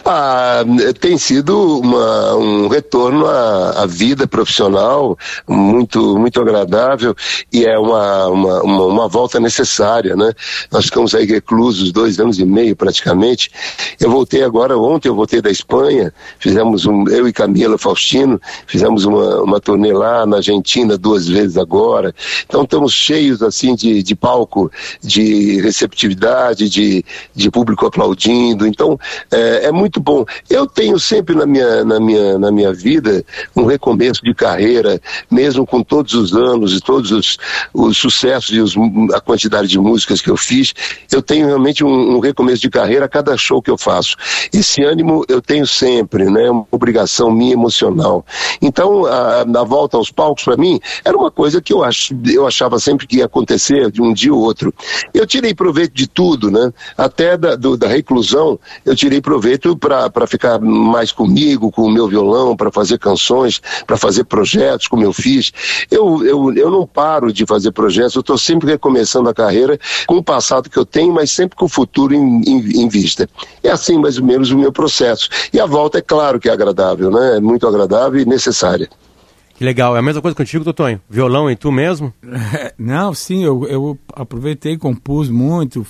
Ah, 0.06 0.64
tem 1.00 1.18
sido 1.18 1.80
uma- 1.80 2.36
um 2.36 2.68
retorno 2.68 3.26
à, 3.26 3.84
à 3.84 3.86
vida 3.86 4.28
profissional 4.28 5.18
muito 5.48 6.18
muito 6.18 6.42
agradável 6.42 7.16
e 7.52 7.66
é 7.66 7.78
uma, 7.78 8.28
uma, 8.28 8.62
uma, 8.64 8.86
uma 8.86 9.08
volta 9.08 9.40
necessária, 9.40 10.16
né? 10.16 10.32
Nós 10.72 10.86
ficamos 10.86 11.14
aí 11.16 11.26
reclusos 11.26 11.92
dois 11.92 12.20
anos 12.20 12.40
e 12.40 12.46
meio 12.46 12.76
praticamente. 12.76 13.50
Eu 14.00 14.10
voltei 14.12 14.44
agora 14.44 14.78
ontem, 14.78 15.08
eu 15.10 15.16
voltei 15.16 15.42
da 15.42 15.50
Espanha, 15.52 16.14
fizemos 16.40 16.86
um, 16.86 17.08
eu 17.10 17.28
e 17.28 17.34
Camila 17.34 17.78
Faustino, 17.78 18.40
fizemos 18.66 19.06
uma, 19.06 19.42
uma 19.42 19.60
turnê 19.60 19.94
lá 19.94 20.26
na 20.26 20.38
Argentina 20.38 20.98
duas 20.98 21.28
vezes 21.28 21.58
agora. 21.58 22.14
Então 22.46 22.64
estamos 22.64 22.94
cheios 22.94 23.42
assim 23.42 23.76
de, 23.76 24.04
de 24.04 24.16
palco, 24.16 24.72
de 25.02 25.62
receptividade, 25.62 26.70
de, 26.70 27.04
de 27.36 27.52
público 27.52 27.86
aplaudindo. 27.86 28.66
Então 28.68 29.00
é 29.68 29.72
muito 29.72 30.00
bom. 30.00 30.26
Eu 30.50 30.66
tenho 30.68 31.00
sempre 31.00 31.36
na 31.36 31.46
minha, 31.46 31.84
na, 31.86 32.00
minha, 32.00 32.38
na 32.38 32.52
minha 32.52 32.74
vida 32.74 33.24
um 33.56 33.66
recomeço 33.66 34.22
de 34.24 34.34
carreira, 34.34 35.00
mesmo 35.30 35.66
com 35.66 35.84
todos 35.84 36.14
os 36.14 36.34
anos 36.34 36.74
e 36.76 36.80
todos 36.82 37.12
os, 37.12 37.38
os 37.74 37.98
sucessos 37.98 38.56
e 38.56 38.60
os- 38.60 38.76
a 39.14 39.20
quantidade 39.22 39.68
de 39.68 39.80
músicas 39.80 40.22
que 40.22 40.30
eu 40.30 40.38
fiz, 40.38 40.74
eu 41.12 41.22
tenho 41.22 41.48
realmente 41.48 41.84
um, 41.84 42.16
um 42.16 42.20
recomeço 42.20 42.62
de 42.62 42.70
carreira 42.70 43.06
a 43.06 43.10
cada 43.10 43.36
show 43.38 43.62
que 43.62 43.70
eu 43.72 43.78
faço. 43.78 44.16
Esse 44.54 44.84
ânimo 44.84 45.24
eu 45.28 45.42
tenho 45.42 45.66
sempre, 45.68 46.26
né? 46.30 46.46
É 46.46 46.52
uma 46.52 46.66
obrigação 46.72 47.32
minha 47.32 47.54
emocional. 47.54 48.26
Então, 48.62 49.06
a, 49.06 49.42
a 49.42 49.64
volta 49.64 49.98
aos 49.98 50.12
palcos, 50.12 50.44
para 50.44 50.58
mim, 50.58 50.80
era 51.04 51.18
uma 51.18 51.30
coisa 51.32 51.62
que 51.62 51.74
eu, 51.74 51.84
ach, 51.84 52.12
eu 52.26 52.48
achava 52.48 52.80
sempre 52.80 53.06
que 53.08 53.18
ia 53.18 53.26
acontecer 53.26 53.92
de 53.92 54.02
um 54.02 54.14
dia 54.14 54.34
ou 54.34 54.40
outro. 54.42 54.74
Eu 55.14 55.26
tirei 55.26 55.54
proveito 55.54 55.94
de 55.94 56.08
tudo, 56.08 56.50
né? 56.50 56.72
Até 56.98 57.38
da, 57.38 57.56
do- 57.56 57.78
da 57.78 57.88
reclusão, 57.88 58.60
eu 58.86 58.96
tirei 58.96 59.22
proveito 59.28 59.76
para 59.76 60.26
ficar 60.26 60.58
mais 60.58 61.12
comigo, 61.12 61.70
com 61.70 61.82
o 61.82 61.92
meu 61.92 62.08
violão, 62.08 62.56
para 62.56 62.72
fazer 62.72 62.98
canções, 62.98 63.62
para 63.86 63.98
fazer 63.98 64.24
projetos, 64.24 64.88
como 64.88 65.04
eu 65.04 65.12
fiz. 65.12 65.52
Eu, 65.92 66.26
eu, 66.26 66.54
eu 66.54 66.72
não 66.72 66.88
paro 66.88 67.34
de 67.34 67.46
fazer 67.46 67.74
projetos, 67.74 68.16
eu 68.16 68.22
estou 68.22 68.38
sempre 68.38 68.72
recomeçando 68.72 69.28
a 69.28 69.34
carreira 69.34 69.78
com 70.08 70.16
o 70.16 70.24
passado 70.24 70.70
que 70.70 70.78
eu 70.78 70.86
tenho, 70.86 71.14
mas 71.14 71.30
sempre 71.30 71.58
com 71.58 71.66
o 71.66 71.68
futuro 71.68 72.14
em, 72.14 72.42
em, 72.48 72.84
em 72.84 72.88
vista. 72.88 73.28
É 73.62 73.70
assim, 73.70 74.00
mais 74.00 74.18
ou 74.18 74.24
menos, 74.24 74.50
o 74.50 74.58
meu 74.58 74.72
processo. 74.72 75.28
E 75.52 75.60
a 75.60 75.66
volta, 75.66 75.98
é 75.98 76.02
claro 76.02 76.40
que 76.40 76.48
é 76.48 76.54
agradável, 76.54 77.12
né? 77.12 77.36
É 77.36 77.40
muito 77.42 77.68
agradável 77.68 78.22
e 78.22 78.26
necessária. 78.26 78.88
Que 79.58 79.66
legal. 79.66 79.94
É 79.96 80.00
a 80.00 80.04
mesma 80.04 80.22
coisa 80.22 80.38
contigo, 80.38 80.64
Totonho? 80.64 81.02
Violão 81.10 81.52
e 81.52 81.56
tu 81.58 81.70
mesmo? 81.70 82.14
É, 82.54 82.74
Não, 82.80 83.14
sim, 83.14 83.44
eu, 83.44 83.68
eu 83.68 84.00
aproveitei, 84.14 84.78
compus 84.78 85.30
muito, 85.30 85.86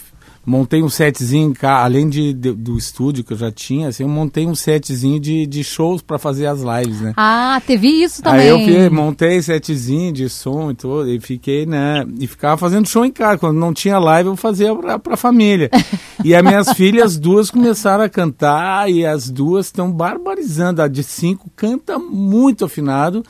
montei 0.48 0.82
um 0.82 0.88
setzinho, 0.89 1.54
além 1.62 2.08
de, 2.08 2.34
de- 2.34 2.54
do 2.54 2.78
estúdio 2.78 3.24
que 3.24 3.34
eu 3.34 3.38
já 3.38 3.52
tinha, 3.52 3.89
assim, 3.89 4.04
eu 4.04 4.10
montei 4.10 4.48
um 4.48 4.56
setzinho 4.56 5.20
de, 5.20 5.45
de 5.45 5.62
shows 5.64 6.02
para 6.02 6.18
fazer 6.18 6.45
as 6.48 6.62
lives, 6.62 7.02
né? 7.02 7.14
Ah, 7.18 7.62
teve 7.68 7.88
isso 7.89 8.24
também. 8.24 8.39
Aí 8.41 8.48
eu 8.48 8.58
fi- 8.60 8.89
montei 8.89 9.41
setzinho 9.41 10.14
de 10.14 10.30
som 10.30 10.72
e 10.72 10.74
tudo, 10.74 11.10
e 11.12 11.20
fiquei, 11.20 11.66
né? 11.66 12.06
E 12.18 12.26
ficava 12.26 12.56
fazendo 12.58 12.88
show 12.88 13.04
em 13.06 13.12
casa. 13.12 13.38
Quando 13.38 13.58
não 13.60 13.74
tinha 13.74 14.00
live, 14.00 14.30
eu 14.30 14.36
fazia 14.38 14.74
pra, 14.74 14.98
pra 14.98 15.18
família. 15.18 15.70
e 16.24 16.34
as 16.34 16.41
minhas 16.43 16.72
filhas, 16.72 17.18
duas 17.18 17.52
começaram 17.52 18.04
a 18.06 18.10
cantar, 18.10 18.89
e 18.89 19.06
as 19.06 19.30
duas 19.30 19.66
estão 19.66 19.91
barbarizando. 19.91 20.82
A 20.82 20.88
de 20.88 21.04
cinco 21.04 21.52
canta 21.56 22.00
muito 22.00 22.64
afinado. 22.64 23.22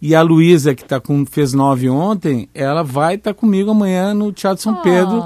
E 0.00 0.14
a 0.14 0.22
Luísa, 0.22 0.76
que 0.76 0.84
tá 0.84 1.00
com, 1.00 1.26
fez 1.26 1.52
nove 1.52 1.90
ontem, 1.90 2.48
ela 2.54 2.84
vai 2.84 3.16
estar 3.16 3.34
comigo 3.34 3.72
amanhã 3.72 4.14
no 4.14 4.30
Teatro 4.32 4.62
São 4.62 4.76
Pedro. 4.76 5.24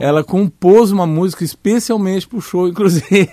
Ela 0.00 0.24
compôs 0.24 0.90
uma 0.92 1.06
música 1.06 1.44
especialmente 1.44 2.26
pro 2.26 2.40
show, 2.40 2.68
inclusive. 2.68 3.28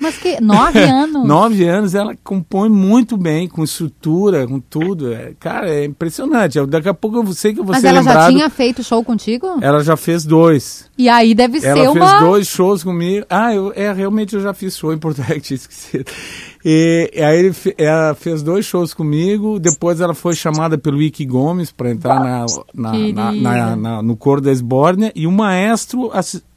Mas 0.00 0.16
que 0.18 0.40
nove 0.40 0.78
anos? 0.84 1.26
Nove 1.26 1.64
anos, 1.68 1.94
ela 1.94 2.14
compõe 2.22 2.68
muito 2.68 3.16
bem, 3.16 3.48
com 3.48 3.62
estrutura, 3.64 4.46
com 4.46 4.60
tudo. 4.60 5.12
É, 5.12 5.32
cara, 5.38 5.68
é 5.70 5.84
impressionante. 5.84 6.64
Daqui 6.66 6.88
a 6.88 6.94
pouco 6.94 7.16
eu 7.18 7.26
sei 7.32 7.52
que 7.54 7.60
eu 7.60 7.64
vou 7.64 7.72
Mas 7.74 7.84
ela 7.84 7.98
lembrado. 8.00 8.22
já 8.26 8.30
tinha 8.30 8.50
feito 8.50 8.82
show 8.82 9.02
contigo? 9.04 9.46
Ela 9.60 9.82
já 9.82 9.96
fez 9.96 10.24
dois. 10.24 10.90
E 10.96 11.08
aí 11.08 11.34
deve 11.34 11.58
Ela 11.58 11.76
ser 11.76 11.92
fez 11.92 11.96
uma. 11.96 12.20
dois 12.20 12.46
shows 12.46 12.84
comigo. 12.84 13.26
Ah, 13.28 13.54
eu, 13.54 13.72
é, 13.74 13.92
realmente 13.92 14.34
eu 14.34 14.40
já 14.40 14.52
fiz 14.54 14.76
show 14.76 14.92
em 14.92 14.98
Porto 14.98 15.20
Alegre, 15.20 15.40
tinha 15.42 15.56
esquecido. 15.56 16.04
E, 16.64 17.10
e 17.14 17.22
aí 17.22 17.38
ele 17.38 17.54
ela 17.76 18.14
fez 18.14 18.42
dois 18.42 18.64
shows 18.64 18.94
comigo, 18.94 19.58
depois 19.58 20.00
ela 20.00 20.14
foi 20.14 20.34
chamada 20.34 20.78
pelo 20.78 21.02
Ike 21.02 21.26
Gomes 21.26 21.70
para 21.70 21.90
entrar 21.90 22.18
na- 22.20 22.46
na- 22.74 23.32
na- 23.32 23.76
na- 23.76 24.02
no 24.02 24.16
coro 24.16 24.40
da 24.40 24.50
Esbórnia 24.50 25.12
e 25.14 25.26
o 25.26 25.32
maestro 25.32 26.03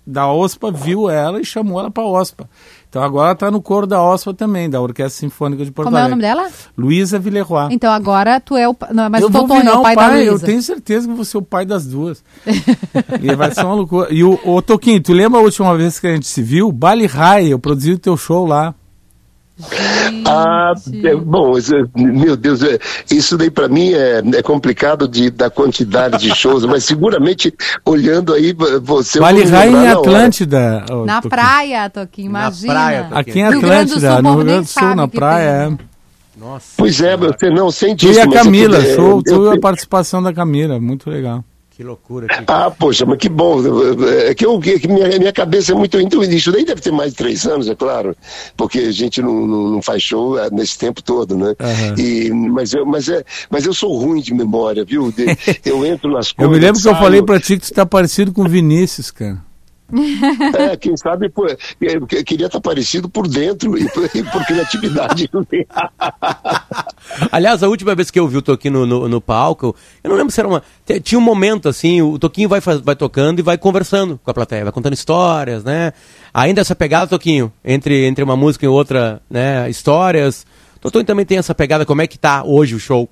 da 0.05 0.31
OSPA 0.31 0.71
viu 0.71 1.09
ela 1.09 1.41
e 1.41 1.45
chamou 1.45 1.79
ela 1.79 1.91
para 1.91 2.03
a 2.03 2.07
OSPA. 2.07 2.49
Então 2.89 3.03
agora 3.03 3.25
ela 3.27 3.33
está 3.33 3.51
no 3.51 3.61
coro 3.61 3.85
da 3.85 4.01
OSPA 4.01 4.33
também, 4.33 4.69
da 4.69 4.79
Orquestra 4.79 5.19
Sinfônica 5.19 5.65
de 5.65 5.71
Porto 5.71 5.87
Como 5.87 5.97
é 5.97 5.99
o 5.99 6.05
Alegre. 6.05 6.11
nome 6.11 6.21
dela? 6.21 6.49
Luísa 6.77 7.19
Villeroy. 7.19 7.67
Então 7.71 7.91
agora 7.91 8.39
tu 8.39 8.55
é 8.55 8.67
o. 8.67 8.75
Não, 8.93 9.09
mas 9.09 9.21
eu 9.21 9.27
o 9.27 9.31
vou 9.31 9.41
Totonho 9.41 9.69
é 9.69 9.77
o 9.77 9.81
pai, 9.81 9.95
da 9.95 10.17
eu 10.19 10.31
Luísa. 10.31 10.45
tenho 10.45 10.61
certeza 10.61 11.07
que 11.07 11.13
vou 11.13 11.25
ser 11.25 11.37
o 11.37 11.41
pai 11.41 11.65
das 11.65 11.85
duas. 11.85 12.23
e 13.21 13.35
vai 13.35 13.53
ser 13.53 13.65
uma 13.65 13.73
loucura. 13.75 14.07
E 14.13 14.23
o, 14.23 14.39
o 14.45 14.61
Toquinho, 14.61 15.01
tu 15.01 15.11
lembra 15.11 15.39
a 15.39 15.43
última 15.43 15.75
vez 15.75 15.99
que 15.99 16.07
a 16.07 16.13
gente 16.13 16.27
se 16.27 16.41
viu? 16.41 16.71
Bali 16.71 17.05
High, 17.05 17.49
eu 17.49 17.59
produzi 17.59 17.91
o 17.91 17.99
teu 17.99 18.15
show 18.15 18.45
lá. 18.45 18.73
Ah, 20.25 20.73
é, 21.03 21.15
bom, 21.15 21.57
isso- 21.57 21.73
meu 21.95 22.35
Deus, 22.37 22.61
é, 22.61 22.77
isso 23.09 23.37
daí 23.37 23.49
para 23.49 23.67
mim 23.67 23.91
é, 23.93 24.21
é 24.37 24.41
complicado 24.43 25.07
de, 25.07 25.29
da 25.31 25.49
quantidade 25.49 26.17
de 26.19 26.35
shows, 26.35 26.63
mas 26.65 26.83
seguramente 26.83 27.53
olhando 27.85 28.33
aí 28.33 28.53
você. 28.81 29.19
Vale 29.19 29.43
lembrar 29.43 29.67
em 29.67 29.71
na. 29.71 29.91
Atlântida. 29.93 30.85
ô, 30.91 31.05
Na 31.05 31.15
Toquinho. 31.15 31.29
praia, 31.31 31.89
Toquinho, 31.89 32.25
imagina. 32.29 32.73
praia, 32.73 33.07
Aqui 33.11 33.39
em 33.39 33.43
Atlântida, 33.43 34.21
no 34.21 34.35
Rio 34.35 34.43
Grande 34.45 34.61
do 34.67 34.67
Sul, 34.69 34.95
na 34.95 35.07
praia. 35.07 35.67
tem. 35.69 35.85
é. 35.85 35.87
Nossa. 36.39 36.65
Pois 36.77 37.01
é, 37.01 37.17
você 37.17 37.49
não 37.49 37.71
sente 37.71 38.07
isso. 38.07 38.19
e 38.19 38.21
a 38.21 38.29
Camila, 38.29 38.79
show, 38.93 39.23
eu- 39.25 39.51
a 39.51 39.59
participação 39.59 40.21
da 40.21 40.31
Camila, 40.31 40.79
muito 40.79 41.09
legal. 41.09 41.43
Que 41.77 41.83
loucura. 41.83 42.25
Que... 42.27 42.43
Ah, 42.47 42.71
poxa, 42.71 43.05
mas 43.05 43.19
que 43.19 43.29
bom. 43.29 43.59
É 44.27 44.33
que, 44.33 44.43
eu, 44.43 44.59
que 44.59 44.87
minha, 44.87 45.07
minha 45.19 45.31
cabeça 45.31 45.73
é 45.73 45.75
muito. 45.75 45.99
Então, 45.99 46.23
isso 46.23 46.51
daí 46.51 46.65
deve 46.65 46.81
ter 46.81 46.91
mais 46.91 47.11
de 47.11 47.17
três 47.17 47.45
anos, 47.45 47.69
é 47.69 47.75
claro, 47.75 48.17
porque 48.57 48.79
a 48.79 48.91
gente 48.91 49.21
não, 49.21 49.45
não, 49.45 49.67
não 49.73 49.81
faz 49.83 50.01
show 50.01 50.39
ah, 50.39 50.49
nesse 50.51 50.75
tempo 50.75 51.03
todo, 51.03 51.37
né? 51.37 51.53
Aham. 51.59 51.93
E, 51.99 52.31
mas, 52.31 52.73
eu, 52.73 52.83
mas, 52.83 53.07
é, 53.07 53.23
mas 53.51 53.63
eu 53.63 53.75
sou 53.75 53.95
ruim 53.95 54.21
de 54.21 54.33
memória, 54.33 54.83
viu? 54.83 55.11
De- 55.11 55.37
eu 55.63 55.85
entro 55.85 56.11
nas 56.11 56.29
Eu 56.33 56.47
coisas. 56.47 56.51
me 56.55 56.59
lembro 56.59 56.81
que 56.81 56.87
eu 56.87 56.91
saio- 56.93 57.03
falei 57.03 57.21
pra 57.21 57.39
ti 57.39 57.57
que 57.59 57.67
tu 57.67 57.73
tá 57.75 57.85
parecido 57.85 58.33
com 58.33 58.41
o 58.41 58.49
Vinícius, 58.49 59.11
cara. 59.11 59.45
É, 60.57 60.75
quem 60.75 60.97
sabe 60.97 61.31
que- 62.07 62.23
queria 62.23 62.47
estar 62.47 62.59
parecido 62.59 63.07
por 63.07 63.27
dentro 63.27 63.77
e 63.77 63.89
por, 63.89 64.09
e 64.13 64.23
por 64.23 64.45
criatividade. 64.45 65.29
Aliás, 67.31 67.63
a 67.63 67.67
última 67.69 67.95
vez 67.95 68.11
que 68.11 68.19
eu 68.19 68.27
vi 68.27 68.37
o 68.37 68.41
Toquinho 68.41 68.73
no, 68.73 68.85
no, 68.85 69.07
no 69.09 69.21
palco, 69.21 69.75
eu 70.03 70.09
não 70.09 70.17
lembro 70.17 70.31
se 70.31 70.39
era 70.39 70.47
uma. 70.49 70.61
Tinha 71.01 71.17
um 71.17 71.21
momento 71.21 71.69
assim, 71.69 72.01
o 72.01 72.19
Toquinho 72.19 72.49
vai, 72.49 72.59
vai 72.59 72.95
tocando 72.95 73.39
e 73.39 73.41
vai 73.41 73.57
conversando 73.57 74.19
com 74.23 74.29
a 74.29 74.33
plateia, 74.33 74.63
vai 74.63 74.73
contando 74.73 74.93
histórias, 74.93 75.63
né? 75.63 75.93
Ainda 76.33 76.61
essa 76.61 76.75
pegada, 76.75 77.07
Toquinho, 77.07 77.51
entre, 77.63 78.05
entre 78.05 78.23
uma 78.23 78.35
música 78.35 78.65
e 78.65 78.69
outra, 78.69 79.21
né? 79.29 79.69
Histórias. 79.69 80.45
Totonho 80.81 81.05
também 81.05 81.25
tem 81.25 81.37
essa 81.37 81.55
pegada, 81.55 81.85
como 81.85 82.01
é 82.01 82.07
que 82.07 82.17
tá 82.19 82.43
hoje 82.43 82.75
o 82.75 82.79
show? 82.79 83.09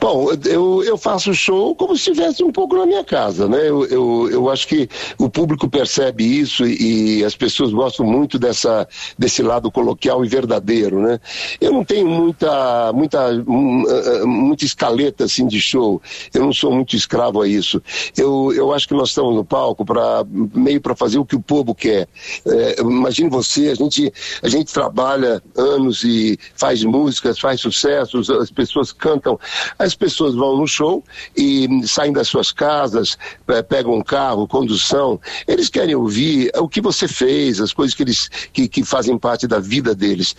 Bom, 0.00 0.28
eu, 0.44 0.82
eu 0.84 0.98
faço 0.98 1.34
show 1.34 1.74
como 1.74 1.96
se 1.96 2.10
estivesse 2.10 2.42
um 2.42 2.52
pouco 2.52 2.76
na 2.76 2.86
minha 2.86 3.04
casa, 3.04 3.48
né? 3.48 3.68
Eu, 3.68 3.84
eu, 3.86 4.28
eu 4.30 4.50
acho 4.50 4.66
que 4.68 4.88
o 5.18 5.28
público 5.28 5.68
percebe 5.68 6.24
isso 6.24 6.66
e, 6.66 7.18
e 7.18 7.24
as 7.24 7.36
pessoas 7.36 7.72
gostam 7.72 8.06
muito 8.06 8.38
dessa, 8.38 8.86
desse 9.18 9.42
lado 9.42 9.70
coloquial 9.70 10.24
e 10.24 10.28
verdadeiro, 10.28 11.00
né? 11.00 11.18
Eu 11.60 11.72
não 11.72 11.84
tenho 11.84 12.06
muita, 12.06 12.92
muita, 12.92 13.20
ah, 13.20 14.22
ah, 14.22 14.26
muita 14.26 14.64
escaleta 14.64 15.24
assim 15.24 15.46
de 15.46 15.60
show. 15.60 16.00
Eu 16.32 16.44
não 16.44 16.52
sou 16.52 16.72
muito 16.72 16.96
escravo 16.96 17.42
a 17.42 17.48
isso. 17.48 17.82
Eu, 18.16 18.52
eu 18.54 18.72
acho 18.72 18.88
que 18.88 18.94
nós 18.94 19.08
estamos 19.08 19.34
no 19.34 19.44
palco 19.44 19.84
para 19.84 20.24
meio 20.54 20.80
para 20.80 20.94
fazer 20.94 21.18
o 21.18 21.24
que 21.24 21.36
o 21.36 21.40
povo 21.40 21.74
quer. 21.74 22.08
É, 22.46 22.80
imagine 22.80 23.28
você, 23.28 23.70
a 23.70 23.74
gente, 23.74 24.12
a 24.42 24.48
gente 24.48 24.72
trabalha 24.72 25.42
anos 25.56 26.04
e 26.04 26.38
faz 26.54 26.84
músicas, 26.84 27.38
faz 27.38 27.60
sucessos, 27.60 28.30
as 28.30 28.50
pessoas 28.50 28.92
cantam. 28.92 29.38
As 29.84 29.94
pessoas 29.94 30.34
vão 30.34 30.56
no 30.56 30.66
show 30.66 31.04
e 31.36 31.68
saem 31.86 32.12
das 32.12 32.28
suas 32.28 32.50
casas, 32.50 33.18
eh, 33.48 33.62
pegam 33.62 33.92
um 33.92 34.02
carro, 34.02 34.48
condução. 34.48 35.20
Eles 35.46 35.68
querem 35.68 35.94
ouvir 35.94 36.50
o 36.56 36.66
que 36.66 36.80
você 36.80 37.06
fez, 37.06 37.60
as 37.60 37.72
coisas 37.72 37.94
que 37.94 38.02
eles 38.02 38.28
que, 38.50 38.66
que 38.66 38.82
fazem 38.82 39.18
parte 39.18 39.46
da 39.46 39.58
vida 39.58 39.94
deles. 39.94 40.34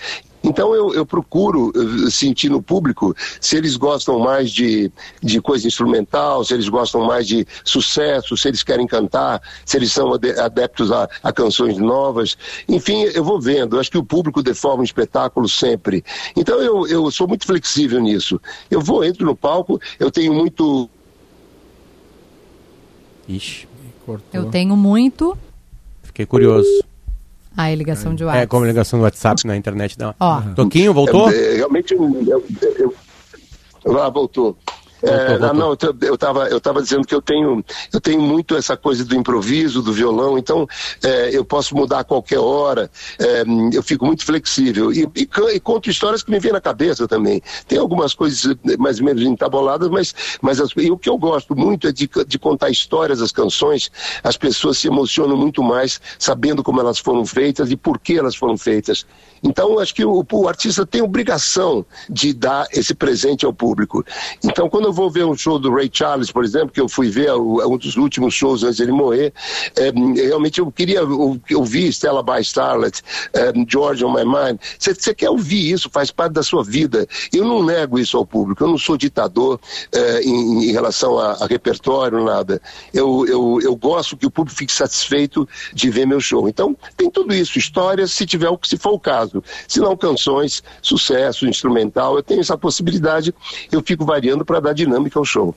Então 0.46 0.76
eu, 0.76 0.94
eu 0.94 1.06
procuro 1.06 1.74
sentir 2.12 2.50
no 2.50 2.62
público 2.62 3.16
se 3.42 3.58
eles 3.58 3.76
gostam 3.76 4.20
mais 4.20 4.52
de, 4.52 4.92
de 5.22 5.42
coisa 5.42 5.68
instrumental, 5.68 6.44
se 6.44 6.54
eles 6.54 6.70
gostam 6.70 7.04
mais 7.04 7.28
de 7.28 7.48
sucesso, 7.64 8.38
se 8.38 8.48
eles 8.48 8.62
querem 8.62 8.86
cantar, 8.86 9.42
se 9.66 9.76
eles 9.76 9.92
são 9.92 10.14
ade- 10.14 10.40
adeptos 10.40 10.92
a, 10.92 11.10
a 11.24 11.34
canções 11.34 11.78
novas. 11.80 12.38
Enfim, 12.70 13.02
eu 13.04 13.24
vou 13.24 13.42
vendo. 13.42 13.76
Eu 13.76 13.80
acho 13.80 13.90
que 13.90 13.98
o 13.98 14.04
público 14.04 14.44
deforma 14.44 14.82
um 14.82 14.84
espetáculo 14.84 15.50
sempre. 15.50 16.04
Então 16.36 16.62
eu, 16.62 16.88
eu 16.88 17.10
sou 17.10 17.28
muito 17.28 17.46
flexível 17.46 18.00
nisso. 18.00 18.40
Eu 18.70 18.82
vou, 18.82 19.04
entro 19.04 19.26
no 19.26 19.36
palco, 19.36 19.82
eu 20.00 20.12
tenho 20.12 20.32
muito. 20.34 20.88
Ixi, 23.28 23.68
Eu 24.32 24.46
tenho 24.52 24.78
muito. 24.78 25.36
fiquei 26.04 26.26
curioso. 26.28 26.70
Ah, 27.58 27.70
é 27.70 27.76
ligação 27.76 28.14
de 28.14 28.24
É, 28.24 28.26
WhatsApp. 28.26 28.48
como 28.48 28.66
ligação 28.66 29.00
do 29.00 29.04
WhatsApp 29.04 29.46
na 29.48 29.56
internet. 29.56 29.98
Não. 29.98 30.14
Ó. 30.20 30.42
Toquinho, 30.56 30.94
voltou? 30.94 31.30
É, 31.32 31.36
é, 31.36 31.56
realmente 31.58 31.94
eu, 31.94 32.04
eu, 32.28 32.44
eu- 33.86 34.02
ah, 34.02 34.10
voltou. 34.10 34.58
É, 35.04 35.38
não, 35.38 35.54
não, 35.54 35.78
eu 36.02 36.16
estava 36.16 36.48
eu 36.50 36.60
tava 36.60 36.82
dizendo 36.82 37.06
que 37.06 37.14
eu 37.14 37.22
tenho, 37.22 37.64
eu 37.94 38.02
tenho 38.02 38.22
muito 38.22 38.56
essa 38.56 38.76
coisa 38.78 39.04
do 39.06 39.16
improviso, 39.16 39.82
do 39.82 39.92
violão, 39.94 40.38
então 40.38 40.68
é, 41.04 41.30
eu 41.36 41.44
posso 41.46 41.76
mudar 41.76 42.00
a 42.00 42.04
qualquer 42.04 42.40
hora, 42.40 42.90
é, 43.20 43.44
eu 43.74 43.84
fico 43.84 44.06
muito 44.06 44.26
flexível. 44.26 44.92
E, 44.92 45.04
e, 45.16 45.30
e 45.54 45.60
conto 45.60 45.90
histórias 45.90 46.24
que 46.24 46.32
me 46.32 46.40
vêm 46.40 46.52
na 46.52 46.62
cabeça 46.62 47.08
também. 47.08 47.42
Tem 47.68 47.78
algumas 47.78 48.14
coisas 48.14 48.56
mais 48.80 49.00
ou 49.00 49.06
menos 49.06 49.22
entaboladas, 49.22 49.90
mas, 49.90 50.14
mas 50.42 50.60
as- 50.60 50.72
e 50.78 50.90
o 50.92 50.98
que 50.98 51.10
eu 51.10 51.18
gosto 51.18 51.56
muito 51.56 51.88
é 51.88 51.92
de, 51.92 52.10
de 52.28 52.40
contar 52.40 52.70
histórias 52.70 53.20
das 53.20 53.32
canções. 53.32 53.92
As 54.24 54.38
pessoas 54.38 54.78
se 54.78 54.88
emocionam 54.88 55.36
muito 55.38 55.62
mais 55.62 56.00
sabendo 56.18 56.64
como 56.64 56.80
elas 56.80 57.00
foram 57.00 57.26
feitas 57.26 57.70
e 57.72 57.76
por 57.76 58.00
que 58.00 58.18
elas 58.18 58.36
foram 58.36 58.58
feitas. 58.58 59.06
Então, 59.44 59.78
acho 59.80 59.94
que 59.94 60.04
o, 60.04 60.26
o 60.32 60.48
artista 60.48 60.86
tem 60.86 61.02
obrigação 61.02 61.86
de 62.10 62.34
dar 62.34 62.66
esse 62.72 62.96
presente 62.96 63.46
ao 63.46 63.54
público. 63.54 64.04
Então, 64.44 64.70
quando 64.70 64.86
eu 64.86 64.94
vou 64.96 65.10
ver 65.12 65.26
um 65.26 65.36
show 65.38 65.60
do 65.60 65.72
Ray 65.74 65.90
Charles, 65.92 66.32
por 66.32 66.44
exemplo, 66.44 66.70
que 66.70 66.82
eu 66.82 66.90
fui 66.90 67.10
ver 67.10 67.32
o- 67.34 67.62
um 67.68 67.78
dos 67.78 67.98
últimos 67.98 68.34
shows 68.34 68.64
antes 68.64 68.78
dele 68.78 68.92
morrer, 68.92 69.34
é, 69.76 69.92
realmente 70.28 70.60
eu 70.60 70.72
queria 70.72 71.04
ou- 71.04 71.40
ouvir 71.54 71.90
Stella 71.90 72.24
by 72.24 72.42
Starlet, 72.42 73.02
é, 73.34 73.52
George 73.68 74.04
on 74.04 74.14
My 74.14 74.24
Mind. 74.26 74.58
Você 74.80 75.14
quer 75.14 75.30
ouvir 75.30 75.72
isso, 75.72 75.90
faz 75.92 76.10
parte 76.12 76.34
da 76.34 76.42
sua 76.44 76.64
vida. 76.64 77.06
Eu 77.34 77.44
não 77.46 77.62
nego 77.64 78.00
isso 78.00 78.18
ao 78.18 78.26
público, 78.26 78.64
eu 78.64 78.68
não 78.70 78.78
sou 78.78 78.98
ditador 78.98 79.60
é, 79.92 80.22
em, 80.24 80.70
em 80.70 80.72
relação 80.72 81.20
a, 81.20 81.34
a 81.34 81.46
repertório, 81.46 82.24
nada. 82.24 82.62
Eu, 82.94 83.26
eu, 83.28 83.60
eu 83.62 83.76
gosto 83.76 84.16
que 84.16 84.26
o 84.26 84.32
público 84.32 84.58
fique 84.58 84.72
satisfeito 84.72 85.48
de 85.74 85.90
ver 85.90 86.06
meu 86.08 86.20
show. 86.22 86.48
Então, 86.48 86.76
tem 86.96 87.10
tudo 87.12 87.34
isso, 87.34 87.58
histórias, 87.60 88.12
se 88.14 88.26
tiver 88.26 88.50
o 88.50 88.58
se 88.64 88.78
for 88.78 88.94
o 88.94 89.00
caso. 89.00 89.44
Se 89.68 89.80
não, 89.80 89.96
canções, 89.98 90.64
sucesso, 90.82 91.46
instrumental, 91.46 92.16
eu 92.16 92.24
tenho 92.24 92.40
essa 92.40 92.58
possibilidade, 92.58 93.34
eu 93.72 93.82
fico 93.86 94.06
variando 94.06 94.46
para 94.46 94.60
dar 94.60 94.74
dinâmica 94.76 95.18
ao 95.18 95.26
show. 95.26 95.56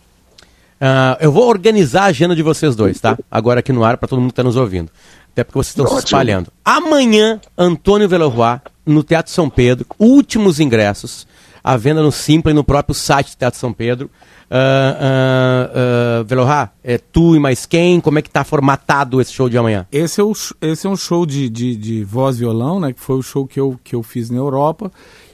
Ah, 0.81 1.19
eu 1.21 1.33
vou 1.33 1.49
organizar 1.49 2.03
a 2.03 2.07
agenda 2.07 2.37
de 2.37 2.43
vocês 2.43 2.77
dois, 2.77 3.01
tá? 3.01 3.19
Agora 3.31 3.61
aqui 3.61 3.73
no 3.73 3.85
ar, 3.85 3.97
para 3.97 4.09
todo 4.09 4.21
mundo 4.21 4.31
que 4.31 4.33
está 4.33 4.45
nos 4.45 4.57
ouvindo. 4.57 4.91
Até 5.33 5.45
porque 5.45 5.59
vocês 5.59 5.77
estão 5.77 5.87
se 5.87 6.05
espalhando. 6.05 6.53
Amanhã, 6.65 7.41
Antônio 7.57 8.09
Veloroy, 8.09 8.61
no 8.87 9.03
Teatro 9.03 9.33
São 9.33 9.51
Pedro, 9.51 9.87
últimos 9.99 10.61
ingressos, 10.61 11.27
à 11.63 11.77
venda 11.77 12.03
no 12.03 12.11
Simpla 12.11 12.51
e 12.51 12.55
no 12.55 12.65
próprio 12.65 12.95
site 12.95 13.33
do 13.33 13.37
Teatro 13.37 13.59
São 13.59 13.73
Pedro. 13.73 14.11
Ah, 14.51 16.21
ah, 16.21 16.23
Veloroy, 16.25 16.69
é 16.83 16.99
tu 16.99 17.37
e 17.37 17.39
mais 17.39 17.67
quem? 17.67 18.01
Como 18.01 18.19
é 18.19 18.23
que 18.23 18.31
tá 18.31 18.45
formatado 18.45 19.21
esse 19.21 19.33
show 19.33 19.49
de 19.49 19.59
amanhã? 19.59 19.87
Esse 19.93 20.21
é, 20.21 20.25
o, 20.25 20.33
esse 20.63 20.87
é 20.87 20.91
um 20.91 20.97
show 20.97 21.27
de, 21.27 21.49
de, 21.49 21.77
de 21.77 22.05
voz 22.05 22.37
e 22.37 22.41
violão, 22.41 22.81
né? 22.81 22.93
Que 22.93 23.01
foi 23.01 23.17
o 23.17 23.23
show 23.23 23.47
que 23.47 23.61
eu, 23.61 23.79
que 23.83 23.95
eu 23.95 24.03
fiz 24.03 24.31
na 24.31 24.39
Europa. 24.39 24.91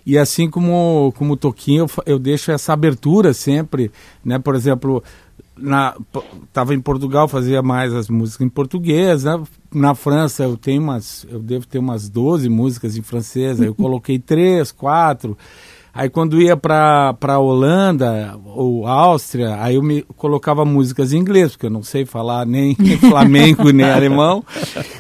E 0.07 0.19
assim 0.19 0.51
como, 0.51 1.13
como 1.17 1.37
Toquinho, 1.37 1.87
eu, 1.87 2.15
eu 2.15 2.19
deixo 2.19 2.51
essa 2.51 2.73
abertura 2.73 3.33
sempre, 3.33 3.91
né? 4.25 4.39
Por 4.39 4.55
exemplo, 4.55 5.03
na, 5.57 5.97
tava 6.53 6.75
em 6.75 6.81
Portugal, 6.81 7.29
fazia 7.29 7.63
mais 7.63 7.95
as 7.95 8.09
músicas 8.09 8.47
em 8.47 8.51
português, 8.51 9.25
né? 9.25 9.41
Na 9.73 9.95
França 9.95 10.45
eu 10.45 10.57
tenho 10.57 10.83
umas, 10.83 11.27
eu 11.31 11.41
devo 11.41 11.67
ter 11.67 11.79
umas 11.79 12.09
12 12.09 12.49
músicas 12.49 12.97
em 12.97 13.03
francês, 13.03 13.61
aí 13.61 13.67
eu 13.67 13.75
coloquei 13.77 14.19
três, 14.19 14.73
quatro. 14.73 15.37
Aí 15.95 16.09
quando 16.11 16.41
ia 16.43 16.57
para 16.57 17.15
para 17.15 17.39
Holanda 17.39 18.37
ou 18.45 18.85
Áustria, 18.87 19.57
aí 19.61 19.77
eu 19.77 19.83
me 19.83 20.03
colocava 20.17 20.65
músicas 20.65 21.13
em 21.13 21.19
inglês, 21.19 21.53
porque 21.53 21.67
eu 21.67 21.71
não 21.71 21.85
sei 21.85 22.05
falar 22.05 22.45
nem 22.45 22.75
flamengo 22.99 23.71
nem 23.71 23.87
alemão. 23.91 24.45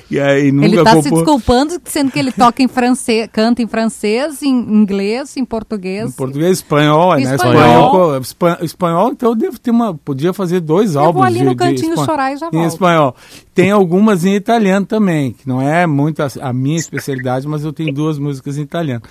E 0.09 0.21
aí 0.21 0.53
nunca 0.53 0.67
Ele 0.69 0.77
está 0.79 1.03
se 1.03 1.11
desculpando, 1.11 1.81
sendo 1.85 2.13
que 2.13 2.19
ele 2.19 2.31
toca 2.31 2.63
em 2.63 2.69
francês, 2.69 3.29
canta 3.33 3.61
em 3.61 3.67
francês, 3.67 4.41
em 4.43 4.51
inglês, 4.57 5.37
em 5.37 5.45
português. 5.45 6.11
Em 6.11 6.13
português, 6.13 6.59
espanhol, 6.59 7.17
né? 7.17 7.23
Espanhol. 7.35 7.55
Espanhol, 7.57 8.19
espa- 8.21 8.59
espanhol, 8.63 9.11
então 9.11 9.31
eu 9.31 9.35
devo 9.35 9.59
ter 9.59 9.73
uma. 9.73 9.95
Podia 9.95 10.33
fazer 10.33 10.61
dois 10.61 10.95
Eu 10.95 11.01
álbuns. 11.01 11.15
vou 11.15 11.25
ali 11.25 11.39
de- 11.39 11.45
no 11.45 11.51
de 11.51 11.57
cantinho 11.57 11.95
espan- 11.95 12.05
chorar 12.05 12.33
e 12.33 12.37
já 12.37 12.47
Em 12.47 12.51
volto. 12.53 12.69
espanhol. 12.69 13.17
Tem 13.53 13.71
algumas 13.73 14.25
em 14.25 14.35
italiano 14.37 14.87
também, 14.87 15.33
que 15.33 15.49
não 15.49 15.61
é 15.61 15.87
muito 15.89 16.23
a, 16.23 16.29
a 16.41 16.53
minha 16.53 16.79
especialidade, 16.79 17.49
mas 17.49 17.65
eu 17.65 17.73
tenho 17.73 17.93
duas 17.93 18.17
músicas 18.19 18.57
em 18.59 18.63
italiano. 18.63 19.03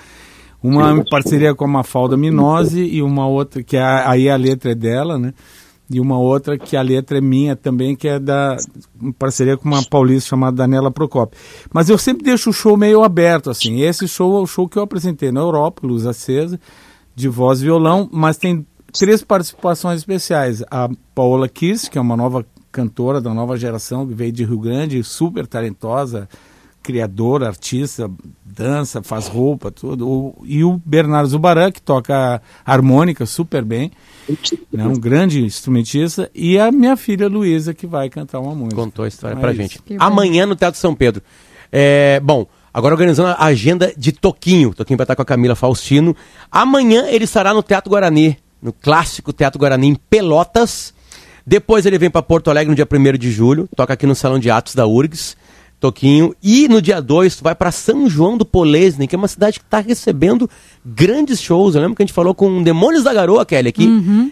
Uma 0.64 0.94
em 0.94 1.04
parceria 1.04 1.54
com 1.54 1.66
a 1.66 1.68
Mafalda 1.68 2.16
Minose 2.16 2.82
e 2.82 3.02
uma 3.02 3.28
outra, 3.28 3.62
que 3.62 3.76
é, 3.76 3.84
aí 3.84 4.30
a 4.30 4.38
letra 4.38 4.72
é 4.72 4.76
dela, 4.76 5.20
né? 5.20 5.34
E 5.90 6.00
uma 6.00 6.18
outra 6.18 6.58
que 6.58 6.78
a 6.78 6.82
letra 6.82 7.18
é 7.18 7.22
minha 7.22 7.56
também, 7.56 7.96
que 7.96 8.08
é 8.08 8.18
da 8.18 8.56
em 9.02 9.12
parceria 9.12 9.58
com 9.58 9.68
uma 9.68 9.84
paulista 9.84 10.30
chamada 10.30 10.56
Danela 10.56 10.90
Procopio. 10.90 11.38
Mas 11.74 11.90
eu 11.90 11.98
sempre 11.98 12.24
deixo 12.24 12.50
o 12.50 12.54
show 12.54 12.78
meio 12.78 13.04
aberto, 13.04 13.50
assim. 13.50 13.82
Esse 13.82 14.08
show 14.08 14.38
é 14.38 14.42
o 14.42 14.48
show 14.48 14.68
que 14.68 14.78
eu 14.78 14.84
apresentei 14.84 15.32
na 15.32 15.42
Europa, 15.42 15.86
Luz 15.86 16.06
Acesa, 16.06 16.58
de 17.14 17.28
voz 17.28 17.60
e 17.60 17.66
violão, 17.66 18.10
mas 18.12 18.38
tem 18.38 18.66
três 18.98 19.22
participações 19.22 20.00
especiais. 20.00 20.64
A 20.72 20.90
Paola 21.14 21.50
Kirst, 21.50 21.90
que 21.90 21.98
é 21.98 22.02
uma 22.02 22.16
nova 22.16 22.46
cantora 22.72 23.20
da 23.20 23.34
nova 23.34 23.58
geração, 23.58 24.08
que 24.08 24.14
veio 24.14 24.32
de 24.32 24.46
Rio 24.46 24.60
Grande, 24.60 25.04
super 25.04 25.46
talentosa, 25.46 26.30
criador, 26.84 27.44
artista, 27.44 28.12
dança, 28.46 29.02
faz 29.02 29.28
roupa, 29.28 29.72
tudo. 29.72 30.36
E 30.44 30.64
o 30.64 30.80
Bernardo 30.86 31.30
Zubaran, 31.30 31.72
que 31.72 31.82
toca 31.82 32.42
harmônica 32.66 33.26
super 33.26 33.64
bem, 33.64 33.92
né, 34.72 34.86
um 34.86 35.00
grande 35.00 35.44
instrumentista, 35.44 36.30
e 36.36 36.60
a 36.60 36.72
minha 36.72 36.98
filha 36.98 37.28
Luísa, 37.28 37.74
que 37.74 37.88
vai 37.88 38.10
cantar 38.10 38.40
uma 38.42 38.54
música. 38.54 38.76
Contou 38.76 39.06
a 39.06 39.08
história 39.08 39.34
Então 39.34 39.42
pra 39.42 39.52
é 39.52 39.56
gente. 39.56 39.82
Amanhã 39.98 40.46
no 40.46 40.56
Teatro 40.56 40.80
São 40.80 40.94
Pedro. 40.94 41.24
É, 41.72 42.20
bom, 42.20 42.46
agora 42.74 42.94
organizando 42.94 43.30
a 43.30 43.46
agenda 43.46 43.94
de 43.98 44.12
Toquinho. 44.12 44.74
Toquinho 44.74 44.98
vai 44.98 45.06
estar 45.06 45.16
com 45.16 45.22
a 45.22 45.26
Camila 45.26 45.56
Faustino. 45.56 46.16
Amanhã 46.52 47.08
ele 47.08 47.24
estará 47.24 47.54
no 47.54 47.64
Teatro 47.64 47.90
Guarani, 47.90 48.38
no 48.62 48.74
clássico 48.74 49.32
Teatro 49.32 49.58
Guarani 49.58 49.88
em 49.88 49.96
Pelotas. 49.96 50.94
Depois 51.46 51.86
ele 51.86 51.98
vem 51.98 52.10
para 52.10 52.22
Porto 52.22 52.50
Alegre 52.50 52.70
no 52.70 52.76
dia 52.76 52.88
1 52.90 53.18
de 53.18 53.32
julho, 53.32 53.68
toca 53.76 53.94
aqui 53.94 54.06
no 54.06 54.16
Salão 54.16 54.40
de 54.40 54.50
Atos 54.52 54.76
da 54.76 54.86
URGS. 54.86 55.36
Toquinho. 55.84 56.34
E 56.42 56.68
no 56.70 56.82
dia 56.82 57.02
2, 57.02 57.36
tu 57.36 57.44
vai 57.44 57.54
para 57.54 57.70
São 57.70 58.10
João 58.10 58.38
do 58.38 58.46
Polesne, 58.46 59.06
que 59.06 59.14
é 59.16 59.18
uma 59.18 59.28
cidade 59.28 59.60
que 59.60 59.66
está 59.66 59.80
recebendo 59.80 60.50
grandes 60.86 61.42
shows. 61.42 61.76
Eu 61.76 61.82
lembro 61.82 61.96
que 61.98 62.02
a 62.04 62.06
gente 62.06 62.14
falou 62.14 62.34
com 62.34 62.64
Demônios 62.64 63.04
da 63.04 63.14
Garoa, 63.14 63.46
Kelly, 63.46 63.68
aqui, 63.70 63.88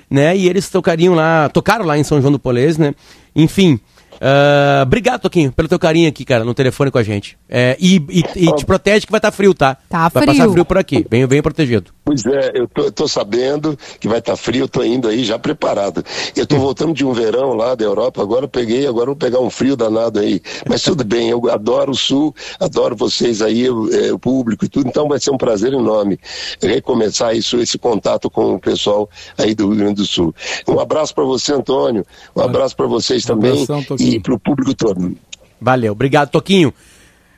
né? 0.10 0.36
E 0.38 0.48
eles 0.48 0.70
tocariam 0.70 1.14
lá, 1.14 1.50
tocaram 1.50 1.86
lá 1.86 1.98
em 1.98 2.04
São 2.06 2.22
João 2.22 2.32
do 2.32 2.40
Polesne, 2.40 2.86
né? 2.88 2.94
Enfim. 3.36 3.80
ah, 4.22 4.84
obrigado, 4.84 5.22
Toquinho, 5.22 5.52
pelo 5.52 5.68
teu 5.68 5.78
carinho 5.80 6.08
aqui, 6.08 6.24
cara, 6.24 6.44
no 6.46 6.54
telefone 6.54 6.90
com 6.92 6.98
a 6.98 7.04
gente. 7.04 7.38
É, 7.50 7.76
e, 7.80 7.96
e- 8.10 8.24
e 8.48 8.56
te 8.56 8.66
protege 8.66 9.06
que 9.06 9.12
vai 9.12 9.20
estar 9.20 9.32
frio, 9.32 9.54
tá? 9.54 9.76
Tá 9.90 10.08
vai 10.10 10.26
passar 10.26 10.44
frio. 10.44 10.52
frio 10.54 10.66
por 10.66 10.78
aqui. 10.78 11.06
Bem, 11.10 11.26
bem 11.28 11.42
protegido. 11.42 11.92
Pois 12.12 12.26
é, 12.26 12.52
eu 12.56 12.68
tô, 12.68 12.82
eu 12.82 12.92
tô 12.92 13.08
sabendo 13.08 13.80
que 13.98 14.06
vai 14.06 14.20
estar 14.20 14.36
frio, 14.36 14.66
eu 14.66 14.68
tô 14.68 14.84
indo 14.84 15.08
aí 15.08 15.24
já 15.24 15.40
preparado. 15.40 16.04
Eu 16.36 16.46
tô 16.46 16.58
voltando 16.58 16.94
de 16.94 17.06
um 17.06 17.14
verão 17.14 17.54
lá 17.54 17.74
da 17.74 17.86
Europa, 17.86 18.22
agora 18.22 18.44
eu 18.44 18.50
peguei, 18.50 18.86
agora 18.86 19.04
eu 19.04 19.14
vou 19.14 19.16
pegar 19.16 19.40
um 19.40 19.50
frio 19.50 19.78
danado 19.78 20.20
aí. 20.20 20.42
Mas 20.68 20.82
tudo 20.82 21.06
bem, 21.06 21.30
eu 21.30 21.50
adoro 21.50 21.92
o 21.92 21.96
Sul, 21.96 22.36
adoro 22.60 22.98
vocês 22.98 23.42
aí, 23.42 23.70
o, 23.70 23.90
é, 23.96 24.12
o 24.12 24.20
público 24.20 24.66
e 24.66 24.68
tudo, 24.68 24.90
então 24.90 25.08
vai 25.08 25.22
ser 25.22 25.32
um 25.32 25.38
prazer 25.38 25.72
enorme 25.72 26.20
recomeçar 26.62 27.34
isso, 27.34 27.58
esse 27.62 27.78
contato 27.78 28.30
com 28.30 28.56
o 28.56 28.60
pessoal 28.60 29.10
aí 29.38 29.56
do 29.56 29.70
Rio 29.70 29.78
Grande 29.78 29.96
do 29.96 30.06
Sul. 30.06 30.36
Um 30.68 30.82
abraço 30.82 31.16
para 31.16 31.24
você, 31.24 31.54
Antônio, 31.54 32.06
um 32.36 32.42
abraço 32.42 32.76
para 32.76 32.88
vocês 32.88 33.24
também 33.24 33.54
abração, 33.54 33.82
Toquinho. 33.84 34.16
e 34.16 34.20
para 34.20 34.34
o 34.34 34.40
público 34.40 34.74
todo. 34.74 35.16
Valeu, 35.62 35.94
obrigado, 35.94 36.30
Toquinho. 36.30 36.74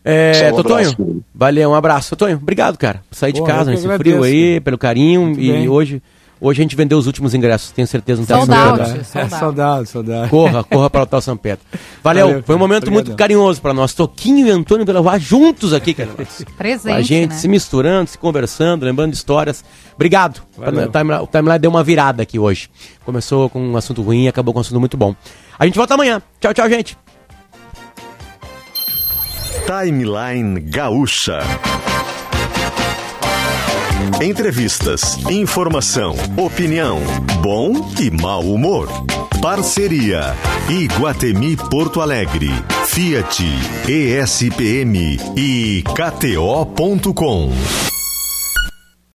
É, 0.05 0.51
um 0.51 0.55
Totonho, 0.57 0.89
abraço, 0.89 1.23
valeu, 1.33 1.69
um 1.69 1.75
abraço. 1.75 2.09
Totonho, 2.09 2.37
obrigado, 2.37 2.77
cara, 2.77 3.01
por 3.09 3.15
sair 3.15 3.31
de 3.31 3.39
Pô, 3.39 3.45
casa 3.45 3.71
nesse 3.71 3.83
frio 3.83 3.93
agradeço. 3.93 4.23
aí, 4.23 4.59
pelo 4.59 4.77
carinho. 4.77 5.21
Muito 5.21 5.39
e 5.39 5.49
bem. 5.51 5.69
hoje, 5.69 6.01
hoje 6.41 6.59
a 6.59 6.63
gente 6.63 6.75
vendeu 6.75 6.97
os 6.97 7.07
últimos 7.07 7.33
ingressos, 7.33 7.71
tenho 7.71 7.87
certeza. 7.87 8.19
No 8.19 8.27
Teatro 8.27 8.45
Sold 8.45 8.59
São 8.59 8.69
out, 8.69 8.83
Pedro. 8.83 8.99
É, 8.99 9.29
saudade, 9.29 9.89
saudade. 9.89 10.29
Corra, 10.29 10.61
corra 10.65 10.89
para 10.89 10.99
o 10.99 11.03
Hotel 11.03 11.21
São 11.21 11.37
Pedro. 11.37 11.63
Valeu, 12.03 12.27
Valeu, 12.27 12.43
foi 12.43 12.55
um 12.55 12.59
momento 12.59 12.91
muito 12.91 13.11
Obrigadão. 13.11 13.15
carinhoso 13.15 13.61
para 13.61 13.73
nós. 13.73 13.93
Toquinho 13.93 14.45
e 14.45 14.51
Antônio 14.51 14.85
Belavá 14.85 15.17
juntos 15.17 15.71
aqui, 15.73 15.93
cara. 15.93 16.09
Presente, 16.57 16.97
a 16.97 17.01
gente 17.01 17.29
né? 17.29 17.35
se 17.37 17.47
misturando, 17.47 18.09
se 18.09 18.17
conversando, 18.17 18.83
lembrando 18.83 19.11
de 19.11 19.17
histórias. 19.17 19.63
Obrigado. 19.95 20.41
Valeu. 20.57 20.87
O 20.87 20.91
timeline, 20.91 21.27
timeline 21.31 21.59
deu 21.59 21.71
uma 21.71 21.83
virada 21.83 22.23
aqui 22.23 22.37
hoje. 22.37 22.69
Começou 23.05 23.49
com 23.49 23.59
um 23.65 23.77
assunto 23.77 24.01
ruim 24.01 24.25
e 24.25 24.27
acabou 24.27 24.53
com 24.53 24.59
um 24.59 24.61
assunto 24.61 24.81
muito 24.81 24.97
bom. 24.97 25.15
A 25.57 25.65
gente 25.65 25.77
volta 25.77 25.93
amanhã. 25.93 26.21
Tchau, 26.41 26.53
tchau, 26.53 26.67
gente. 26.69 27.02
Timeline 29.65 30.59
Gaúcha. 30.59 31.39
Entrevistas, 34.21 35.17
informação, 35.29 36.15
opinião, 36.37 36.99
bom 37.41 37.71
e 37.99 38.11
mau 38.11 38.41
humor. 38.41 38.89
Parceria 39.41 40.35
Iguatemi 40.69 41.55
Porto 41.55 42.01
Alegre, 42.01 42.51
Fiat, 42.87 43.43
ESPM 43.87 45.17
e 45.35 45.83
KTO.com. 45.83 47.51